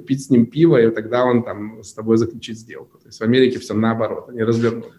пить 0.08 0.24
с 0.24 0.30
ним 0.30 0.46
пиво, 0.46 0.82
и 0.82 0.90
тогда 0.90 1.26
он 1.26 1.44
там 1.44 1.84
с 1.84 1.94
тобой 1.94 2.16
заключит 2.16 2.58
сделку. 2.58 2.98
То 2.98 3.08
есть 3.08 3.20
в 3.20 3.24
Америке 3.24 3.60
все 3.60 3.74
наоборот, 3.74 4.30
они 4.30 4.42
развернули. 4.42 4.94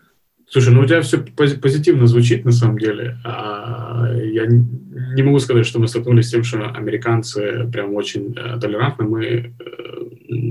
Слушай, 0.48 0.72
ну 0.72 0.82
у 0.82 0.86
тебя 0.86 1.02
все 1.02 1.18
позитивно 1.18 2.06
звучит 2.06 2.44
на 2.44 2.52
самом 2.52 2.78
деле. 2.78 3.18
А, 3.24 4.08
я 4.14 4.46
не 4.46 5.22
могу 5.22 5.40
сказать, 5.40 5.66
что 5.66 5.80
мы 5.80 5.88
столкнулись 5.88 6.28
с 6.28 6.30
тем, 6.30 6.44
что 6.44 6.70
американцы 6.70 7.68
прям 7.72 7.94
очень 7.94 8.34
э, 8.36 8.58
толерантны. 8.60 9.06
Мы, 9.06 9.24
э, 9.24 9.52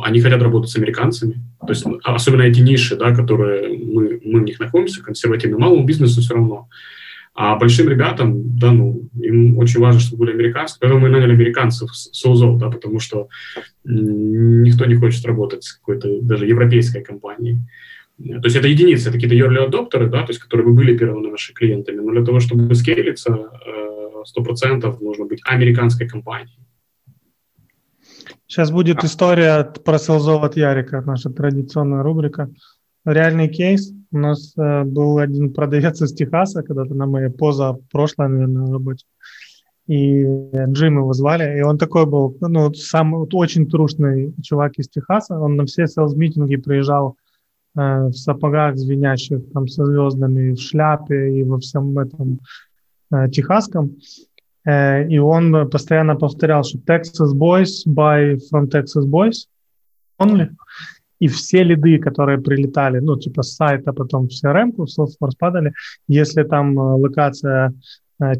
они 0.03 0.19
хотят 0.19 0.41
работать 0.41 0.69
с 0.69 0.75
американцами. 0.75 1.35
То 1.61 1.69
есть 1.69 1.85
особенно 2.03 2.41
эти 2.41 2.59
ниши, 2.59 2.97
да, 2.97 3.15
которые 3.15 3.77
мы, 3.77 4.19
мы 4.23 4.41
в 4.41 4.43
них 4.43 4.59
находимся, 4.59 5.01
консервативно. 5.01 5.59
Малому 5.59 5.85
бизнесу 5.85 6.19
все 6.19 6.33
равно. 6.33 6.67
А 7.33 7.57
большим 7.57 7.89
ребятам, 7.89 8.57
да, 8.57 8.71
ну, 8.71 9.09
им 9.21 9.57
очень 9.57 9.81
важно, 9.81 9.99
чтобы 9.99 10.25
были 10.25 10.33
американцы. 10.33 10.77
Поэтому 10.79 11.01
мы 11.01 11.09
наняли 11.09 11.33
американцев 11.33 11.89
с 11.93 12.25
УЗО, 12.25 12.57
да, 12.57 12.69
потому 12.69 12.99
что 12.99 13.27
никто 13.83 14.85
не 14.85 14.95
хочет 14.95 15.25
работать 15.25 15.63
с 15.63 15.73
какой-то 15.73 16.21
даже 16.21 16.47
европейской 16.47 17.01
компанией. 17.01 17.59
То 18.18 18.45
есть 18.45 18.55
это 18.55 18.68
единицы, 18.68 19.09
это 19.09 19.20
какие-то 19.20 19.36
early 19.36 19.70
adopterы, 19.70 20.07
да, 20.09 20.24
то 20.24 20.32
есть 20.32 20.39
которые 20.39 20.66
бы 20.68 20.74
были 20.74 20.97
первыми 20.97 21.32
нашими 21.32 21.53
клиентами. 21.53 21.99
Но 21.99 22.11
для 22.11 22.24
того, 22.24 22.39
чтобы 22.39 22.74
скейлиться, 22.74 23.49
100% 24.39 24.86
э, 24.86 25.03
нужно 25.03 25.26
быть 25.26 25.41
американской 25.45 26.07
компанией. 26.07 26.57
Сейчас 28.47 28.72
будет 28.72 29.03
история 29.03 29.63
про 29.63 29.97
селзов 29.97 30.43
от 30.43 30.55
Ярика, 30.55 31.01
наша 31.01 31.30
традиционная 31.30 32.03
рубрика. 32.03 32.49
Реальный 33.03 33.49
кейс. 33.49 33.91
У 34.11 34.18
нас 34.18 34.53
э, 34.57 34.84
был 34.86 35.18
один 35.18 35.51
продавец 35.51 36.01
из 36.01 36.13
Техаса, 36.13 36.63
когда-то 36.63 36.93
на 36.93 37.07
моей 37.07 37.30
поза 37.30 37.78
прошлой, 37.91 38.30
наверное, 38.30 38.72
работе. 38.72 39.05
И 39.88 40.24
Джим 40.24 40.99
его 40.99 41.13
звали, 41.13 41.59
и 41.59 41.61
он 41.61 41.78
такой 41.78 42.05
был, 42.05 42.36
ну, 42.39 42.74
сам 42.74 43.13
очень 43.13 43.70
трушный 43.70 44.34
чувак 44.41 44.78
из 44.78 44.88
Техаса. 44.88 45.38
Он 45.38 45.57
на 45.57 45.66
все 45.66 45.86
селс-митинги 45.86 46.55
приезжал 46.55 47.18
Э, 47.18 47.24
в 47.76 48.13
сапогах 48.13 48.78
звенящих, 48.78 49.39
там, 49.53 49.67
со 49.67 49.86
звездами, 49.86 50.53
в 50.53 50.59
шляпе 50.59 51.39
и 51.39 51.43
во 51.43 51.59
всем 51.59 51.97
этом 51.99 52.39
э, 53.11 53.30
техасском. 53.30 53.97
Э, 54.65 55.05
и 55.07 55.19
он 55.19 55.69
постоянно 55.69 56.15
повторял, 56.15 56.63
что 56.63 56.78
Texas 56.80 57.34
Boys 57.34 57.86
buy 57.86 58.39
from 58.51 58.69
Texas 58.69 59.05
Boys 59.05 59.47
only. 60.21 60.49
И 61.19 61.28
все 61.28 61.63
лиды, 61.63 61.97
которые 61.97 62.38
прилетали, 62.38 62.99
ну, 62.99 63.17
типа 63.17 63.43
с 63.43 63.55
сайта, 63.55 63.93
потом 63.93 64.28
в 64.28 64.32
CRM-ку, 64.32 64.86
в 64.86 64.89
Salesforce 64.89 65.36
падали, 65.38 65.73
если 66.07 66.43
там 66.43 66.78
локация 66.78 67.73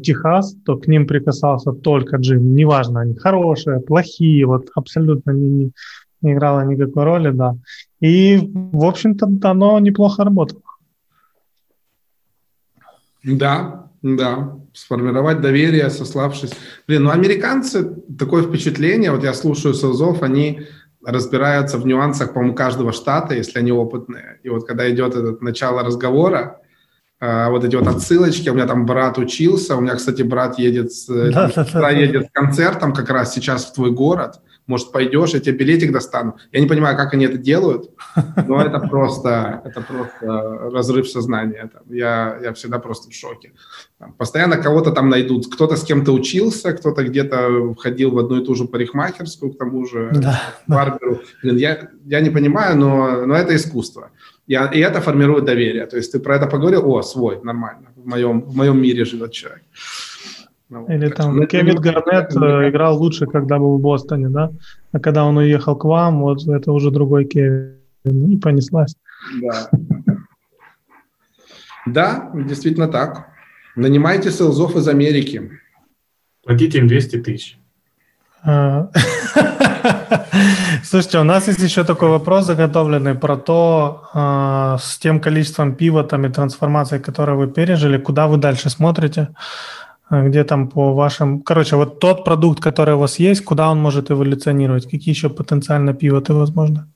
Техас, 0.02 0.56
то 0.64 0.76
к 0.76 0.86
ним 0.86 1.06
прикасался 1.06 1.72
только 1.72 2.16
Джим. 2.16 2.54
Неважно, 2.54 3.00
они 3.00 3.14
хорошие, 3.14 3.80
плохие, 3.80 4.46
вот 4.46 4.68
абсолютно 4.74 5.32
не, 5.32 5.48
не, 5.48 5.72
не 6.22 6.32
играло 6.32 6.64
никакой 6.64 7.04
роли, 7.04 7.30
да. 7.30 7.56
И, 8.00 8.38
в 8.52 8.84
общем-то, 8.84 9.28
оно 9.42 9.78
неплохо 9.78 10.24
работало. 10.24 10.62
Да, 13.22 13.90
да, 14.02 14.56
сформировать 14.72 15.40
доверие, 15.40 15.90
сославшись. 15.90 16.52
Блин, 16.86 17.04
ну 17.04 17.10
американцы, 17.10 17.96
такое 18.18 18.42
впечатление, 18.42 19.10
вот 19.10 19.24
я 19.24 19.34
слушаю 19.34 19.74
СОЗов, 19.74 20.22
они 20.22 20.60
разбираются 21.04 21.78
в 21.78 21.86
нюансах, 21.86 22.32
по-моему, 22.32 22.54
каждого 22.54 22.92
штата, 22.92 23.34
если 23.34 23.58
они 23.58 23.72
опытные. 23.72 24.40
И 24.42 24.48
вот 24.48 24.66
когда 24.66 24.90
идет 24.90 25.14
это 25.14 25.42
начало 25.42 25.82
разговора, 25.82 26.60
э, 27.20 27.48
вот 27.48 27.64
эти 27.64 27.76
вот 27.76 27.86
отсылочки, 27.86 28.48
у 28.48 28.54
меня 28.54 28.66
там 28.66 28.86
брат 28.86 29.16
учился, 29.16 29.76
у 29.76 29.80
меня, 29.80 29.94
кстати, 29.94 30.22
брат 30.22 30.58
едет, 30.58 30.92
с, 30.92 31.06
да, 31.06 31.50
да, 31.54 31.66
да, 31.72 31.90
едет 31.90 32.26
с 32.26 32.30
концертом 32.32 32.92
как 32.92 33.08
раз 33.08 33.34
сейчас 33.34 33.66
в 33.66 33.72
твой 33.72 33.92
город, 33.92 34.40
может, 34.66 34.92
пойдешь, 34.92 35.30
я 35.30 35.40
тебе 35.40 35.56
билетик 35.56 35.92
достану. 35.92 36.36
Я 36.52 36.60
не 36.60 36.66
понимаю, 36.66 36.96
как 36.96 37.14
они 37.14 37.24
это 37.24 37.38
делают, 37.38 37.90
но 38.46 38.60
это 38.60 38.80
просто, 38.80 39.62
это 39.64 39.80
просто 39.80 40.70
разрыв 40.72 41.08
сознания. 41.08 41.70
Я, 41.88 42.38
я 42.42 42.52
всегда 42.52 42.78
просто 42.78 43.10
в 43.10 43.14
шоке. 43.14 43.52
Постоянно 44.18 44.56
кого-то 44.56 44.90
там 44.90 45.08
найдут. 45.08 45.52
Кто-то 45.52 45.76
с 45.76 45.84
кем-то 45.84 46.12
учился, 46.12 46.72
кто-то 46.72 47.04
где-то 47.04 47.74
входил 47.74 48.10
в 48.10 48.18
одну 48.18 48.40
и 48.40 48.44
ту 48.44 48.54
же 48.54 48.64
парикмахерскую, 48.64 49.52
к 49.52 49.58
тому 49.58 49.86
же 49.86 50.10
да, 50.12 50.42
барберу. 50.66 51.20
Блин, 51.42 51.56
я, 51.56 51.88
я 52.04 52.20
не 52.20 52.30
понимаю, 52.30 52.76
но, 52.76 53.24
но 53.26 53.34
это 53.34 53.54
искусство. 53.54 54.10
И, 54.48 54.54
и 54.54 54.78
это 54.78 55.00
формирует 55.00 55.44
доверие. 55.44 55.86
То 55.86 55.96
есть 55.96 56.12
ты 56.12 56.18
про 56.18 56.36
это 56.36 56.46
поговорил, 56.46 56.88
о, 56.90 57.02
свой, 57.02 57.40
нормально. 57.42 57.88
В 57.96 58.06
моем, 58.06 58.42
в 58.42 58.56
моем 58.56 58.80
мире 58.80 59.04
живет 59.04 59.32
человек. 59.32 59.62
Ну, 60.68 60.86
Или 60.88 61.08
там 61.10 61.36
ну, 61.36 61.46
Кевин 61.46 61.76
Гарнет 61.76 62.34
э, 62.34 62.70
играл 62.70 62.98
лучше, 62.98 63.26
когда 63.26 63.58
был 63.58 63.78
в 63.78 63.80
Бостоне, 63.80 64.28
да? 64.28 64.50
А 64.92 64.98
когда 64.98 65.24
он 65.24 65.36
уехал 65.36 65.76
к 65.76 65.84
вам, 65.84 66.22
вот 66.22 66.46
это 66.46 66.72
уже 66.72 66.90
другой 66.90 67.24
Кевин. 67.24 67.76
Ну, 68.04 68.30
и 68.30 68.36
понеслась. 68.36 68.96
Да. 69.42 69.70
Да, 71.86 72.30
действительно 72.34 72.88
так. 72.88 73.28
Нанимайте 73.76 74.30
селзов 74.30 74.74
из 74.76 74.88
Америки. 74.88 75.50
Платите 76.44 76.78
им 76.78 76.88
200 76.88 77.22
тысяч. 77.22 77.58
А. 78.42 78.90
Слушайте, 80.84 81.18
у 81.18 81.24
нас 81.24 81.48
есть 81.48 81.60
еще 81.60 81.84
такой 81.84 82.08
вопрос 82.08 82.46
заготовленный 82.46 83.14
про 83.14 83.36
то, 83.36 84.08
а, 84.14 84.78
с 84.78 84.98
тем 84.98 85.20
количеством 85.20 85.74
пивотом 85.74 86.26
и 86.26 86.28
трансформацией, 86.28 87.02
которые 87.02 87.36
вы 87.36 87.48
пережили, 87.48 87.98
куда 87.98 88.26
вы 88.26 88.36
дальше 88.36 88.70
смотрите? 88.70 89.28
А 90.08 90.28
где 90.28 90.44
там 90.44 90.68
по 90.68 90.94
вашим... 90.94 91.42
Короче, 91.42 91.76
вот 91.76 91.98
тот 91.98 92.24
продукт, 92.24 92.62
который 92.62 92.94
у 92.94 92.98
вас 92.98 93.18
есть, 93.18 93.42
куда 93.44 93.70
он 93.70 93.78
может 93.78 94.10
эволюционировать? 94.10 94.84
Какие 94.84 95.14
еще 95.14 95.28
потенциально 95.28 95.94
пивоты 95.94 96.32
возможно? 96.32 96.88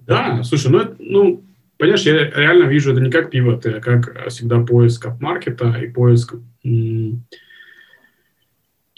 Да, 0.00 0.42
слушай, 0.42 0.70
ну, 0.72 0.96
ну 0.98 1.44
понимаешь, 1.78 2.02
я 2.02 2.30
реально 2.30 2.64
вижу 2.64 2.92
это 2.92 3.00
не 3.00 3.10
как 3.10 3.30
пивоты, 3.30 3.70
а 3.70 3.80
как 3.80 4.28
всегда 4.28 4.60
поиск 4.60 5.08
маркета 5.20 5.72
и 5.80 5.88
поиск 5.88 6.34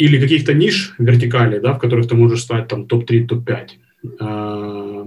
или 0.03 0.21
каких-то 0.21 0.55
ниш 0.55 0.95
вертикалей, 0.99 1.61
да, 1.61 1.75
в 1.75 1.79
которых 1.79 2.09
ты 2.09 2.15
можешь 2.15 2.43
стать 2.43 2.67
там 2.69 2.87
топ-3, 2.87 3.27
топ-5. 3.27 3.69
А, 4.19 5.07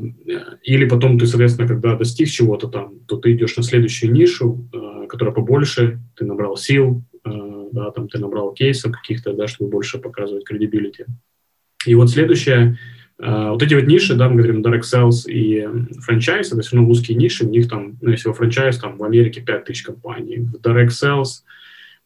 или 0.64 0.86
потом 0.88 1.20
ты, 1.20 1.26
соответственно, 1.26 1.68
когда 1.68 1.96
достиг 1.96 2.30
чего-то 2.30 2.68
там, 2.68 3.00
то 3.08 3.18
ты 3.18 3.34
идешь 3.34 3.58
на 3.58 3.64
следующую 3.64 4.14
нишу, 4.14 4.70
а, 4.74 5.08
которая 5.08 5.34
побольше, 5.34 6.00
ты 6.16 6.26
набрал 6.26 6.56
сил, 6.56 7.04
да, 7.76 7.92
там 7.92 8.08
ты 8.08 8.18
набрал 8.18 8.54
кейсов 8.54 8.94
каких-то, 8.94 9.34
да, 9.34 9.48
чтобы 9.48 9.70
больше 9.70 10.00
показывать 10.00 10.46
кредибилити. 10.46 11.06
И 11.86 11.94
вот 11.94 12.10
следующее, 12.10 12.78
э, 13.20 13.50
вот 13.50 13.62
эти 13.62 13.76
вот 13.76 13.84
ниши, 13.84 14.16
да, 14.16 14.30
мы 14.30 14.38
говорим 14.38 14.62
direct 14.62 14.82
sales 14.82 15.30
и 15.30 15.68
франчайз, 16.00 16.52
это 16.52 16.62
все 16.62 16.76
равно 16.76 16.90
узкие 16.90 17.18
ниши, 17.18 17.46
у 17.46 17.50
них 17.50 17.70
там, 17.70 17.98
ну, 18.02 18.12
если 18.12 18.30
во 18.30 18.34
франчайз, 18.34 18.80
там 18.80 18.98
в 18.98 19.04
Америке 19.04 19.42
5000 19.42 19.84
компаний, 19.84 20.40
в 20.40 20.56
direct 20.56 20.90
sales, 20.90 21.44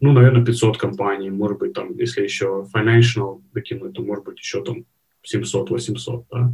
ну, 0.02 0.12
наверное, 0.12 0.44
500 0.44 0.78
компаний, 0.78 1.30
может 1.30 1.60
быть, 1.60 1.74
там, 1.74 1.96
если 1.98 2.24
еще 2.24 2.66
financial 2.76 3.42
докинуть, 3.54 3.94
то, 3.94 4.02
может 4.02 4.26
быть, 4.26 4.40
еще 4.40 4.64
там 4.64 4.86
700-800, 5.24 6.26
да, 6.32 6.54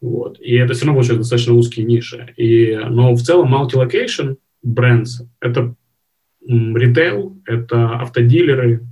вот. 0.00 0.40
И 0.40 0.54
это 0.54 0.72
все 0.72 0.86
равно 0.86 0.94
получается 0.94 1.20
достаточно 1.20 1.54
узкие 1.54 1.84
ниши. 1.84 2.32
И, 2.36 2.74
но 2.88 3.14
в 3.14 3.20
целом 3.20 3.54
multi-location 3.54 4.36
brands— 4.64 5.24
это 5.40 5.74
ритейл, 6.46 7.36
это 7.46 7.96
автодилеры, 8.00 8.86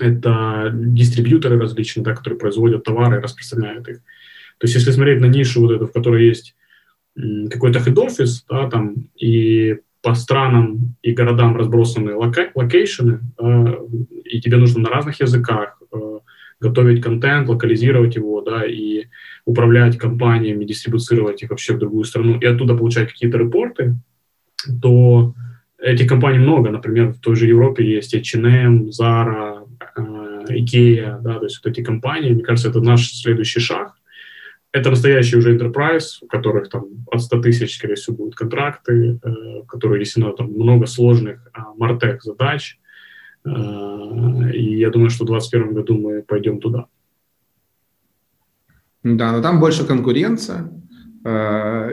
это 0.00 0.70
дистрибьюторы 0.72 1.58
различные, 1.58 2.04
да, 2.04 2.14
которые 2.14 2.38
производят 2.38 2.84
товары 2.84 3.18
и 3.18 3.20
распространяют 3.20 3.88
их. 3.88 3.96
То 4.58 4.66
есть 4.66 4.74
если 4.74 4.90
смотреть 4.90 5.20
на 5.20 5.26
нишу 5.26 5.60
вот 5.62 5.72
эту, 5.72 5.86
в 5.86 5.92
которой 5.92 6.26
есть 6.26 6.54
какой-то 7.50 7.80
head 7.80 8.03
office, 8.03 8.44
да, 8.48 8.70
там, 8.70 9.08
и 9.16 9.78
по 10.02 10.14
странам 10.14 10.96
и 11.02 11.12
городам 11.12 11.56
разбросаны 11.56 12.14
loca- 12.14 12.50
location 12.54 13.07
ы, 13.07 13.20
да, 13.38 13.76
и 14.24 14.40
тебе 14.40 14.56
нужно 14.56 14.82
на 14.82 14.88
разных 14.88 15.20
языках 15.20 15.80
э, 15.92 16.18
готовить 16.60 17.02
контент, 17.02 17.48
локализировать 17.48 18.16
его, 18.16 18.40
да, 18.40 18.64
и 18.64 19.04
управлять 19.44 19.98
компаниями, 19.98 20.64
дистрибуцировать 20.64 21.42
их 21.42 21.50
вообще 21.50 21.74
в 21.74 21.78
другую 21.78 22.04
страну, 22.04 22.38
и 22.38 22.46
оттуда 22.46 22.74
получать 22.74 23.10
какие-то 23.12 23.38
report 23.38 23.81
ы, 23.81 23.96
то 24.80 25.34
Этих 25.82 26.06
компаний 26.06 26.38
много, 26.38 26.70
например, 26.70 27.08
в 27.08 27.18
той 27.18 27.34
же 27.34 27.48
Европе 27.48 27.84
есть 27.84 28.14
H&M, 28.14 28.90
Zara, 28.90 29.66
э, 29.96 30.44
Ikea, 30.50 31.20
да, 31.20 31.40
то 31.40 31.44
есть 31.44 31.60
вот 31.62 31.72
эти 31.72 31.82
компании, 31.82 32.30
мне 32.30 32.44
кажется, 32.44 32.70
это 32.70 32.80
наш 32.80 33.10
следующий 33.10 33.60
шаг. 33.60 33.94
это 34.74 34.90
настоящий 34.90 35.36
уже 35.36 35.54
enterprise, 35.54 36.18
у 36.22 36.26
которых 36.26 36.68
там 36.70 36.84
от 37.10 37.20
100 37.20 37.42
тысяч, 37.42 37.76
скорее 37.76 37.96
всего, 37.96 38.16
будут 38.16 38.36
контракты, 38.36 39.18
э, 39.22 39.62
которые 39.66 39.98
внесено 39.98 40.32
там 40.32 40.52
много 40.52 40.86
сложных 40.86 41.50
мартек 41.76 42.22
задач. 42.22 42.78
Э, 43.44 43.50
и 44.54 44.78
я 44.78 44.90
думаю, 44.90 45.10
что 45.10 45.24
в 45.24 45.26
2021 45.26 45.74
году 45.74 45.98
мы 45.98 46.22
пойдем 46.22 46.60
туда. 46.60 46.86
Да, 49.02 49.32
но 49.32 49.42
там 49.42 49.58
больше 49.58 49.84
конкуренция, 49.84 50.70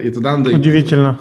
и 0.04 0.12
туда 0.12 0.38
надо... 0.38 0.56
Удивительно. 0.56 1.20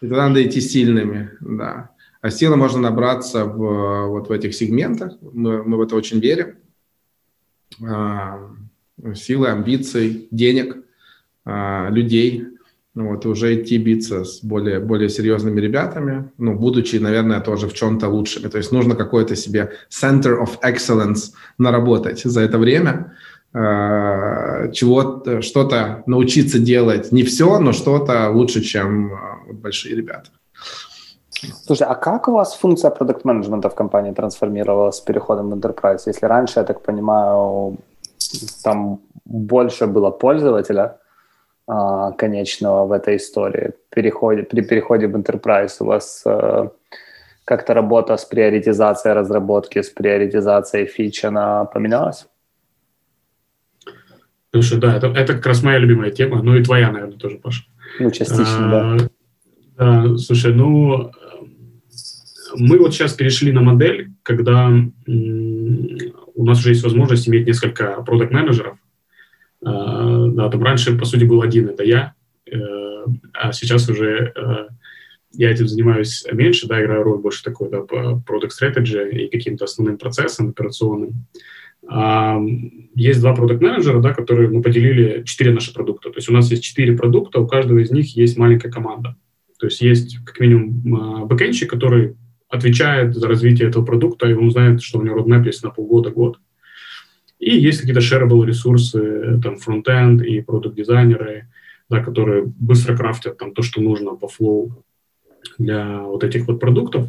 И 0.00 0.06
надо 0.06 0.44
идти 0.46 0.60
сильными, 0.60 1.30
да. 1.40 1.90
А 2.20 2.30
силы 2.30 2.56
можно 2.56 2.80
набраться 2.80 3.44
в, 3.44 4.08
вот 4.08 4.28
в 4.28 4.32
этих 4.32 4.54
сегментах, 4.54 5.12
мы, 5.20 5.62
мы 5.62 5.76
в 5.76 5.82
это 5.82 5.96
очень 5.96 6.20
верим. 6.20 6.56
А, 7.86 8.50
силы, 9.14 9.48
амбиций, 9.48 10.28
денег, 10.30 10.76
а, 11.44 11.88
людей, 11.90 12.46
вот, 12.94 13.24
и 13.24 13.28
уже 13.28 13.60
идти 13.60 13.78
биться 13.78 14.24
с 14.24 14.42
более, 14.42 14.80
более 14.80 15.08
серьезными 15.08 15.60
ребятами, 15.60 16.30
ну, 16.38 16.54
будучи, 16.54 16.96
наверное, 16.96 17.40
тоже 17.40 17.68
в 17.68 17.74
чем-то 17.74 18.08
лучшими. 18.08 18.48
То 18.48 18.58
есть 18.58 18.72
нужно 18.72 18.96
какое-то 18.96 19.36
себе 19.36 19.72
center 19.88 20.42
of 20.42 20.58
excellence 20.62 21.32
наработать 21.58 22.22
за 22.24 22.40
это 22.40 22.58
время, 22.58 23.14
а, 23.54 24.68
чего 24.72 25.22
что-то 25.40 26.02
научиться 26.06 26.58
делать. 26.58 27.12
Не 27.12 27.22
все, 27.22 27.58
но 27.58 27.72
что-то 27.72 28.30
лучше, 28.30 28.60
чем 28.60 29.10
большие 29.52 29.96
ребята. 29.96 30.30
Слушай, 31.64 31.86
а 31.86 31.94
как 31.94 32.28
у 32.28 32.32
вас 32.32 32.56
функция 32.56 32.90
продукт 32.90 33.24
менеджмента 33.24 33.68
в 33.68 33.74
компании 33.74 34.12
трансформировалась 34.12 34.96
с 34.96 35.00
переходом 35.00 35.50
в 35.50 35.54
Enterprise? 35.54 36.00
Если 36.06 36.26
раньше, 36.26 36.60
я 36.60 36.64
так 36.64 36.82
понимаю, 36.82 37.76
там 38.64 39.00
больше 39.24 39.86
было 39.86 40.10
пользователя 40.10 40.98
а, 41.66 42.12
конечного 42.12 42.86
в 42.86 42.92
этой 42.92 43.16
истории. 43.16 43.72
Переходе, 43.90 44.42
при 44.42 44.62
переходе 44.62 45.06
в 45.06 45.16
Enterprise 45.16 45.76
у 45.80 45.84
вас 45.84 46.24
как-то 47.44 47.72
работа 47.72 48.16
с 48.16 48.26
приоритизацией 48.26 49.14
разработки, 49.14 49.80
с 49.80 49.88
приоритизацией 49.88 50.86
фич, 50.86 51.24
она 51.24 51.64
поменялась? 51.64 52.26
Слушай, 54.52 54.78
да, 54.78 54.96
это, 54.96 55.08
это 55.08 55.34
как 55.34 55.46
раз 55.46 55.62
моя 55.62 55.78
любимая 55.78 56.10
тема, 56.10 56.42
ну 56.42 56.56
и 56.56 56.64
твоя, 56.64 56.90
наверное, 56.90 57.18
тоже, 57.18 57.36
Паша. 57.36 57.64
Ну, 58.00 58.10
частично, 58.10 58.94
а, 58.94 58.98
да. 58.98 59.08
Да, 59.76 60.16
слушай, 60.16 60.54
ну, 60.54 61.12
мы 62.56 62.78
вот 62.78 62.94
сейчас 62.94 63.12
перешли 63.12 63.52
на 63.52 63.60
модель, 63.60 64.10
когда 64.22 64.68
у 65.06 66.44
нас 66.44 66.58
уже 66.60 66.70
есть 66.70 66.82
возможность 66.82 67.28
иметь 67.28 67.46
несколько 67.46 68.02
продукт 68.02 68.32
менеджеров 68.32 68.78
а, 69.62 70.28
Да, 70.28 70.48
там 70.48 70.62
раньше, 70.62 70.96
по 70.96 71.04
сути, 71.04 71.24
был 71.24 71.42
один, 71.42 71.68
это 71.68 71.84
я, 71.84 72.14
э, 72.50 72.58
а 73.34 73.52
сейчас 73.52 73.88
уже 73.88 74.32
э, 74.34 74.68
я 75.32 75.50
этим 75.50 75.68
занимаюсь 75.68 76.24
меньше, 76.32 76.66
да, 76.66 76.82
играю 76.82 77.02
роль 77.02 77.18
больше 77.18 77.44
такой, 77.44 77.70
да, 77.70 77.82
по 77.82 78.22
product 78.26 78.50
strategy 78.60 79.10
и 79.10 79.30
каким-то 79.30 79.64
основным 79.64 79.98
процессам 79.98 80.50
операционным. 80.50 81.10
А, 81.10 81.48
есть 81.90 83.20
два 83.20 83.34
продукт 83.34 83.62
менеджера 83.62 84.00
да, 84.00 84.12
которые 84.12 84.50
мы 84.50 84.60
поделили 84.60 85.22
четыре 85.24 85.52
наши 85.52 85.72
продукта. 85.72 86.10
То 86.10 86.16
есть 86.16 86.28
у 86.28 86.32
нас 86.32 86.50
есть 86.50 86.62
четыре 86.62 86.96
продукта, 86.96 87.40
у 87.40 87.46
каждого 87.46 87.78
из 87.78 87.90
них 87.90 88.14
есть 88.16 88.36
маленькая 88.36 88.70
команда. 88.70 89.16
То 89.58 89.66
есть 89.66 89.80
есть 89.80 90.18
как 90.24 90.38
минимум 90.40 90.94
а, 90.94 91.24
бэкэнщик, 91.24 91.70
который 91.70 92.16
отвечает 92.48 93.14
за 93.14 93.26
развитие 93.26 93.68
этого 93.68 93.84
продукта, 93.84 94.28
и 94.28 94.34
он 94.34 94.50
знает, 94.50 94.82
что 94.82 94.98
у 94.98 95.02
него 95.02 95.18
roadmap 95.18 95.44
есть 95.44 95.62
на 95.62 95.70
полгода-год. 95.70 96.38
И 97.38 97.56
есть 97.56 97.80
какие-то 97.80 98.00
shareable 98.00 98.44
ресурсы, 98.44 99.40
там, 99.42 99.56
фронтенд 99.56 100.22
и 100.22 100.40
продукт-дизайнеры, 100.40 101.48
да, 101.88 102.02
которые 102.02 102.44
быстро 102.44 102.96
крафтят 102.96 103.38
там 103.38 103.54
то, 103.54 103.62
что 103.62 103.80
нужно 103.80 104.14
по 104.14 104.28
флоу 104.28 104.84
для 105.56 106.02
вот 106.02 106.24
этих 106.24 106.46
вот 106.46 106.60
продуктов. 106.60 107.08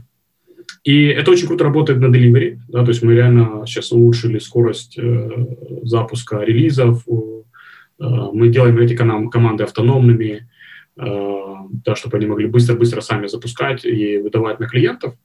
И 0.84 1.08
это 1.08 1.32
очень 1.32 1.48
круто 1.48 1.66
работает 1.66 2.00
на 2.00 2.06
delivery, 2.06 2.58
да, 2.68 2.84
то 2.84 2.90
есть 2.90 3.02
мы 3.02 3.14
реально 3.14 3.66
сейчас 3.66 3.92
улучшили 3.92 4.40
скорость 4.40 4.98
э, 4.98 5.30
запуска 5.84 6.40
релизов, 6.42 7.06
э, 7.08 7.12
мы 8.34 8.48
делаем 8.48 8.78
эти 8.78 8.96
команды 8.96 9.64
автономными, 9.64 10.48
э, 10.98 11.46
да, 11.86 11.96
чтобы 11.96 12.18
они 12.18 12.28
могли 12.28 12.48
быстро-быстро 12.48 13.02
сами 13.02 13.28
запускать 13.28 13.84
и 13.84 14.18
выдавать 14.20 14.60
на 14.60 14.68
клиентов. 14.68 15.16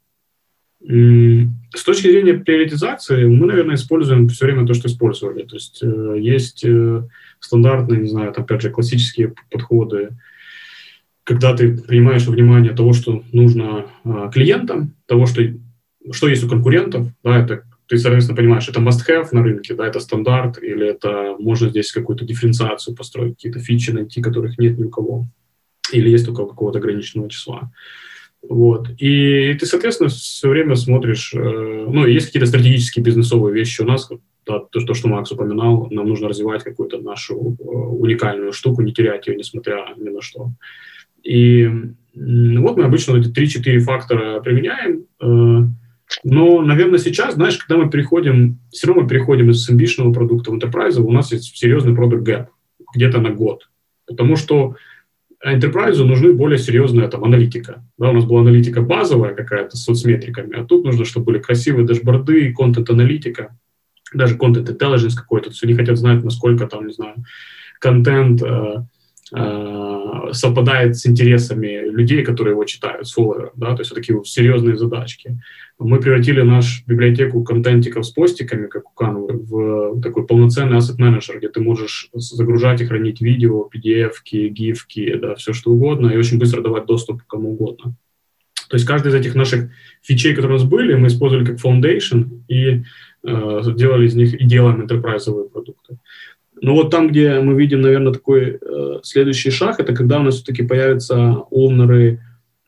С 0.86 1.82
точки 1.82 2.10
зрения 2.10 2.34
приоритизации, 2.34 3.24
мы, 3.24 3.46
наверное, 3.46 3.76
используем 3.76 4.28
все 4.28 4.44
время 4.44 4.66
то, 4.66 4.74
что 4.74 4.88
использовали. 4.88 5.44
То 5.44 5.56
есть 5.56 5.82
э, 5.82 6.16
есть 6.18 6.62
э, 6.62 7.08
стандартные, 7.40 8.00
не 8.00 8.08
знаю, 8.08 8.34
опять 8.36 8.60
же, 8.60 8.70
классические 8.70 9.34
подходы, 9.50 10.10
когда 11.24 11.56
ты 11.56 11.76
принимаешь 11.76 12.26
внимание 12.26 12.72
того, 12.72 12.92
что 12.92 13.22
нужно 13.32 13.86
э, 14.04 14.30
клиентам, 14.32 14.94
того, 15.06 15.26
что, 15.26 15.42
что 16.12 16.28
есть 16.28 16.44
у 16.44 16.48
конкурентов, 16.48 17.08
да, 17.22 17.38
это 17.38 17.64
ты, 17.86 17.98
соответственно, 17.98 18.36
понимаешь, 18.36 18.68
это 18.68 18.80
must-have 18.80 19.28
на 19.32 19.42
рынке, 19.42 19.74
да, 19.74 19.86
это 19.86 20.00
стандарт, 20.00 20.62
или 20.62 20.86
это 20.86 21.36
можно 21.38 21.68
здесь 21.68 21.92
какую-то 21.92 22.24
дифференциацию 22.24 22.96
построить, 22.96 23.36
какие-то 23.36 23.60
фичи 23.60 23.90
найти, 23.90 24.22
которых 24.22 24.58
нет 24.58 24.78
ни 24.78 24.84
у 24.84 24.90
кого, 24.90 25.26
или 25.92 26.08
есть 26.08 26.26
только 26.26 26.46
какого-то 26.46 26.78
ограниченного 26.78 27.28
числа. 27.28 27.70
Вот. 28.42 28.88
И 28.98 29.54
ты, 29.54 29.66
соответственно, 29.66 30.10
все 30.10 30.48
время 30.48 30.76
смотришь, 30.76 31.32
э, 31.34 31.38
ну, 31.38 32.06
есть 32.06 32.26
какие-то 32.26 32.46
стратегические 32.46 33.02
бизнесовые 33.02 33.54
вещи 33.54 33.80
у 33.80 33.86
нас, 33.86 34.10
да, 34.46 34.58
то, 34.58 34.80
то, 34.80 34.94
что 34.94 35.08
Макс 35.08 35.32
упоминал, 35.32 35.88
нам 35.90 36.06
нужно 36.06 36.28
развивать 36.28 36.62
какую-то 36.62 36.98
нашу 36.98 37.56
э, 37.58 37.62
уникальную 37.64 38.52
штуку, 38.52 38.82
не 38.82 38.92
терять 38.92 39.26
ее, 39.26 39.36
несмотря 39.36 39.94
ни 39.96 40.10
на 40.10 40.20
что. 40.20 40.50
И 41.24 41.68
вот 42.14 42.76
мы 42.76 42.84
обычно 42.84 43.16
эти 43.16 43.28
3-4 43.28 43.78
фактора 43.80 44.40
применяем, 44.40 45.06
э, 45.20 45.68
но, 46.22 46.62
наверное, 46.62 46.98
сейчас, 46.98 47.34
знаешь, 47.34 47.56
когда 47.56 47.82
мы 47.82 47.90
переходим, 47.90 48.60
все 48.70 48.86
равно 48.86 49.02
мы 49.02 49.08
переходим 49.08 49.50
из 49.50 49.68
амбишного 49.68 50.12
продукта 50.12 50.50
в 50.50 50.54
enterprise, 50.54 51.00
у 51.00 51.10
нас 51.10 51.32
есть 51.32 51.56
серьезный 51.56 51.94
продукт 51.94 52.22
гэп 52.22 52.48
где-то 52.94 53.20
на 53.20 53.30
год. 53.30 53.68
Потому 54.06 54.36
что 54.36 54.76
enterprise 55.44 56.02
нужны 56.02 56.32
более 56.32 56.58
серьезная 56.58 57.08
там 57.08 57.24
аналитика. 57.24 57.84
Да, 57.98 58.10
у 58.10 58.12
нас 58.12 58.24
была 58.24 58.42
аналитика 58.42 58.82
базовая 58.82 59.34
какая-то 59.34 59.76
с 59.76 59.84
соцметриками, 59.84 60.56
а 60.56 60.64
тут 60.64 60.84
нужно, 60.84 61.04
чтобы 61.04 61.26
были 61.26 61.38
красивые 61.38 61.86
дашборды, 61.86 62.52
контент-аналитика, 62.52 63.56
даже 64.12 64.36
контент-интеллигенс 64.36 65.14
какой-то. 65.14 65.46
То 65.46 65.52
есть 65.52 65.64
они 65.64 65.74
хотят 65.74 65.98
знать, 65.98 66.22
насколько 66.22 66.66
там, 66.66 66.86
не 66.86 66.92
знаю, 66.92 67.16
контент 67.80 68.42
э, 68.42 68.84
э, 69.32 70.32
совпадает 70.32 70.96
с 70.96 71.06
интересами 71.06 71.88
людей, 71.88 72.24
которые 72.24 72.52
его 72.52 72.64
читают, 72.64 73.06
с 73.06 73.12
фолловеров, 73.12 73.52
да, 73.56 73.74
то 73.74 73.80
есть 73.80 73.90
вот 73.90 73.96
такие 73.96 74.16
вот 74.16 74.26
серьезные 74.26 74.76
задачки. 74.76 75.38
Мы 75.78 76.00
превратили 76.00 76.42
нашу 76.42 76.84
библиотеку 76.86 77.42
контентиков 77.42 78.06
с 78.06 78.10
постиками, 78.10 78.66
как 78.66 78.84
у 78.90 79.02
Canva, 79.04 79.32
в 79.32 80.00
такой 80.00 80.26
полноценный 80.26 80.78
asset 80.78 80.96
менеджер, 80.98 81.38
где 81.38 81.48
ты 81.48 81.60
можешь 81.60 82.10
загружать 82.12 82.80
и 82.80 82.86
хранить 82.86 83.20
видео, 83.20 83.68
PDF-ки, 83.74 84.48
гифки, 84.48 85.16
да, 85.16 85.34
все 85.34 85.52
что 85.52 85.72
угодно, 85.72 86.08
и 86.08 86.16
очень 86.16 86.38
быстро 86.38 86.60
давать 86.60 86.86
доступ 86.86 87.22
кому 87.26 87.52
угодно. 87.52 87.96
То 88.68 88.76
есть 88.76 88.86
каждый 88.86 89.08
из 89.08 89.14
этих 89.14 89.34
наших 89.34 89.70
фичей, 90.02 90.34
которые 90.34 90.56
у 90.56 90.60
нас 90.60 90.68
были, 90.68 90.94
мы 90.94 91.08
использовали 91.08 91.44
как 91.44 91.56
foundation 91.56 92.42
и 92.48 92.82
э, 93.22 93.60
делали 93.76 94.06
из 94.06 94.14
них 94.14 94.34
и 94.34 94.44
делаем 94.44 94.80
enterprise 94.80 95.48
продукты. 95.50 95.98
Но 96.60 96.74
вот 96.74 96.90
там, 96.90 97.08
где 97.08 97.40
мы 97.40 97.54
видим, 97.54 97.80
наверное, 97.80 98.12
такой 98.12 98.58
э, 98.60 99.00
следующий 99.02 99.50
шаг, 99.50 99.80
это 99.80 99.94
когда 99.94 100.20
у 100.20 100.22
нас 100.22 100.36
все-таки 100.36 100.62
появятся 100.62 101.44
овнеры 101.50 102.20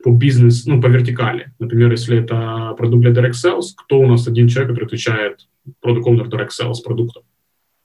по 0.03 0.11
бизнес, 0.11 0.65
ну, 0.65 0.81
по 0.81 0.87
вертикали. 0.87 1.51
Например, 1.59 1.91
если 1.91 2.19
это 2.19 2.75
продукт 2.77 3.03
для 3.03 3.11
Direct 3.11 3.33
Sales, 3.33 3.67
кто 3.75 3.99
у 3.99 4.07
нас 4.07 4.27
один 4.27 4.47
человек, 4.47 4.71
который 4.71 4.85
отвечает 4.85 5.47
продукт 5.81 6.07
owner 6.07 6.29
Direct 6.29 6.49
Sales 6.49 6.83
продуктом? 6.83 7.23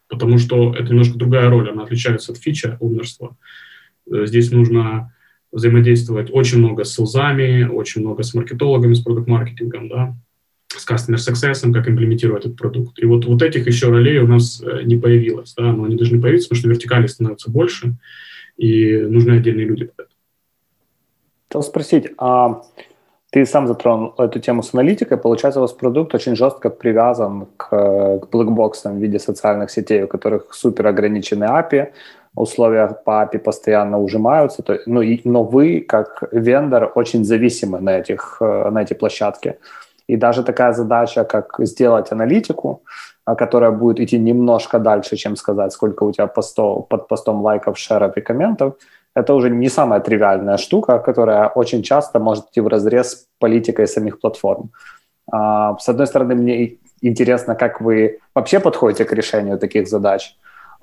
Потому 0.08 0.38
что 0.38 0.74
это 0.74 0.90
немножко 0.90 1.18
другая 1.18 1.48
роль, 1.48 1.70
она 1.70 1.84
отличается 1.84 2.32
от 2.32 2.38
фича 2.38 2.76
овнерства. 2.80 3.36
Э, 4.10 4.26
здесь 4.26 4.50
нужно 4.50 5.14
взаимодействовать 5.52 6.30
очень 6.32 6.58
много 6.58 6.84
с 6.84 6.94
селзами, 6.94 7.64
очень 7.64 8.00
много 8.00 8.22
с 8.22 8.34
маркетологами, 8.34 8.94
с 8.94 9.00
продукт-маркетингом, 9.00 9.88
да, 9.88 10.16
с 10.78 10.88
customer 10.88 11.16
success, 11.16 11.72
как 11.72 11.88
имплементировать 11.88 12.46
этот 12.46 12.56
продукт. 12.56 12.98
И 12.98 13.06
вот, 13.06 13.24
вот 13.24 13.42
этих 13.42 13.66
еще 13.66 13.90
ролей 13.90 14.18
у 14.18 14.26
нас 14.26 14.62
э, 14.62 14.82
не 14.84 14.96
появилось, 14.96 15.54
да, 15.56 15.72
но 15.72 15.84
они 15.84 15.96
должны 15.96 16.20
появиться, 16.20 16.48
потому 16.48 16.60
что 16.60 16.68
вертикали 16.68 17.06
становятся 17.06 17.50
больше, 17.50 17.94
и 18.56 18.96
нужны 18.96 19.32
отдельные 19.32 19.66
люди 19.66 19.84
под 19.84 20.06
это. 20.06 20.14
Хотел 21.48 21.62
спросить, 21.62 22.10
а 22.18 22.62
ты 23.30 23.46
сам 23.46 23.66
затронул 23.66 24.14
эту 24.18 24.40
тему 24.40 24.62
с 24.62 24.74
аналитикой. 24.74 25.16
Получается, 25.16 25.60
у 25.60 25.62
вас 25.62 25.72
продукт 25.72 26.14
очень 26.14 26.36
жестко 26.36 26.68
привязан 26.68 27.46
к, 27.56 27.68
к 27.68 28.28
блэкбоксам 28.30 28.98
в 28.98 29.02
виде 29.02 29.18
социальных 29.18 29.70
сетей, 29.70 30.02
у 30.02 30.06
которых 30.06 30.52
супер 30.52 30.86
ограничены 30.86 31.44
API, 31.44 31.92
условия 32.34 32.88
по 33.04 33.22
API 33.22 33.38
постоянно 33.38 33.98
ужимаются, 33.98 34.62
то, 34.62 34.78
ну, 34.86 35.02
и, 35.02 35.20
но 35.24 35.44
вы, 35.44 35.80
как 35.80 36.24
вендор, 36.32 36.92
очень 36.94 37.24
зависимы 37.24 37.80
на, 37.80 37.98
этих, 37.98 38.36
на 38.40 38.82
эти 38.82 38.94
площадки. 38.94 39.56
И 40.06 40.16
даже 40.16 40.42
такая 40.42 40.72
задача, 40.72 41.24
как 41.24 41.54
сделать 41.58 42.12
аналитику, 42.12 42.82
а, 43.24 43.34
которая 43.34 43.70
будет 43.70 44.00
идти 44.00 44.18
немножко 44.18 44.78
дальше, 44.78 45.16
чем 45.16 45.36
сказать, 45.36 45.72
сколько 45.72 46.04
у 46.04 46.12
тебя 46.12 46.26
постов, 46.26 46.88
под 46.88 47.08
постом 47.08 47.42
лайков, 47.42 47.78
шеров 47.78 48.16
и 48.16 48.20
комментов, 48.20 48.74
это 49.14 49.34
уже 49.34 49.50
не 49.50 49.68
самая 49.68 50.00
тривиальная 50.00 50.56
штука, 50.56 50.98
которая 50.98 51.48
очень 51.48 51.82
часто 51.82 52.18
может 52.18 52.48
идти 52.48 52.60
в 52.60 52.68
разрез 52.68 53.12
с 53.12 53.26
политикой 53.38 53.86
самих 53.86 54.20
платформ. 54.20 54.70
А, 55.30 55.76
с 55.78 55.88
одной 55.88 56.06
стороны, 56.06 56.34
мне 56.34 56.78
интересно, 57.02 57.54
как 57.54 57.80
вы 57.80 58.18
вообще 58.34 58.60
подходите 58.60 59.04
к 59.04 59.12
решению 59.12 59.58
таких 59.58 59.88
задач 59.88 60.36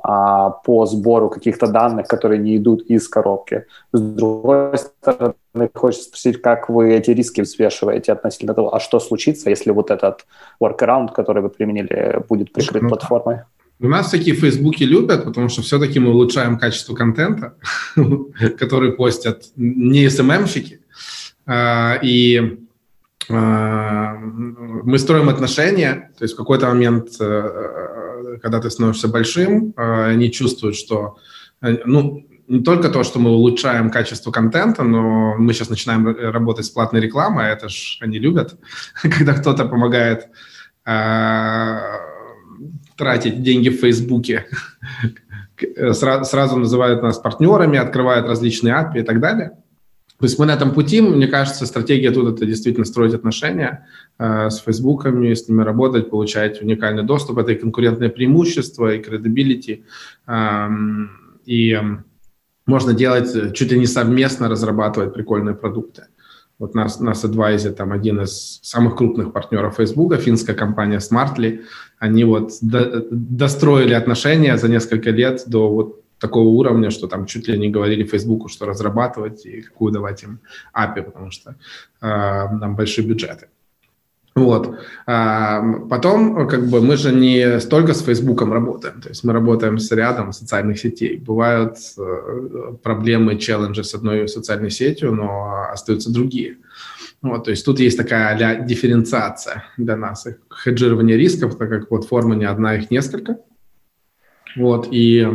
а, 0.03 0.49
по 0.49 0.85
сбору 0.85 1.29
каких-то 1.29 1.67
данных, 1.67 2.07
которые 2.07 2.39
не 2.39 2.57
идут 2.57 2.83
из 2.83 3.07
коробки. 3.07 3.65
С 3.93 4.01
другой 4.01 4.77
стороны, 4.77 5.33
хочется 5.73 6.07
спросить, 6.07 6.41
как 6.41 6.69
вы 6.69 6.93
эти 6.93 7.11
риски 7.11 7.41
взвешиваете 7.41 8.13
относительно 8.13 8.53
того, 8.53 8.73
а 8.73 8.79
что 8.79 8.99
случится, 8.99 9.49
если 9.49 9.71
вот 9.71 9.91
этот 9.91 10.25
workaround, 10.61 11.13
который 11.13 11.41
вы 11.41 11.49
применили, 11.49 12.23
будет 12.29 12.53
прикрыт 12.53 12.83
ну, 12.83 12.89
платформой? 12.89 13.39
У 13.81 13.87
нас 13.87 14.09
такие 14.09 14.35
фейсбуки 14.35 14.83
любят, 14.83 15.23
потому 15.23 15.49
что 15.49 15.61
все-таки 15.61 15.99
мы 15.99 16.11
улучшаем 16.11 16.57
качество 16.57 16.95
контента, 16.95 17.55
который 18.57 18.93
постят 18.93 19.43
не 19.55 20.09
СММщики. 20.09 20.81
А, 21.45 21.97
и 22.01 22.59
а, 23.29 24.15
мы 24.17 24.97
строим 24.97 25.29
отношения, 25.29 26.11
то 26.17 26.23
есть 26.23 26.33
в 26.33 26.37
какой-то 26.37 26.67
момент, 26.67 27.09
э, 27.19 27.25
когда 28.41 28.59
ты 28.59 28.69
становишься 28.69 29.07
большим, 29.07 29.73
а, 29.75 30.07
они 30.07 30.31
чувствуют, 30.31 30.75
что 30.75 31.17
э, 31.61 31.77
ну, 31.85 32.25
не 32.47 32.63
только 32.63 32.89
то, 32.89 33.03
что 33.03 33.19
мы 33.19 33.29
улучшаем 33.29 33.91
качество 33.91 34.31
контента, 34.31 34.83
но 34.83 35.35
мы 35.37 35.53
сейчас 35.53 35.69
начинаем 35.69 36.07
работать 36.07 36.65
с 36.65 36.69
платной 36.69 37.01
рекламой, 37.01 37.45
а 37.45 37.49
это 37.49 37.69
ж 37.69 37.97
они 38.01 38.17
любят, 38.19 38.57
когда 39.01 39.33
кто-то 39.33 39.65
помогает 39.65 40.27
тратить 42.95 43.43
деньги 43.43 43.69
в 43.69 43.79
Фейсбуке, 43.79 44.47
сразу 45.93 46.57
называют 46.57 47.03
нас 47.03 47.19
партнерами, 47.19 47.77
открывают 47.77 48.25
различные 48.27 48.73
API 48.73 49.01
и 49.01 49.03
так 49.03 49.19
далее. 49.19 49.51
То 50.19 50.25
есть 50.25 50.37
мы 50.37 50.45
на 50.45 50.51
этом 50.51 50.73
пути, 50.73 50.99
мне 50.99 51.27
кажется, 51.27 51.65
стратегия 51.65 52.11
тут 52.11 52.35
это 52.35 52.45
действительно 52.45 52.85
строить 52.85 53.13
отношения 53.13 53.87
э, 54.17 54.49
с 54.49 54.57
Фейсбуками, 54.57 55.33
с 55.33 55.47
ними 55.47 55.63
работать, 55.63 56.09
получать 56.09 56.61
уникальный 56.61 57.03
доступ, 57.03 57.37
это 57.37 57.53
и 57.53 57.55
конкурентное 57.55 58.09
преимущество, 58.09 58.93
и 58.93 59.01
credibility, 59.01 59.83
э, 60.27 60.69
и 61.45 61.79
можно 62.65 62.93
делать, 62.93 63.53
чуть 63.53 63.71
ли 63.71 63.79
не 63.79 63.87
совместно 63.87 64.49
разрабатывать 64.49 65.13
прикольные 65.13 65.55
продукты. 65.55 66.03
Вот 66.59 66.75
нас, 66.75 66.99
нас 66.99 67.23
Advise, 67.23 67.71
там 67.71 67.93
один 67.93 68.19
из 68.19 68.59
самых 68.61 68.97
крупных 68.97 69.31
партнеров 69.31 69.77
Facebook, 69.77 70.15
финская 70.17 70.55
компания 70.55 70.97
Smartly, 70.99 71.61
они 71.97 72.25
вот 72.25 72.51
до, 72.61 73.07
достроили 73.09 73.93
отношения 73.93 74.57
за 74.57 74.67
несколько 74.67 75.11
лет 75.11 75.43
до 75.47 75.69
вот 75.69 76.03
такого 76.19 76.47
уровня, 76.47 76.89
что 76.89 77.07
там 77.07 77.25
чуть 77.25 77.47
ли 77.47 77.57
не 77.57 77.69
говорили 77.69 78.03
Фейсбуку, 78.03 78.49
что 78.49 78.65
разрабатывать 78.65 79.45
и 79.45 79.61
какую 79.61 79.91
давать 79.91 80.23
им 80.23 80.39
API, 80.73 81.03
потому 81.03 81.31
что 81.31 81.51
э, 81.51 81.55
там 82.01 82.75
большие 82.75 83.07
бюджеты. 83.07 83.47
Вот. 84.35 84.75
А 85.05 85.61
потом, 85.89 86.47
как 86.47 86.67
бы, 86.67 86.81
мы 86.81 86.97
же 86.97 87.11
не 87.11 87.59
столько 87.59 87.93
с 87.93 88.03
Фейсбуком 88.03 88.53
работаем, 88.53 89.01
то 89.01 89.09
есть 89.09 89.23
мы 89.23 89.33
работаем 89.33 89.79
с 89.79 89.91
рядом 89.91 90.33
социальных 90.33 90.79
сетей. 90.79 91.17
Бывают 91.17 91.77
э, 91.97 92.75
проблемы, 92.83 93.37
челленджи 93.37 93.83
с 93.83 93.93
одной 93.95 94.27
социальной 94.27 94.71
сетью, 94.71 95.13
но 95.13 95.67
остаются 95.71 96.11
другие. 96.13 96.57
Вот, 97.21 97.45
то 97.45 97.51
есть 97.51 97.65
тут 97.65 97.79
есть 97.79 97.97
такая 97.97 98.65
дифференциация 98.65 99.65
для 99.77 99.97
нас, 99.97 100.25
хеджирование 100.63 101.17
рисков, 101.17 101.57
так 101.57 101.69
как 101.69 101.89
платформа 101.89 102.35
не 102.35 102.45
одна, 102.45 102.75
их 102.75 102.91
несколько. 102.91 103.37
Вот, 104.55 104.87
и, 104.91 105.27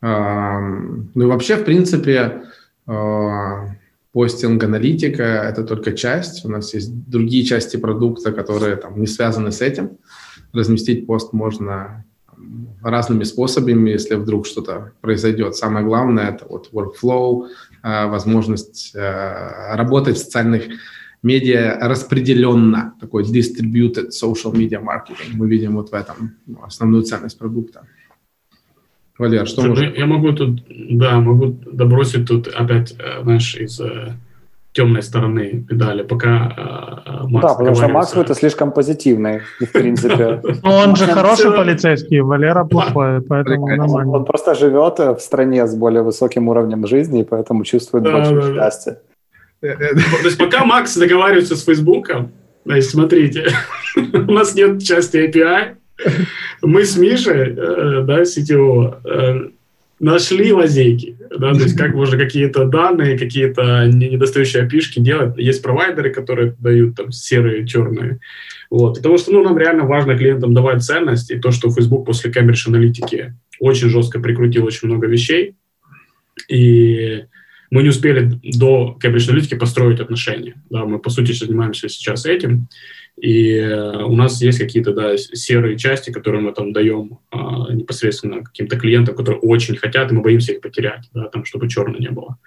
ну 0.00 1.22
и 1.22 1.24
вообще, 1.24 1.56
в 1.56 1.64
принципе, 1.64 2.42
э, 2.86 3.52
постинг, 4.12 4.62
аналитика– 4.64 5.22
это 5.22 5.64
только 5.64 5.92
часть. 5.92 6.44
У 6.44 6.48
нас 6.48 6.74
есть 6.74 7.08
другие 7.08 7.44
части 7.44 7.76
продукта, 7.76 8.32
которые 8.32 8.76
там, 8.76 9.00
не 9.00 9.06
связаны 9.06 9.52
с 9.52 9.60
этим. 9.60 9.98
Разместить 10.52 11.06
пост 11.06 11.32
можно 11.32 12.04
разными 12.82 13.24
способами, 13.24 13.90
если 13.90 14.14
вдруг 14.14 14.46
что-то 14.46 14.92
произойдет. 15.00 15.56
Самое 15.56 15.84
главное– 15.84 16.30
это 16.30 16.46
вот 16.48 16.70
workflow, 16.72 17.48
а, 17.82 18.06
возможность 18.06 18.94
а, 18.96 19.76
работать 19.76 20.16
в 20.16 20.20
социальных 20.20 20.64
медиа 21.22 21.78
распределенно, 21.80 22.94
такой 23.00 23.24
distributed 23.24 24.10
social 24.10 24.52
media 24.52 24.80
marketing. 24.80 25.34
Мы 25.34 25.48
видим 25.48 25.74
вот 25.74 25.90
в 25.90 25.94
этом 25.94 26.36
основную 26.62 27.02
ценность 27.02 27.38
продукта. 27.38 27.86
Валер, 29.18 29.46
что 29.46 29.62
Слушай, 29.62 29.86
может... 29.86 29.98
Я 29.98 30.06
могу 30.06 30.32
тут, 30.32 30.62
да, 30.68 31.18
могу 31.18 31.56
добросить 31.72 32.26
тут 32.26 32.46
опять, 32.48 32.94
э, 32.98 33.22
знаешь, 33.22 33.56
из 33.56 33.80
э, 33.80 34.12
темной 34.72 35.02
стороны 35.02 35.64
педали, 35.68 36.02
пока 36.02 36.54
э, 37.04 37.26
Макс 37.26 37.46
Да, 37.46 37.54
потому 37.54 37.74
что 37.74 37.88
Макс 37.88 38.14
это 38.14 38.34
слишком 38.34 38.70
позитивный, 38.70 39.40
в 39.60 39.72
принципе. 39.72 40.40
Ну, 40.62 40.70
он 40.70 40.94
же 40.94 41.06
хороший 41.06 41.50
полицейский, 41.50 42.20
Валера 42.20 42.64
плохой, 42.64 43.20
поэтому 43.20 43.66
нормально. 43.66 44.12
Он 44.12 44.24
просто 44.24 44.54
живет 44.54 44.98
в 44.98 45.18
стране 45.18 45.66
с 45.66 45.74
более 45.74 46.02
высоким 46.02 46.48
уровнем 46.48 46.86
жизни, 46.86 47.20
и 47.20 47.24
поэтому 47.24 47.64
чувствует 47.64 48.04
больше 48.04 48.54
счастья. 48.54 48.98
То 49.60 50.24
есть 50.24 50.38
пока 50.38 50.64
Макс 50.64 50.96
договаривается 50.96 51.56
с 51.56 51.64
Фейсбуком, 51.64 52.30
значит, 52.64 52.90
смотрите, 52.90 53.46
у 53.96 54.32
нас 54.32 54.54
нет 54.54 54.80
части 54.80 55.16
API, 55.16 55.77
мы 56.62 56.84
с 56.84 56.96
Мишей, 56.96 57.54
э, 57.56 58.02
да, 58.04 58.22
CTO, 58.22 59.00
э, 59.04 59.50
нашли 60.00 60.52
лазейки, 60.52 61.16
да, 61.38 61.52
то 61.52 61.60
есть 61.60 61.76
как 61.76 61.94
можно 61.94 62.16
какие-то 62.16 62.66
данные, 62.66 63.18
какие-то 63.18 63.86
недостающие 63.86 64.62
опишки 64.62 65.00
делать. 65.00 65.36
Есть 65.36 65.62
провайдеры, 65.62 66.10
которые 66.10 66.54
дают 66.58 66.96
там 66.96 67.10
серые, 67.10 67.66
черные. 67.66 68.20
Вот. 68.70 68.96
Потому 68.96 69.18
что 69.18 69.32
ну, 69.32 69.42
нам 69.42 69.58
реально 69.58 69.84
важно 69.84 70.16
клиентам 70.16 70.54
давать 70.54 70.82
ценность, 70.82 71.30
и 71.30 71.38
то, 71.38 71.50
что 71.50 71.70
Facebook 71.70 72.06
после 72.06 72.30
Cambridge 72.30 72.68
аналитики 72.68 73.34
очень 73.58 73.88
жестко 73.88 74.20
прикрутил 74.20 74.64
очень 74.64 74.88
много 74.88 75.06
вещей, 75.06 75.56
и 76.48 77.24
мы 77.70 77.82
не 77.82 77.88
успели 77.88 78.38
до 78.42 78.96
Cambridge 79.02 79.28
аналитики 79.28 79.54
построить 79.54 80.00
отношения. 80.00 80.54
Да, 80.70 80.84
мы, 80.84 80.98
по 80.98 81.10
сути, 81.10 81.32
занимаемся 81.32 81.88
сейчас 81.88 82.24
этим. 82.24 82.68
И 83.20 83.56
э, 83.56 84.04
у 84.04 84.14
нас 84.14 84.40
есть 84.40 84.58
какие-то 84.58 84.92
да, 84.92 85.16
серые 85.16 85.76
части, 85.76 86.10
которые 86.10 86.40
мы 86.40 86.52
там 86.52 86.72
даем 86.72 87.18
а, 87.30 87.72
непосредственно 87.72 88.44
каким-то 88.44 88.78
клиентам, 88.78 89.16
которые 89.16 89.40
очень 89.40 89.76
хотят, 89.76 90.10
и 90.10 90.14
мы 90.14 90.22
боимся 90.22 90.52
их 90.52 90.60
потерять, 90.60 91.08
да, 91.12 91.24
там, 91.28 91.44
чтобы 91.44 91.68
черно 91.68 91.98
не 91.98 92.10
было. 92.10 92.38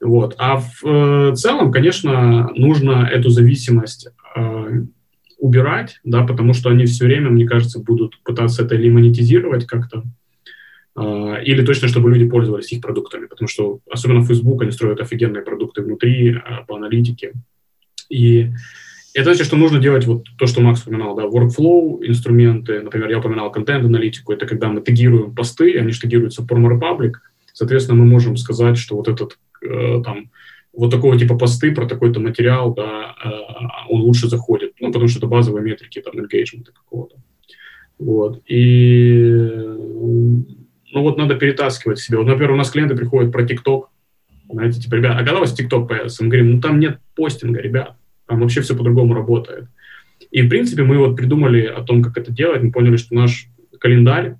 Вот. 0.00 0.34
А 0.38 0.56
в 0.56 0.84
э, 0.84 1.34
целом, 1.36 1.70
конечно, 1.70 2.50
нужно 2.56 3.08
эту 3.10 3.28
зависимость 3.30 4.08
э, 4.34 4.82
убирать, 5.38 6.00
да, 6.04 6.26
потому 6.26 6.54
что 6.54 6.70
они 6.70 6.86
все 6.86 7.04
время, 7.04 7.30
мне 7.30 7.46
кажется, 7.46 7.80
будут 7.80 8.18
пытаться 8.22 8.64
это 8.64 8.74
или 8.74 8.90
монетизировать 8.90 9.66
как-то, 9.66 10.04
э, 10.96 11.44
или 11.44 11.64
точно, 11.64 11.88
чтобы 11.88 12.10
люди 12.10 12.28
пользовались 12.28 12.72
их 12.72 12.82
продуктами, 12.82 13.26
потому 13.26 13.46
что 13.46 13.80
особенно 13.90 14.24
Facebook, 14.24 14.62
они 14.62 14.72
строят 14.72 15.00
офигенные 15.00 15.42
продукты 15.42 15.82
внутри, 15.82 16.32
э, 16.32 16.40
по 16.66 16.76
аналитике. 16.76 17.32
И 18.08 18.50
это 19.14 19.24
значит, 19.24 19.46
что 19.46 19.56
нужно 19.56 19.80
делать 19.80 20.06
вот 20.06 20.26
то, 20.38 20.46
что 20.46 20.60
Макс 20.60 20.82
упоминал, 20.82 21.16
да, 21.16 21.24
workflow, 21.24 21.98
инструменты, 22.06 22.80
например, 22.80 23.10
я 23.10 23.18
упоминал 23.18 23.50
контент-аналитику, 23.50 24.32
это 24.32 24.46
когда 24.46 24.68
мы 24.68 24.80
тегируем 24.80 25.34
посты, 25.34 25.76
они 25.78 25.92
же 25.92 26.00
тегируются 26.00 26.42
в 26.42 26.46
Former 26.46 26.78
Republic, 26.78 27.14
соответственно, 27.52 27.98
мы 27.98 28.06
можем 28.06 28.36
сказать, 28.36 28.78
что 28.78 28.96
вот 28.96 29.08
этот, 29.08 29.38
э, 29.62 30.02
там, 30.04 30.30
вот 30.72 30.90
такого 30.90 31.18
типа 31.18 31.36
посты 31.36 31.72
про 31.72 31.86
такой-то 31.86 32.20
материал, 32.20 32.72
да, 32.72 33.16
э, 33.24 33.30
он 33.88 34.02
лучше 34.02 34.28
заходит, 34.28 34.74
ну, 34.80 34.88
потому 34.88 35.08
что 35.08 35.18
это 35.18 35.26
базовые 35.26 35.64
метрики, 35.64 36.00
там, 36.00 36.14
engagement 36.14 36.66
какого-то. 36.72 37.16
Вот, 37.98 38.40
и, 38.46 39.18
ну, 40.92 41.02
вот 41.02 41.18
надо 41.18 41.34
перетаскивать 41.34 41.98
себе. 41.98 42.18
Вот, 42.18 42.26
например, 42.26 42.52
у 42.52 42.56
нас 42.56 42.70
клиенты 42.70 42.96
приходят 42.96 43.32
про 43.32 43.44
TikTok, 43.44 43.84
знаете, 44.52 44.80
типа, 44.80 44.94
ребят, 44.94 45.16
а 45.16 45.18
когда 45.18 45.36
у 45.36 45.40
вас 45.40 45.58
TikTok 45.58 45.86
появится? 45.86 46.22
Мы 46.22 46.30
говорим, 46.30 46.52
ну, 46.52 46.60
там 46.60 46.80
нет 46.80 46.98
постинга, 47.14 47.60
ребят, 47.60 47.96
вообще 48.38 48.60
все 48.60 48.76
по-другому 48.76 49.14
работает. 49.14 49.66
И, 50.30 50.42
в 50.42 50.48
принципе, 50.48 50.84
мы 50.84 50.98
вот 50.98 51.16
придумали 51.16 51.64
о 51.64 51.82
том, 51.82 52.02
как 52.02 52.16
это 52.16 52.30
делать, 52.30 52.62
мы 52.62 52.70
поняли, 52.70 52.96
что 52.96 53.14
наш 53.14 53.48
календарь, 53.78 54.36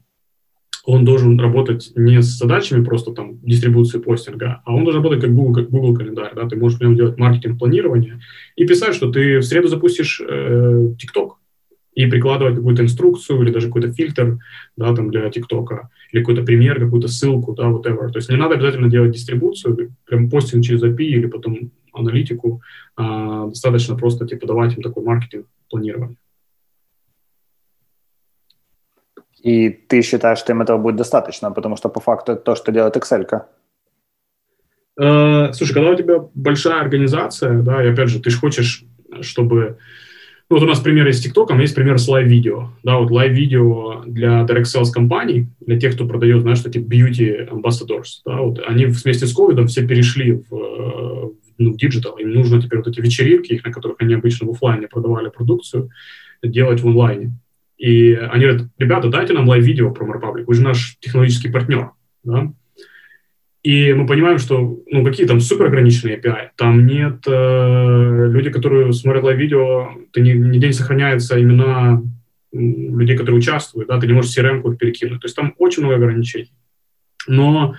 он 0.85 1.05
должен 1.05 1.39
работать 1.39 1.93
не 1.97 2.23
с 2.23 2.39
задачами 2.39 2.85
просто 2.85 3.13
там 3.13 3.39
дистрибуции 3.43 3.99
постинга, 3.99 4.63
а 4.65 4.75
он 4.75 4.85
должен 4.85 5.03
работать 5.03 5.23
как 5.23 5.35
Google, 5.35 5.55
как 5.55 5.71
Google 5.71 5.95
календарь, 5.95 6.33
да, 6.35 6.49
ты 6.49 6.57
можешь 6.57 6.79
в 6.79 6.83
нем 6.83 6.97
делать 6.97 7.19
маркетинг 7.19 7.59
планирование 7.59 8.21
и 8.57 8.67
писать, 8.67 8.95
что 8.95 9.11
ты 9.11 9.39
в 9.39 9.43
среду 9.43 9.69
запустишь 9.69 10.23
э, 10.27 10.95
TikTok, 10.97 11.33
и 11.95 12.07
прикладывать 12.07 12.57
какую-то 12.57 12.83
инструкцию 12.83 13.43
или 13.43 13.53
даже 13.53 13.67
какой-то 13.67 13.93
фильтр, 13.93 14.39
да, 14.77 14.95
там 14.95 15.11
для 15.11 15.29
ТикТока, 15.29 15.91
или 16.13 16.21
какой-то 16.21 16.43
пример, 16.43 16.81
какую-то 16.81 17.09
ссылку, 17.09 17.53
да, 17.53 17.65
whatever. 17.65 18.09
То 18.11 18.19
есть 18.19 18.31
не 18.31 18.37
надо 18.37 18.55
обязательно 18.55 18.89
делать 18.89 19.13
дистрибуцию, 19.13 19.95
прям 20.07 20.31
постинг 20.31 20.65
через 20.65 20.83
API 20.83 21.05
или 21.05 21.27
потом 21.27 21.73
аналитику, 21.93 22.63
а, 22.97 23.47
достаточно 23.47 23.97
просто 23.97 24.27
типа 24.27 24.47
давать 24.47 24.77
им 24.77 24.83
такой 24.83 25.05
маркетинг 25.05 25.47
планирование. 25.69 26.17
И 29.43 29.71
ты 29.71 30.03
считаешь, 30.03 30.39
что 30.39 30.53
им 30.53 30.61
этого 30.61 30.79
будет 30.79 30.97
достаточно, 30.97 31.51
потому 31.51 31.77
что 31.77 31.89
по 31.89 32.01
факту 32.01 32.33
это 32.33 32.43
то, 32.43 32.55
что 32.55 32.73
делает 32.73 32.97
Excel. 32.97 33.27
-ка. 33.27 33.43
Э, 35.01 35.53
слушай, 35.53 35.73
когда 35.73 35.91
у 35.91 35.95
тебя 35.95 36.19
большая 36.35 36.81
организация, 36.81 37.63
да, 37.63 37.83
и 37.83 37.89
опять 37.89 38.09
же, 38.09 38.21
ты 38.21 38.31
же 38.31 38.39
хочешь, 38.39 38.85
чтобы... 39.23 39.79
Ну, 40.51 40.57
вот 40.57 40.65
у 40.65 40.67
нас 40.67 40.81
пример 40.81 41.09
из 41.09 41.21
ТикТока, 41.21 41.55
есть 41.55 41.75
пример 41.75 41.99
с 41.99 42.09
live-видео. 42.09 42.71
Да, 42.83 42.99
вот 42.99 43.11
live-видео 43.11 44.03
для 44.07 44.43
direct 44.43 44.65
sales 44.65 44.93
компаний, 44.93 45.47
для 45.61 45.79
тех, 45.79 45.95
кто 45.95 46.07
продает, 46.07 46.43
знаешь, 46.43 46.61
такие 46.61 46.85
beauty 46.85 47.49
ambassadors, 47.49 48.21
да, 48.27 48.41
вот 48.43 48.61
они 48.67 48.87
вместе 48.87 49.27
с 49.27 49.33
ковидом 49.33 49.69
все 49.69 49.87
перешли 49.87 50.33
в, 50.33 51.33
ну, 51.61 51.77
digital. 51.77 52.17
Им 52.17 52.33
нужно 52.33 52.61
теперь 52.61 52.79
вот 52.79 52.89
эти 52.89 53.01
вечеринки, 53.01 53.61
на 53.63 53.71
которых 53.71 53.97
они 54.01 54.15
обычно 54.15 54.47
в 54.47 54.51
офлайне 54.51 54.89
продавали 54.89 55.29
продукцию, 55.29 55.91
делать 56.43 56.81
в 56.81 56.87
онлайне. 56.87 57.33
И 57.77 58.13
они 58.15 58.47
говорят, 58.47 58.69
ребята, 58.79 59.09
дайте 59.09 59.33
нам 59.33 59.49
live-видео, 59.49 59.91
PromoRepublic, 59.91 60.45
вы 60.47 60.55
же 60.55 60.63
наш 60.63 60.97
технологический 61.01 61.51
партнер. 61.51 61.91
Да? 62.25 62.53
И 63.63 63.93
мы 63.93 64.07
понимаем, 64.07 64.39
что 64.39 64.79
ну, 64.91 65.05
какие 65.05 65.27
там 65.27 65.41
супер 65.41 65.67
ограниченные 65.67 66.19
API, 66.19 66.49
там 66.57 66.87
нет 66.87 67.23
э, 67.27 68.29
люди, 68.31 68.51
которые 68.51 68.93
смотрят 68.95 69.23
live-видео, 69.23 69.91
ты 70.13 70.23
не, 70.23 70.33
не 70.33 70.73
сохраняются 70.73 71.41
имена 71.41 72.03
людей, 72.53 73.17
которые 73.17 73.39
участвуют, 73.39 73.89
да, 73.89 74.01
ты 74.01 74.07
не 74.07 74.13
можешь 74.13 74.37
CRM-ку 74.37 74.75
перекинуть. 74.75 75.21
То 75.21 75.27
есть 75.27 75.37
там 75.37 75.55
очень 75.59 75.83
много 75.83 75.97
ограничений. 75.97 76.53
Но 77.29 77.75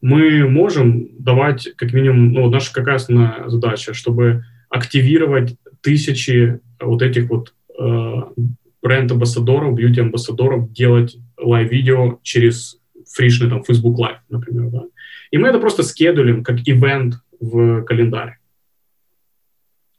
мы 0.00 0.48
можем 0.48 1.08
давать, 1.18 1.68
как 1.76 1.92
минимум, 1.92 2.32
ну, 2.32 2.50
наша 2.50 2.72
какая 2.72 2.96
основная 2.96 3.48
задача, 3.48 3.94
чтобы 3.94 4.44
активировать 4.68 5.56
тысячи 5.80 6.60
вот 6.80 7.02
этих 7.02 7.28
вот 7.30 7.54
э, 7.78 8.22
бренд-амбассадоров, 8.82 9.74
beauty-амбассадоров, 9.74 10.72
делать 10.72 11.16
live-видео 11.38 12.20
через 12.22 12.78
фришный 13.12 13.48
там 13.48 13.64
Facebook 13.64 13.98
Live, 13.98 14.18
например, 14.28 14.70
да. 14.70 14.82
И 15.30 15.38
мы 15.38 15.48
это 15.48 15.58
просто 15.58 15.82
скедулим 15.82 16.44
как 16.44 16.60
ивент 16.66 17.14
в 17.40 17.82
календарь. 17.82 18.38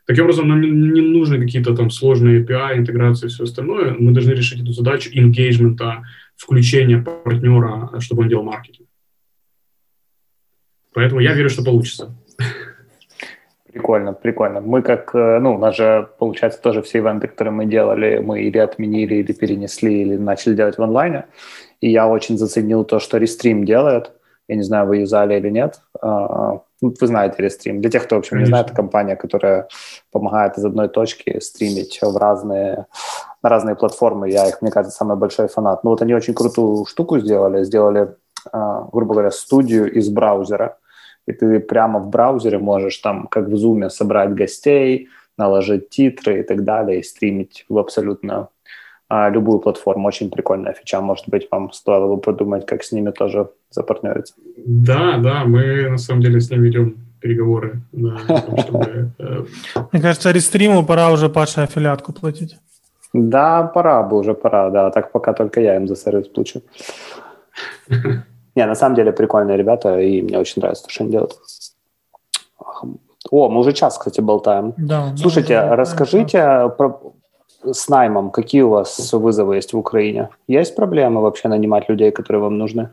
Таким 0.05 0.23
образом, 0.23 0.47
нам 0.47 0.61
не 0.61 1.01
нужны 1.01 1.37
какие-то 1.37 1.75
там 1.75 1.89
сложные 1.89 2.41
API, 2.41 2.77
интеграции 2.77 3.25
и 3.25 3.29
все 3.29 3.43
остальное. 3.43 3.93
Мы 3.99 4.13
должны 4.13 4.31
решить 4.31 4.61
эту 4.61 4.71
задачу 4.71 5.11
engagement, 5.13 5.77
включения 6.37 6.99
партнера, 6.99 7.99
чтобы 7.99 8.23
он 8.23 8.29
делал 8.29 8.43
маркетинг. 8.45 8.86
Поэтому 10.97 11.21
я 11.21 11.33
верю, 11.33 11.47
что 11.47 11.63
получится. 11.63 12.09
Прикольно, 13.71 14.13
прикольно. 14.13 14.61
Мы 14.61 14.81
как, 14.81 15.13
э, 15.13 15.37
ну, 15.39 15.53
у 15.53 15.57
нас 15.59 15.75
же, 15.75 16.09
получается, 16.17 16.59
тоже 16.59 16.81
все 16.81 16.97
ивенты, 16.97 17.27
которые 17.27 17.53
мы 17.53 17.65
делали, 17.67 18.17
мы 18.17 18.41
или 18.41 18.57
отменили, 18.57 19.13
или 19.13 19.31
перенесли, 19.31 20.01
или 20.01 20.17
начали 20.17 20.55
делать 20.55 20.79
в 20.79 20.81
онлайне. 20.81 21.25
И 21.81 21.91
я 21.91 22.07
очень 22.07 22.39
заценил 22.39 22.83
то, 22.83 22.97
что 22.99 23.19
Restream 23.19 23.63
делает. 23.63 24.11
Я 24.47 24.55
не 24.55 24.63
знаю, 24.63 24.87
вы 24.87 24.97
юзали 24.97 25.35
или 25.35 25.51
нет. 25.51 25.79
А, 26.01 26.61
ну, 26.81 26.93
вы 26.99 27.07
знаете 27.07 27.43
Restream. 27.43 27.77
Для 27.77 27.91
тех, 27.91 28.05
кто, 28.05 28.15
в 28.15 28.19
общем, 28.19 28.31
Конечно. 28.31 28.47
не 28.47 28.49
знает, 28.49 28.65
это 28.65 28.75
компания, 28.75 29.15
которая 29.15 29.67
помогает 30.11 30.57
из 30.57 30.65
одной 30.65 30.89
точки 30.89 31.39
стримить 31.41 31.99
в 32.01 32.17
разные, 32.17 32.87
на 33.43 33.49
разные 33.49 33.75
платформы. 33.75 34.31
Я 34.31 34.47
их, 34.47 34.63
мне 34.63 34.71
кажется, 34.71 34.97
самый 34.97 35.15
большой 35.15 35.47
фанат. 35.47 35.83
Ну, 35.83 35.91
вот 35.91 36.01
они 36.01 36.15
очень 36.15 36.33
крутую 36.33 36.87
штуку 36.87 37.19
сделали. 37.19 37.63
Сделали, 37.63 38.15
а, 38.51 38.89
грубо 38.91 39.13
говоря, 39.13 39.29
студию 39.29 39.93
из 39.93 40.09
браузера 40.09 40.77
и 41.28 41.34
ты 41.34 41.59
прямо 41.59 41.99
в 41.99 42.09
браузере 42.09 42.57
можешь 42.57 42.97
там, 42.97 43.28
как 43.28 43.47
в 43.47 43.53
Zoom, 43.53 43.89
собрать 43.89 44.34
гостей, 44.34 45.09
наложить 45.38 45.89
титры 45.89 46.39
и 46.39 46.43
так 46.43 46.63
далее, 46.63 46.99
и 46.99 47.03
стримить 47.03 47.65
в 47.69 47.78
абсолютно 47.78 48.49
а, 49.09 49.30
любую 49.30 49.59
платформу. 49.59 50.07
Очень 50.07 50.32
прикольная 50.32 50.73
фича. 50.73 51.01
Может 51.01 51.30
быть, 51.30 51.47
вам 51.51 51.71
стоило 51.71 52.15
бы 52.15 52.21
подумать, 52.21 52.65
как 52.65 52.84
с 52.84 52.91
ними 52.91 53.11
тоже 53.11 53.49
запартнериться. 53.69 54.34
Да, 54.65 55.17
да, 55.17 55.43
мы 55.45 55.89
на 55.89 55.97
самом 55.97 56.21
деле 56.21 56.39
с 56.39 56.49
ними 56.49 56.65
ведем 56.65 56.95
переговоры. 57.19 57.82
Чтобы, 58.61 59.11
э, 59.19 59.45
Мне 59.91 60.01
кажется, 60.01 60.32
рестриму 60.32 60.86
пора 60.86 61.11
уже 61.11 61.30
Паше 61.30 61.61
аффилиатку 61.61 62.13
платить. 62.13 62.57
Да, 63.13 63.63
пора 63.63 64.03
бы 64.03 64.17
уже, 64.17 64.34
пора, 64.34 64.69
да. 64.69 64.91
Так 64.91 65.11
пока 65.11 65.34
только 65.34 65.61
я 65.61 65.75
им 65.75 65.88
за 65.88 65.95
сервис 65.95 66.28
плачу. 66.28 66.61
Не, 68.57 68.65
на 68.65 68.75
самом 68.75 68.95
деле 68.95 69.11
прикольные 69.11 69.55
ребята, 69.55 69.99
и 69.99 70.23
мне 70.23 70.39
очень 70.39 70.61
нравится 70.61 70.85
то, 70.85 70.89
что 70.89 71.03
они 71.03 71.11
делают. 71.11 71.37
О, 73.29 73.49
мы 73.49 73.59
уже 73.59 73.71
час, 73.71 73.99
кстати, 73.99 74.19
болтаем. 74.19 74.73
Да, 74.77 75.15
Слушайте, 75.15 75.53
да, 75.53 75.75
расскажите 75.75 76.37
да. 76.39 76.69
про, 76.69 77.13
с 77.63 77.87
наймом, 77.87 78.31
какие 78.31 78.63
у 78.63 78.69
вас 78.69 79.13
вызовы 79.13 79.57
есть 79.57 79.73
в 79.73 79.77
Украине? 79.77 80.29
Есть 80.47 80.75
проблемы 80.75 81.21
вообще 81.21 81.49
нанимать 81.49 81.87
людей, 81.87 82.09
которые 82.11 82.41
вам 82.41 82.57
нужны? 82.57 82.89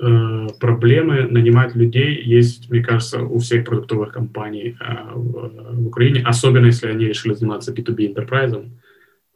Э, 0.00 0.46
проблемы 0.60 1.22
нанимать 1.22 1.74
людей 1.74 2.22
есть, 2.22 2.70
мне 2.70 2.80
кажется, 2.80 3.22
у 3.22 3.38
всех 3.38 3.64
продуктовых 3.64 4.12
компаний 4.12 4.76
э, 4.80 5.14
в, 5.14 5.82
в 5.82 5.86
Украине, 5.88 6.22
особенно 6.24 6.66
если 6.66 6.86
они 6.92 7.06
решили 7.06 7.34
заниматься 7.34 7.72
B2B 7.72 8.14
enterprise 8.14 8.70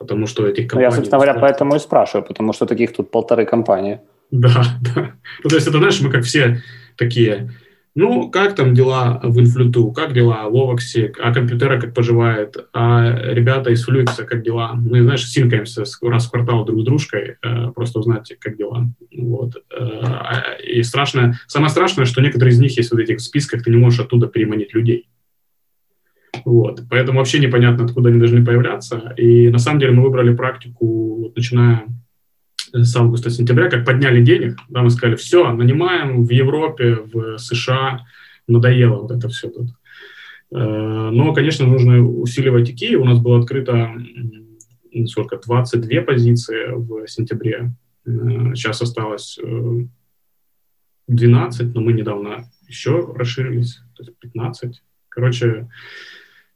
потому 0.00 0.26
что 0.26 0.46
этих 0.46 0.66
компаний... 0.66 0.86
Ну, 0.86 0.90
я, 0.90 0.96
собственно 0.96 1.18
говоря, 1.18 1.38
поэтому 1.38 1.76
и 1.76 1.78
спрашиваю, 1.78 2.26
потому 2.26 2.54
что 2.54 2.66
таких 2.66 2.92
тут 2.92 3.10
полторы 3.10 3.44
компании. 3.44 4.00
Да, 4.30 4.64
да. 4.94 5.12
Ну, 5.44 5.50
то 5.50 5.56
есть 5.56 5.68
это, 5.68 5.78
знаешь, 5.78 6.00
мы 6.00 6.10
как 6.10 6.24
все 6.24 6.62
такие, 6.96 7.50
ну, 7.94 8.30
как 8.30 8.54
там 8.54 8.72
дела 8.72 9.20
в 9.22 9.38
Инфлюту, 9.38 9.92
как 9.92 10.14
дела 10.14 10.48
в 10.48 10.56
Овоксе, 10.56 11.12
а 11.22 11.34
компьютера 11.34 11.78
как 11.78 11.92
поживает, 11.92 12.56
а 12.72 13.14
ребята 13.34 13.70
из 13.70 13.84
Флюикса 13.84 14.24
как 14.24 14.42
дела. 14.42 14.72
Мы, 14.72 15.02
знаешь, 15.02 15.28
синкаемся 15.28 15.84
раз 16.00 16.26
в 16.26 16.30
квартал 16.30 16.64
друг 16.64 16.80
с 16.80 16.84
дружкой, 16.84 17.36
э, 17.42 17.70
просто 17.74 17.98
узнать, 17.98 18.32
как 18.40 18.56
дела. 18.56 18.88
Вот. 19.14 19.56
Э, 19.78 20.62
и 20.64 20.82
страшное, 20.82 21.38
самое 21.46 21.68
страшное, 21.68 22.06
что 22.06 22.22
некоторые 22.22 22.54
из 22.54 22.58
них 22.58 22.74
есть 22.78 22.88
в 22.88 22.92
вот 22.92 23.00
этих 23.02 23.20
списках, 23.20 23.64
ты 23.64 23.70
не 23.70 23.76
можешь 23.76 24.00
оттуда 24.00 24.28
переманить 24.28 24.72
людей. 24.72 25.09
Вот. 26.44 26.82
Поэтому 26.88 27.18
вообще 27.18 27.38
непонятно, 27.38 27.84
откуда 27.84 28.08
они 28.08 28.18
должны 28.18 28.44
появляться. 28.44 29.14
И 29.16 29.48
на 29.50 29.58
самом 29.58 29.80
деле 29.80 29.92
мы 29.92 30.02
выбрали 30.02 30.34
практику, 30.34 31.22
вот, 31.22 31.36
начиная 31.36 31.86
с 32.72 32.94
августа-сентября, 32.96 33.68
как 33.68 33.84
подняли 33.84 34.22
денег, 34.22 34.58
да, 34.68 34.82
мы 34.82 34.90
сказали, 34.90 35.16
все, 35.16 35.52
нанимаем 35.52 36.24
в 36.24 36.30
Европе, 36.30 36.98
в 37.12 37.38
США, 37.38 38.06
надоело 38.46 39.02
вот 39.02 39.10
это 39.10 39.28
все 39.28 39.48
тут. 39.48 39.70
Э, 40.52 41.10
но, 41.12 41.32
конечно, 41.32 41.66
нужно 41.66 42.00
усиливать 42.02 42.70
ИКИ. 42.70 42.96
У 42.96 43.04
нас 43.04 43.18
было 43.18 43.38
открыто 43.40 43.92
сколько, 45.06 45.36
22 45.38 46.02
позиции 46.02 46.72
в 46.72 47.06
сентябре. 47.06 47.72
Э, 48.04 48.10
сейчас 48.54 48.82
осталось 48.82 49.38
12, 51.06 51.60
э, 51.60 51.64
но 51.74 51.80
мы 51.80 51.92
недавно 51.92 52.44
еще 52.68 53.12
расширились, 53.14 53.80
то 53.96 54.02
есть 54.02 54.16
15. 54.18 54.82
Короче, 55.08 55.68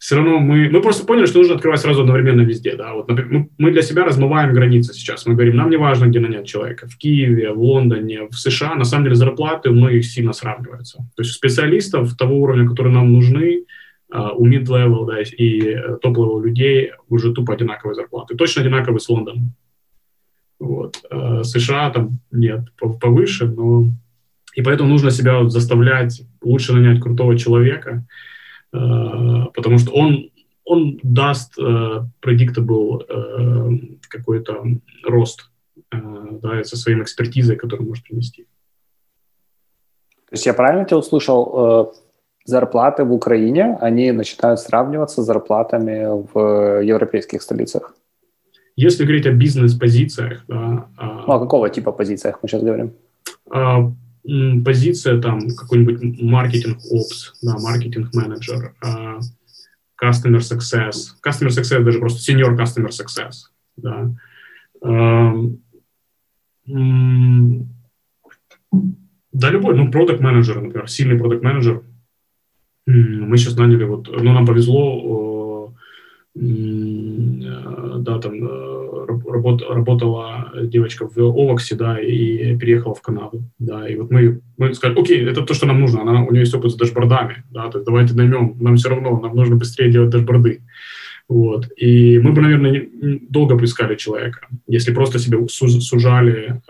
все 0.04 0.16
равно 0.16 0.38
мы, 0.38 0.68
мы 0.68 0.82
просто 0.82 1.06
поняли, 1.06 1.24
что 1.24 1.38
нужно 1.38 1.54
открывать 1.54 1.80
сразу 1.80 2.02
одновременно 2.02 2.42
везде. 2.42 2.76
Да? 2.76 2.92
Вот, 2.92 3.08
например, 3.08 3.46
мы 3.56 3.70
для 3.70 3.80
себя 3.80 4.04
размываем 4.04 4.52
границы 4.52 4.92
сейчас. 4.92 5.24
Мы 5.24 5.32
говорим, 5.32 5.56
нам 5.56 5.70
не 5.70 5.78
важно, 5.78 6.08
где 6.08 6.20
нанять 6.20 6.46
человека. 6.46 6.86
В 6.86 6.98
Киеве, 6.98 7.52
в 7.52 7.58
Лондоне, 7.58 8.28
в 8.28 8.34
США. 8.34 8.74
На 8.74 8.84
самом 8.84 9.04
деле 9.04 9.16
зарплаты 9.16 9.70
у 9.70 9.72
многих 9.72 10.04
сильно 10.04 10.34
сравниваются. 10.34 10.98
То 11.16 11.22
есть 11.22 11.32
специалистов 11.32 12.14
того 12.18 12.38
уровня, 12.38 12.68
которые 12.68 12.92
нам 12.92 13.14
нужны, 13.14 13.64
а, 14.12 14.32
у 14.32 14.46
mid-level 14.46 15.06
да, 15.06 15.22
и 15.22 15.74
топ-level 16.02 16.42
людей 16.42 16.90
уже 17.08 17.32
тупо 17.32 17.54
одинаковые 17.54 17.94
зарплаты. 17.94 18.36
Точно 18.36 18.60
одинаковые 18.60 19.00
с 19.00 19.08
Лондоном. 19.08 19.54
Вот. 20.58 21.02
А, 21.10 21.44
США 21.44 21.88
там 21.88 22.18
нет, 22.30 22.60
повыше, 22.76 23.46
но... 23.46 23.86
И 24.54 24.60
поэтому 24.60 24.90
нужно 24.90 25.10
себя 25.10 25.48
заставлять 25.48 26.20
лучше 26.42 26.74
нанять 26.74 27.00
крутого 27.00 27.38
человека, 27.38 28.04
Э, 28.04 28.33
потому 29.54 29.78
что 29.78 29.92
он, 29.92 30.30
он 30.64 30.98
даст 31.02 31.58
э, 31.58 32.00
predictable 32.20 33.04
э, 33.08 33.96
какой-то 34.08 34.64
рост 35.04 35.50
да, 35.90 36.64
со 36.64 36.76
своей 36.76 37.00
экспертизой, 37.00 37.56
которую 37.56 37.88
может 37.88 38.04
принести. 38.04 38.44
То 40.26 40.32
есть 40.32 40.46
я 40.46 40.54
правильно 40.54 40.84
тебя 40.84 40.98
услышал? 40.98 41.94
Зарплаты 42.46 43.04
в 43.04 43.12
Украине, 43.12 43.78
они 43.80 44.12
начинают 44.12 44.60
сравниваться 44.60 45.22
с 45.22 45.26
зарплатами 45.26 46.04
в 46.32 46.82
европейских 46.82 47.40
столицах? 47.40 47.94
Если 48.76 49.04
говорить 49.04 49.26
о 49.26 49.32
бизнес-позициях, 49.32 50.44
да. 50.46 50.88
А, 50.98 51.24
ну, 51.26 51.32
а 51.32 51.38
какого 51.38 51.70
типа 51.70 51.92
позициях 51.92 52.40
мы 52.42 52.48
сейчас 52.48 52.62
говорим? 52.62 52.92
А, 54.26 54.60
позиция 54.64 55.20
там 55.20 55.48
какой-нибудь 55.54 56.22
маркетинг 56.22 56.78
опс, 56.90 57.32
да, 57.42 57.58
маркетинг 57.58 58.14
менеджер, 58.14 58.74
uh, 58.84 59.20
customer 60.02 60.38
success, 60.38 61.14
customer 61.26 61.48
success 61.48 61.82
даже 61.82 61.98
просто 61.98 62.32
senior 62.32 62.56
customer 62.56 62.88
success, 62.88 63.50
да. 63.76 64.10
Да, 69.32 69.50
любой, 69.50 69.74
ну, 69.76 69.90
продукт 69.90 70.20
менеджер, 70.20 70.60
например, 70.60 70.88
сильный 70.88 71.18
продукт 71.18 71.42
менеджер. 71.42 71.82
Мы 72.86 73.36
сейчас 73.36 73.56
наняли, 73.56 73.84
вот, 73.84 74.08
ну, 74.08 74.32
нам 74.32 74.46
повезло, 74.46 75.74
э, 76.36 76.40
да, 77.98 78.18
там, 78.20 78.34
э, 78.34 78.83
работ, 79.34 79.62
работала 79.68 80.52
девочка 80.62 81.08
в 81.08 81.18
Овоксе, 81.18 81.74
да, 81.74 82.00
и 82.00 82.56
переехала 82.56 82.94
в 82.94 83.02
Канаду, 83.02 83.44
да, 83.58 83.88
и 83.88 83.96
вот 83.96 84.10
мы, 84.10 84.40
мы 84.56 84.74
сказали, 84.74 85.00
окей, 85.00 85.24
это 85.26 85.42
то, 85.42 85.54
что 85.54 85.66
нам 85.66 85.80
нужно, 85.80 86.02
она, 86.02 86.22
у 86.22 86.30
нее 86.30 86.40
есть 86.40 86.54
опыт 86.54 86.72
с 86.72 86.76
дашбордами, 86.76 87.44
да, 87.50 87.68
то 87.68 87.78
есть 87.78 87.86
давайте 87.86 88.14
наймем, 88.14 88.56
нам 88.60 88.76
все 88.76 88.88
равно, 88.88 89.18
нам 89.20 89.36
нужно 89.36 89.56
быстрее 89.56 89.90
делать 89.90 90.10
дашборды, 90.10 90.62
вот, 91.28 91.68
и 91.76 92.18
мы 92.18 92.32
бы, 92.32 92.40
наверное, 92.40 92.88
долго 93.28 93.56
бы 93.56 93.64
искали 93.64 93.96
человека, 93.96 94.46
если 94.66 94.94
просто 94.94 95.18
себе 95.18 95.38
сужали 95.48 96.62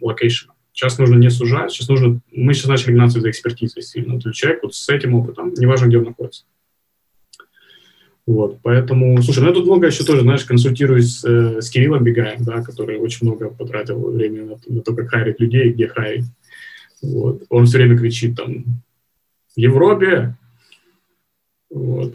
location. 0.00 0.50
Э, 0.50 0.52
сейчас 0.72 0.98
нужно 0.98 1.16
не 1.16 1.30
сужать, 1.30 1.72
сейчас 1.72 1.88
нужно, 1.88 2.20
мы 2.32 2.54
сейчас 2.54 2.68
начали 2.68 2.92
гнаться 2.92 3.20
за 3.20 3.30
экспертизой 3.30 3.82
сильно, 3.82 4.18
то 4.20 4.28
есть 4.28 4.40
человек 4.40 4.62
вот 4.62 4.74
с 4.74 4.88
этим 4.88 5.14
опытом, 5.14 5.52
неважно, 5.54 5.86
где 5.86 5.98
он 5.98 6.04
находится. 6.04 6.44
Вот, 8.30 8.58
поэтому, 8.62 9.20
слушай, 9.22 9.40
ну 9.40 9.48
я 9.48 9.52
тут 9.52 9.66
много 9.66 9.88
еще 9.88 10.04
тоже, 10.04 10.20
знаешь, 10.20 10.44
консультируюсь 10.44 11.18
с, 11.18 11.24
э, 11.24 11.60
с 11.60 11.68
Кириллом 11.68 12.04
Бигаем, 12.04 12.44
да, 12.44 12.62
который 12.62 12.96
очень 12.96 13.26
много 13.26 13.50
потратил 13.50 14.08
времени 14.08 14.42
на, 14.42 14.56
на 14.72 14.82
то, 14.82 14.94
как 14.94 15.08
hire 15.08 15.26
ить 15.26 15.40
людей, 15.40 15.72
где 15.72 15.88
hire 15.88 16.07
ить. 16.07 16.26
Вот. 17.02 17.42
Он 17.48 17.66
все 17.66 17.78
время 17.78 17.98
кричит 17.98 18.36
там 18.36 18.64
в 19.56 19.58
Европе. 19.58 20.36
Вот. 21.70 22.14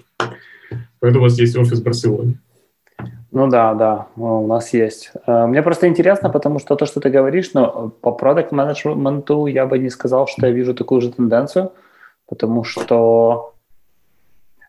Поэтому 1.01 1.19
у 1.19 1.23
вас 1.23 1.37
есть 1.37 1.57
офис 1.57 1.81
в 1.81 1.83
Барселоне. 1.83 2.39
Ну 3.31 3.49
да, 3.49 3.73
да, 3.73 4.07
у 4.15 4.47
нас 4.47 4.73
есть. 4.73 5.11
Э, 5.27 5.47
мне 5.47 5.61
просто 5.61 5.89
интересно, 5.89 6.29
потому 6.29 6.59
что 6.59 6.77
то, 6.77 6.85
что 6.85 7.01
ты 7.01 7.09
говоришь, 7.09 7.51
но 7.53 7.89
по 7.89 8.13
продукт 8.13 8.53
менеджменту 8.53 9.47
я 9.47 9.65
бы 9.65 9.79
не 9.79 9.89
сказал, 9.89 10.27
что 10.27 10.47
я 10.47 10.53
вижу 10.53 10.73
такую 10.73 11.01
же 11.01 11.11
тенденцию, 11.11 11.73
потому 12.25 12.63
что 12.63 13.54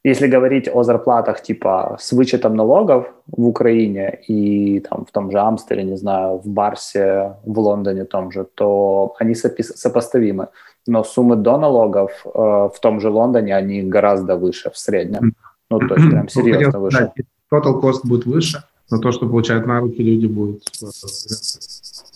если 0.07 0.28
говорить 0.28 0.68
о 0.72 0.84
зарплатах 0.84 1.42
типа 1.42 1.96
с 1.98 2.12
вычетом 2.12 2.54
налогов 2.54 3.07
в 3.26 3.46
Украине 3.48 4.20
и 4.28 4.78
там 4.78 5.04
в 5.04 5.11
том 5.11 5.30
же 5.32 5.38
Амстере, 5.38 5.82
не 5.82 5.96
знаю, 5.96 6.38
в 6.38 6.46
Барсе, 6.46 7.32
в 7.44 7.59
Лондоне 7.59 8.04
том 8.04 8.30
же, 8.30 8.46
то 8.54 9.14
они 9.18 9.34
сопоставимы. 9.34 10.46
Но 10.86 11.02
суммы 11.02 11.34
до 11.34 11.59
налогов 11.59 12.12
э, 12.24 12.28
в 12.38 12.74
том 12.80 13.00
же 13.00 13.11
Лондоне, 13.11 13.57
они 13.57 13.82
гораздо 13.82 14.36
выше 14.36 14.70
в 14.70 14.78
среднем. 14.78 15.34
Ну, 15.70 15.78
то 15.80 15.96
есть 15.96 16.11
прям 16.11 16.28
серьезно 16.28 16.78
выше. 16.78 17.12
Total 17.52 17.80
cost 17.80 18.00
будет 18.04 18.26
выше, 18.26 18.62
но 18.90 18.98
то, 18.98 19.11
что 19.11 19.26
получают 19.26 19.66
на 19.66 19.80
руки 19.80 20.04
люди, 20.04 20.26
будет... 20.26 20.62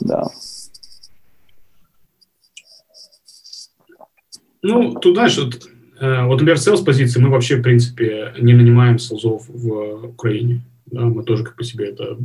Да. 0.01 0.28
Ну, 4.62 4.95
тут 4.95 5.14
дальше, 5.16 5.51
Э, 5.51 5.80
вот, 6.01 6.40
например, 6.40 6.57
sales 6.57 6.82
позиции 6.82 7.20
мы 7.20 7.28
вообще, 7.28 7.57
в 7.57 7.62
принципе, 7.62 8.32
не 8.40 8.55
нанимаем 8.55 8.98
селзов 8.98 9.44
в 9.48 10.07
Украине. 10.07 10.62
Да, 10.86 11.03
мы 11.03 11.22
тоже 11.24 11.44
как 11.44 11.57
по 11.57 11.64
себе 11.64 11.90
это... 11.90 12.18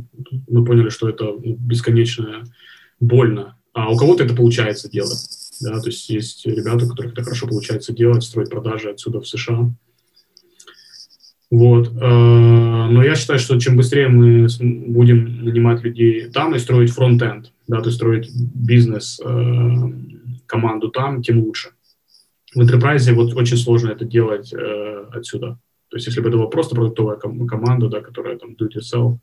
Мы 0.48 0.64
поняли, 0.64 0.88
что 0.88 1.08
это 1.08 1.34
бесконечно 1.38 2.44
больно. 3.00 3.56
А 3.72 3.92
у 3.92 3.96
кого-то 3.96 4.24
это 4.24 4.34
получается 4.34 4.90
делать. 4.90 5.18
Да, 5.60 5.78
то 5.80 5.88
есть 5.88 6.08
есть 6.08 6.46
ребята, 6.46 6.86
у 6.86 6.88
которых 6.88 7.12
это 7.12 7.22
хорошо 7.22 7.46
получается 7.46 7.92
делать, 7.92 8.22
строить 8.22 8.50
продажи 8.50 8.90
отсюда 8.90 9.20
в 9.20 9.28
США. 9.28 9.70
Вот. 11.50 11.88
Э, 11.88 12.88
но 12.88 13.04
я 13.04 13.14
считаю, 13.14 13.38
что 13.38 13.58
чем 13.60 13.76
быстрее 13.76 14.08
мы 14.08 14.48
будем 14.58 15.44
нанимать 15.44 15.82
людей 15.84 16.28
там 16.30 16.54
и 16.54 16.58
строить 16.58 16.90
фронт-энд, 16.90 17.52
да, 17.68 17.80
то 17.80 17.86
есть 17.86 17.96
строить 17.96 18.30
бизнес, 18.34 19.20
э, 19.24 19.92
команду 20.46 20.88
там, 20.88 21.22
тем 21.22 21.42
лучше 21.42 21.70
в 22.56 22.60
enterprise 22.60 23.12
вот 23.12 23.34
очень 23.34 23.58
сложно 23.58 23.90
это 23.90 24.04
делать 24.04 24.52
э, 24.52 25.04
отсюда. 25.12 25.58
То 25.90 25.96
есть 25.96 26.06
если 26.06 26.20
бы 26.20 26.28
это 26.30 26.38
была 26.38 26.48
просто 26.48 26.74
продуктовая 26.74 27.16
ком- 27.16 27.46
команда, 27.46 27.88
да, 27.88 28.00
которая 28.00 28.38
там 28.38 28.52
do 28.52 28.66
it 28.66 28.76
yourself, 28.76 29.18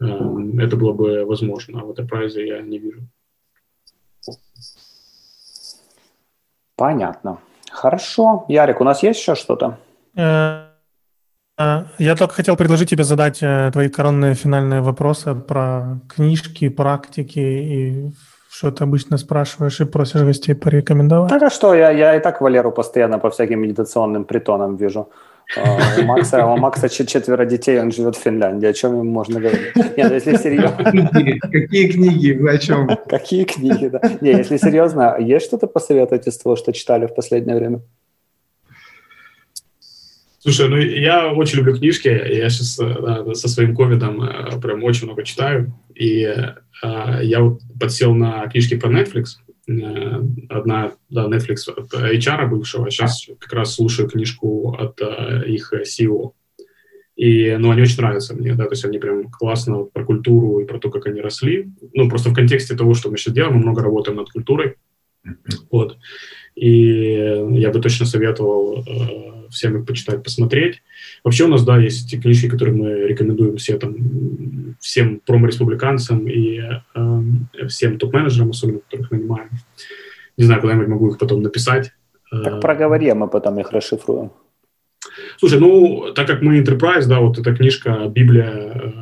э, 0.00 0.64
это 0.64 0.76
было 0.76 0.92
бы 0.92 1.24
возможно, 1.24 1.80
а 1.80 1.84
в 1.84 1.90
enterprise 1.90 2.38
я 2.38 2.60
не 2.60 2.78
вижу. 2.78 3.08
Понятно. 6.76 7.38
Хорошо. 7.70 8.44
Ярик, 8.48 8.80
у 8.80 8.84
нас 8.84 9.02
есть 9.02 9.20
еще 9.20 9.34
что-то? 9.34 9.78
Э, 10.14 10.66
э, 11.58 11.84
я 11.98 12.16
только 12.16 12.34
хотел 12.34 12.56
предложить 12.56 12.90
тебе 12.90 13.04
задать 13.04 13.42
э, 13.42 13.70
твои 13.72 13.88
коронные 13.88 14.34
финальные 14.34 14.82
вопросы 14.82 15.34
про 15.34 16.00
книжки, 16.14 16.68
практики 16.68 17.38
и 17.38 18.12
что 18.52 18.70
ты 18.70 18.84
обычно 18.84 19.16
спрашиваешь 19.16 19.80
и 19.80 19.84
просишь 19.86 20.22
гостей 20.22 20.54
порекомендовать? 20.54 21.30
Так 21.30 21.42
а 21.42 21.50
что, 21.50 21.74
я, 21.74 21.90
я 21.90 22.16
и 22.16 22.20
так 22.20 22.42
Валеру 22.42 22.70
постоянно 22.70 23.18
по 23.18 23.30
всяким 23.30 23.60
медитационным 23.60 24.24
притонам 24.24 24.76
вижу. 24.76 25.08
А, 25.56 26.00
у 26.00 26.04
Макса, 26.04 26.46
у 26.46 26.56
Макса 26.58 26.88
четверо 26.88 27.46
детей, 27.46 27.80
он 27.80 27.90
живет 27.92 28.14
в 28.14 28.20
Финляндии. 28.20 28.66
О 28.66 28.72
чем 28.74 28.92
ему 28.92 29.04
можно 29.04 29.40
говорить? 29.40 29.74
Нет, 29.96 30.08
ну, 30.08 30.14
если 30.14 30.36
серьезно... 30.36 30.76
Какие 31.50 31.88
книги? 31.92 32.32
Вы 32.32 32.50
о 32.50 32.58
чем? 32.58 32.88
Какие 33.08 33.44
книги, 33.44 33.88
да. 33.88 34.00
Не, 34.20 34.32
если 34.32 34.58
серьезно, 34.58 35.16
есть 35.18 35.46
что-то 35.46 35.66
посоветовать 35.66 36.26
из 36.26 36.36
того, 36.36 36.56
что 36.56 36.72
читали 36.72 37.06
в 37.06 37.14
последнее 37.14 37.56
время? 37.56 37.80
Слушай, 40.42 40.68
ну 40.68 40.76
я 40.76 41.32
очень 41.32 41.58
люблю 41.58 41.76
книжки. 41.76 42.08
Я 42.08 42.50
сейчас 42.50 42.76
да, 42.76 43.32
со 43.32 43.48
своим 43.48 43.76
ковидом 43.76 44.20
э, 44.24 44.60
прям 44.60 44.82
очень 44.82 45.06
много 45.06 45.22
читаю. 45.22 45.72
И 45.94 46.22
э, 46.24 46.44
я 47.22 47.42
вот 47.42 47.60
подсел 47.78 48.12
на 48.12 48.48
книжки 48.48 48.76
про 48.76 48.90
Netflix. 48.90 49.36
Э, 49.68 50.20
одна, 50.48 50.94
да, 51.10 51.28
Netflix 51.28 51.70
от 51.70 51.94
HR 51.94 52.48
бывшего. 52.48 52.90
Сейчас 52.90 53.28
как 53.38 53.52
раз 53.52 53.76
слушаю 53.76 54.08
книжку 54.08 54.72
от 54.76 55.00
их 55.46 55.72
CEO. 55.72 56.32
И, 57.14 57.56
ну, 57.56 57.70
они 57.70 57.82
очень 57.82 57.98
нравятся 57.98 58.34
мне, 58.34 58.54
да, 58.54 58.64
то 58.64 58.70
есть 58.70 58.84
они 58.84 58.98
прям 58.98 59.30
классно 59.30 59.84
про 59.84 60.04
культуру 60.04 60.58
и 60.58 60.66
про 60.66 60.80
то, 60.80 60.90
как 60.90 61.06
они 61.06 61.20
росли. 61.20 61.70
Ну, 61.92 62.08
просто 62.08 62.30
в 62.30 62.34
контексте 62.34 62.74
того, 62.74 62.94
что 62.94 63.10
мы 63.10 63.16
сейчас 63.16 63.34
делаем, 63.34 63.54
мы 63.54 63.60
много 63.60 63.82
работаем 63.82 64.16
над 64.16 64.30
культурой. 64.30 64.74
Вот. 65.70 65.98
И 66.54 67.46
я 67.50 67.70
бы 67.70 67.80
точно 67.80 68.06
советовал 68.06 68.84
всем 69.52 69.78
их 69.78 69.86
почитать, 69.86 70.22
посмотреть. 70.22 70.82
Вообще 71.24 71.44
у 71.44 71.48
нас, 71.48 71.64
да, 71.64 71.78
есть 71.78 72.20
книжки, 72.20 72.48
которые 72.48 72.74
мы 72.74 72.90
рекомендуем 73.06 73.56
все, 73.56 73.78
там, 73.78 73.96
всем 74.80 75.20
промо-республиканцам 75.20 76.26
и 76.26 76.60
э, 76.94 77.66
всем 77.68 77.98
топ-менеджерам, 77.98 78.50
особенно, 78.50 78.80
которых 78.80 79.10
нанимаем. 79.10 79.50
Не 80.36 80.44
знаю, 80.44 80.60
когда-нибудь 80.60 80.88
могу 80.88 81.08
их 81.10 81.18
потом 81.18 81.42
написать. 81.42 81.92
Так 82.30 82.60
проговори, 82.62 83.08
а 83.10 83.14
мы 83.14 83.28
потом 83.28 83.60
их 83.60 83.70
расшифруем. 83.72 84.32
Слушай, 85.38 85.60
ну, 85.60 86.12
так 86.14 86.26
как 86.26 86.40
мы 86.40 86.58
Enterprise, 86.58 87.06
да, 87.06 87.20
вот 87.20 87.38
эта 87.38 87.54
книжка 87.54 88.08
«Библия 88.08 88.92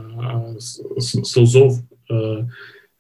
э, 0.57 0.59
селзов», 0.59 1.74
э, 2.11 2.12
Uh, 2.12 2.44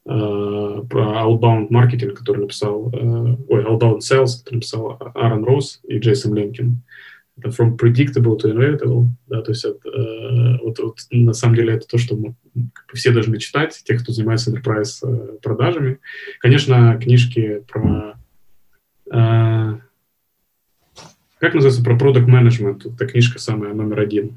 про 0.04 1.24
outbound 1.24 1.66
маркетинг, 1.70 2.18
который 2.18 2.40
написал, 2.40 2.88
uh, 2.90 3.44
ой, 3.48 3.64
outbound 3.64 3.98
sales, 3.98 4.38
который 4.38 4.56
написал 4.56 4.98
Аарон 5.14 5.44
Росс 5.44 5.80
и 5.86 5.98
Джейсон 5.98 6.34
Ленкин 6.34 6.82
from 7.48 7.76
predictable 7.76 8.36
to 8.36 8.50
inevitable, 8.50 9.06
да, 9.26 9.42
то 9.42 9.50
есть 9.50 9.64
это, 9.64 9.88
э, 9.88 10.58
вот, 10.62 10.78
вот 10.78 10.98
на 11.10 11.32
самом 11.32 11.56
деле 11.56 11.74
это 11.74 11.86
то, 11.86 11.98
что 11.98 12.16
мы 12.16 12.34
все 12.92 13.12
должны 13.12 13.38
читать, 13.38 13.80
те, 13.84 13.94
кто 13.94 14.12
занимается 14.12 14.50
enterprise 14.50 14.98
э, 15.02 15.38
продажами. 15.42 15.98
Конечно, 16.40 16.98
книжки 16.98 17.64
про 17.68 18.16
э, 19.10 19.78
как 21.38 21.54
называется 21.54 21.82
про 21.82 21.96
product 21.96 22.26
management? 22.26 22.94
Это 22.94 23.06
книжка 23.06 23.38
самая 23.38 23.72
номер 23.72 24.00
один. 24.00 24.34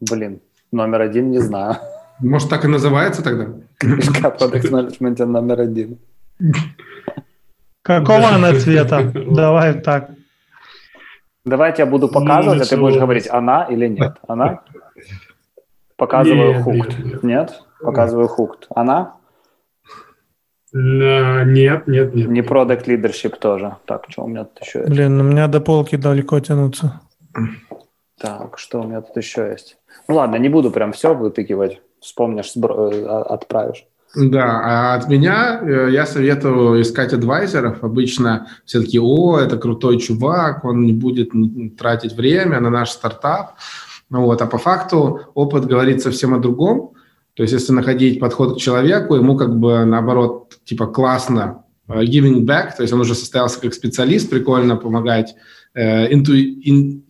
Блин, 0.00 0.40
номер 0.70 1.02
один 1.02 1.30
не 1.30 1.40
знаю. 1.40 1.76
Может, 2.20 2.48
так 2.48 2.64
и 2.64 2.68
называется 2.68 3.22
тогда? 3.22 3.46
Product 3.82 4.70
management 4.70 5.24
номер 5.24 5.60
один. 5.60 5.98
Какого 7.82 8.28
она 8.28 8.54
цвета? 8.54 9.12
Давай 9.14 9.80
так. 9.80 10.10
Давайте 11.44 11.82
я 11.82 11.86
буду 11.86 12.08
показывать, 12.08 12.58
ну, 12.58 12.64
а 12.64 12.66
ты 12.66 12.76
будешь 12.76 12.96
говорить, 12.96 13.28
она 13.28 13.64
или 13.64 13.88
нет. 13.88 14.18
Она? 14.28 14.60
Показываю 15.96 16.62
хукт. 16.62 16.96
Нет? 17.22 17.62
Показываю 17.80 18.28
хукт. 18.28 18.66
Она? 18.74 19.16
Нет, 20.72 21.86
нет, 21.86 22.14
нет. 22.14 22.14
Не 22.14 22.42
продукт 22.42 22.88
leadership 22.88 23.36
тоже. 23.38 23.76
Так, 23.84 24.04
что 24.08 24.22
у 24.22 24.28
меня 24.28 24.44
тут 24.44 24.60
еще 24.64 24.78
есть? 24.78 24.90
Блин, 24.90 25.20
у 25.20 25.24
меня 25.24 25.48
до 25.48 25.60
полки 25.60 25.96
далеко 25.96 26.40
тянуться. 26.40 27.00
Так, 28.18 28.58
что 28.58 28.80
у 28.80 28.84
меня 28.84 29.02
тут 29.02 29.16
еще 29.16 29.48
есть? 29.50 29.76
Ну 30.08 30.14
ладно, 30.14 30.36
не 30.36 30.48
буду 30.48 30.70
прям 30.70 30.92
все 30.92 31.14
вытыкивать. 31.14 31.82
Вспомнишь, 32.02 32.52
э, 32.56 33.06
отправишь. 33.28 33.86
Да, 34.14 34.60
а 34.62 34.94
от 34.96 35.08
меня 35.08 35.60
э, 35.62 35.88
я 35.90 36.04
советую 36.04 36.82
искать 36.82 37.12
адвайзеров. 37.14 37.82
Обычно 37.82 38.48
все 38.66 38.80
таки 38.80 38.98
о, 39.00 39.38
это 39.38 39.56
крутой 39.56 39.98
чувак, 39.98 40.64
он 40.64 40.84
не 40.84 40.92
будет 40.92 41.30
тратить 41.78 42.12
время 42.12 42.60
на 42.60 42.68
наш 42.68 42.90
стартап. 42.90 43.54
Ну 44.10 44.24
вот, 44.24 44.42
а 44.42 44.46
по 44.46 44.58
факту 44.58 45.20
опыт 45.34 45.64
говорит 45.64 46.02
совсем 46.02 46.34
о 46.34 46.38
другом. 46.38 46.92
То 47.34 47.44
есть 47.44 47.54
если 47.54 47.72
находить 47.72 48.20
подход 48.20 48.56
к 48.56 48.60
человеку, 48.60 49.14
ему 49.14 49.36
как 49.38 49.56
бы 49.56 49.86
наоборот, 49.86 50.58
типа 50.64 50.86
классно 50.88 51.64
uh, 51.88 52.04
giving 52.04 52.44
back, 52.44 52.76
то 52.76 52.82
есть 52.82 52.92
он 52.92 53.00
уже 53.00 53.14
состоялся 53.14 53.58
как 53.58 53.72
специалист, 53.72 54.28
прикольно 54.28 54.76
помогать 54.76 55.34
uh, 55.74 56.12
инту, 56.12 56.34
ин, 56.34 57.04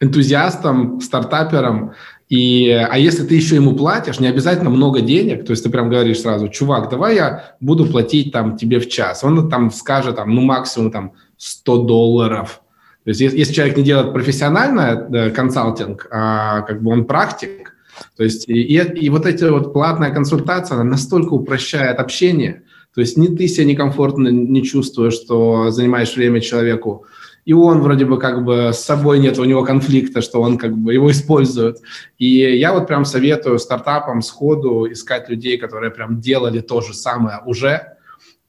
энтузиастам, 0.00 1.02
стартаперам 1.02 1.92
И, 2.32 2.70
а 2.70 2.96
если 2.96 3.26
ты 3.26 3.34
еще 3.34 3.56
ему 3.56 3.76
платишь, 3.76 4.18
не 4.18 4.26
обязательно 4.26 4.70
много 4.70 5.02
денег, 5.02 5.44
то 5.44 5.50
есть 5.50 5.64
ты 5.64 5.68
прям 5.68 5.90
говоришь 5.90 6.22
сразу, 6.22 6.48
чувак, 6.48 6.88
давай 6.88 7.16
я 7.16 7.56
буду 7.60 7.84
платить 7.84 8.32
там 8.32 8.56
тебе 8.56 8.80
в 8.80 8.88
час. 8.88 9.22
Он 9.22 9.50
там 9.50 9.70
скажет, 9.70 10.16
там, 10.16 10.34
ну 10.34 10.40
максимум 10.40 10.90
там 10.90 11.12
100 11.36 11.82
долларов. 11.82 12.62
То 13.04 13.10
есть 13.10 13.20
если, 13.20 13.52
человек 13.52 13.76
не 13.76 13.82
делает 13.82 14.14
профессионально 14.14 15.08
э, 15.12 15.30
консалтинг, 15.30 16.08
а 16.10 16.62
как 16.62 16.82
бы 16.82 16.92
он 16.92 17.04
практик, 17.04 17.74
то 18.16 18.24
есть 18.24 18.48
и, 18.48 18.78
и 18.78 19.10
вот 19.10 19.26
эта 19.26 19.52
вот 19.52 19.74
платная 19.74 20.10
консультация, 20.10 20.76
она 20.76 20.84
настолько 20.84 21.34
упрощает 21.34 21.98
общение, 21.98 22.62
то 22.94 23.02
есть 23.02 23.18
ни 23.18 23.26
ты 23.26 23.46
себя 23.46 23.66
некомфортно 23.66 24.28
не 24.28 24.62
чувствуешь, 24.62 25.12
что 25.12 25.70
занимаешь 25.70 26.16
время 26.16 26.40
человеку, 26.40 27.04
и 27.44 27.52
он 27.52 27.80
вроде 27.80 28.04
бы 28.04 28.18
как 28.18 28.44
бы 28.44 28.72
с 28.72 28.78
собой 28.78 29.18
нет 29.18 29.38
у 29.38 29.44
него 29.44 29.64
конфликта, 29.64 30.22
что 30.22 30.40
он 30.40 30.58
как 30.58 30.76
бы 30.76 30.94
его 30.94 31.10
использует. 31.10 31.78
И 32.18 32.26
я 32.58 32.72
вот 32.72 32.86
прям 32.86 33.04
советую 33.04 33.58
стартапам 33.58 34.22
сходу 34.22 34.90
искать 34.90 35.28
людей, 35.28 35.58
которые 35.58 35.90
прям 35.90 36.20
делали 36.20 36.60
то 36.60 36.80
же 36.80 36.94
самое 36.94 37.40
уже, 37.44 37.96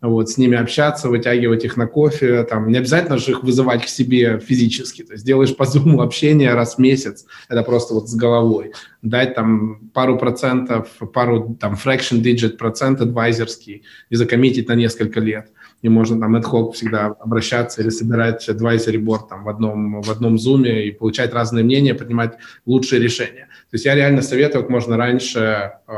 вот, 0.03 0.29
с 0.29 0.37
ними 0.37 0.57
общаться, 0.57 1.09
вытягивать 1.09 1.65
их 1.65 1.77
на 1.77 1.87
кофе, 1.87 2.43
там, 2.43 2.69
не 2.69 2.77
обязательно 2.77 3.17
же 3.17 3.31
их 3.31 3.43
вызывать 3.43 3.85
к 3.85 3.87
себе 3.87 4.39
физически, 4.39 5.03
то 5.03 5.13
есть 5.13 5.25
делаешь 5.25 5.55
по 5.55 5.65
зуму 5.65 6.01
общение 6.01 6.53
раз 6.53 6.75
в 6.75 6.79
месяц, 6.79 7.25
это 7.49 7.63
просто 7.63 7.95
вот 7.95 8.09
с 8.09 8.15
головой, 8.15 8.73
дать 9.01 9.33
там 9.33 9.89
пару 9.93 10.17
процентов, 10.17 10.87
пару 11.13 11.57
там 11.59 11.73
fraction 11.73 12.21
digit 12.21 12.57
процент 12.57 13.01
адвайзерский 13.01 13.83
и 14.09 14.15
закоммитить 14.15 14.67
на 14.67 14.75
несколько 14.75 15.19
лет– 15.19 15.47
и 15.83 15.89
можно 15.89 16.19
там 16.19 16.35
ad 16.35 16.43
hoc 16.43 16.71
всегда 16.71 17.07
обращаться 17.07 17.81
или 17.81 17.89
собирать 17.89 18.47
advisory 18.49 18.97
board 18.97 19.27
там 19.29 19.43
в 19.43 19.49
одном, 19.49 20.01
в 20.01 20.09
одном 20.09 20.39
зуме 20.39 20.87
и 20.87 20.91
получать 20.91 21.33
разные 21.33 21.63
мнения, 21.63 21.93
принимать 21.93 22.37
лучшие 22.65 23.01
решения. 23.01 23.47
То 23.69 23.75
есть 23.75 23.85
я 23.85 23.93
реально 23.93 24.21
советую 24.21 24.63
как 24.63 24.69
можно 24.71 24.97
раньше 24.97 25.73
э, 25.87 25.93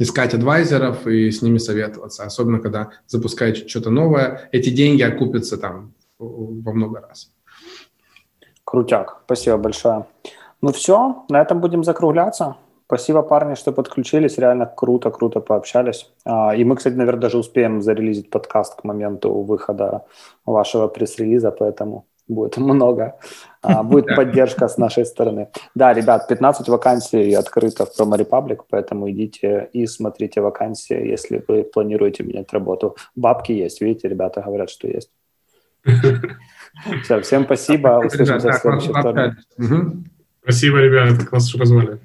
искать 0.00 0.34
адвайзеров 0.34 1.06
и 1.06 1.30
с 1.30 1.42
ними 1.42 1.58
советоваться, 1.58 2.24
особенно 2.24 2.58
когда 2.58 2.90
запускаете 3.06 3.68
что-то 3.68 3.90
новое. 3.90 4.48
Эти 4.50 4.70
деньги 4.70 5.02
окупятся 5.02 5.58
там 5.58 5.92
во 6.18 6.72
много 6.72 7.00
раз. 7.00 7.30
Крутяк, 8.64 9.22
спасибо 9.26 9.58
большое. 9.58 10.06
Ну 10.62 10.72
все, 10.72 11.24
на 11.28 11.40
этом 11.40 11.60
будем 11.60 11.84
закругляться. 11.84 12.56
Спасибо, 12.86 13.22
парни, 13.22 13.54
что 13.54 13.72
подключились. 13.72 14.38
Реально 14.38 14.66
круто, 14.66 15.10
круто 15.10 15.40
пообщались. 15.40 16.10
А, 16.24 16.56
и 16.56 16.64
мы, 16.64 16.76
кстати, 16.76 16.94
наверное, 16.94 17.20
даже 17.20 17.38
успеем 17.38 17.82
зарелизить 17.82 18.30
подкаст 18.30 18.80
к 18.80 18.84
моменту 18.84 19.32
выхода 19.42 20.04
вашего 20.44 20.88
пресс-релиза, 20.88 21.52
поэтому 21.52 22.06
будет 22.26 22.56
много. 22.56 23.18
А, 23.62 23.82
будет 23.82 24.16
поддержка 24.16 24.68
с 24.68 24.78
нашей 24.78 25.04
стороны. 25.04 25.48
Да, 25.74 25.92
ребят, 25.92 26.28
15 26.28 26.68
вакансий 26.68 27.34
открыто 27.34 27.84
в 27.84 27.90
Promo 27.98 28.18
Republic, 28.18 28.60
поэтому 28.70 29.10
идите 29.10 29.68
и 29.72 29.86
смотрите 29.86 30.40
вакансии, 30.40 30.96
если 31.06 31.44
вы 31.46 31.64
планируете 31.64 32.24
менять 32.24 32.52
работу. 32.52 32.96
Бабки 33.14 33.52
есть, 33.52 33.80
видите, 33.82 34.08
ребята 34.08 34.42
говорят, 34.42 34.70
что 34.70 34.88
есть. 34.88 35.10
Все, 37.04 37.20
всем 37.20 37.44
спасибо. 37.44 38.02
Услышимся 38.06 38.50
в 38.50 38.54
следующий 38.54 38.92
вторник. 38.92 39.34
Спасибо, 40.42 40.78
ребята, 40.78 41.26
классно, 41.26 41.48
что 41.48 41.58
позвали. 41.58 41.98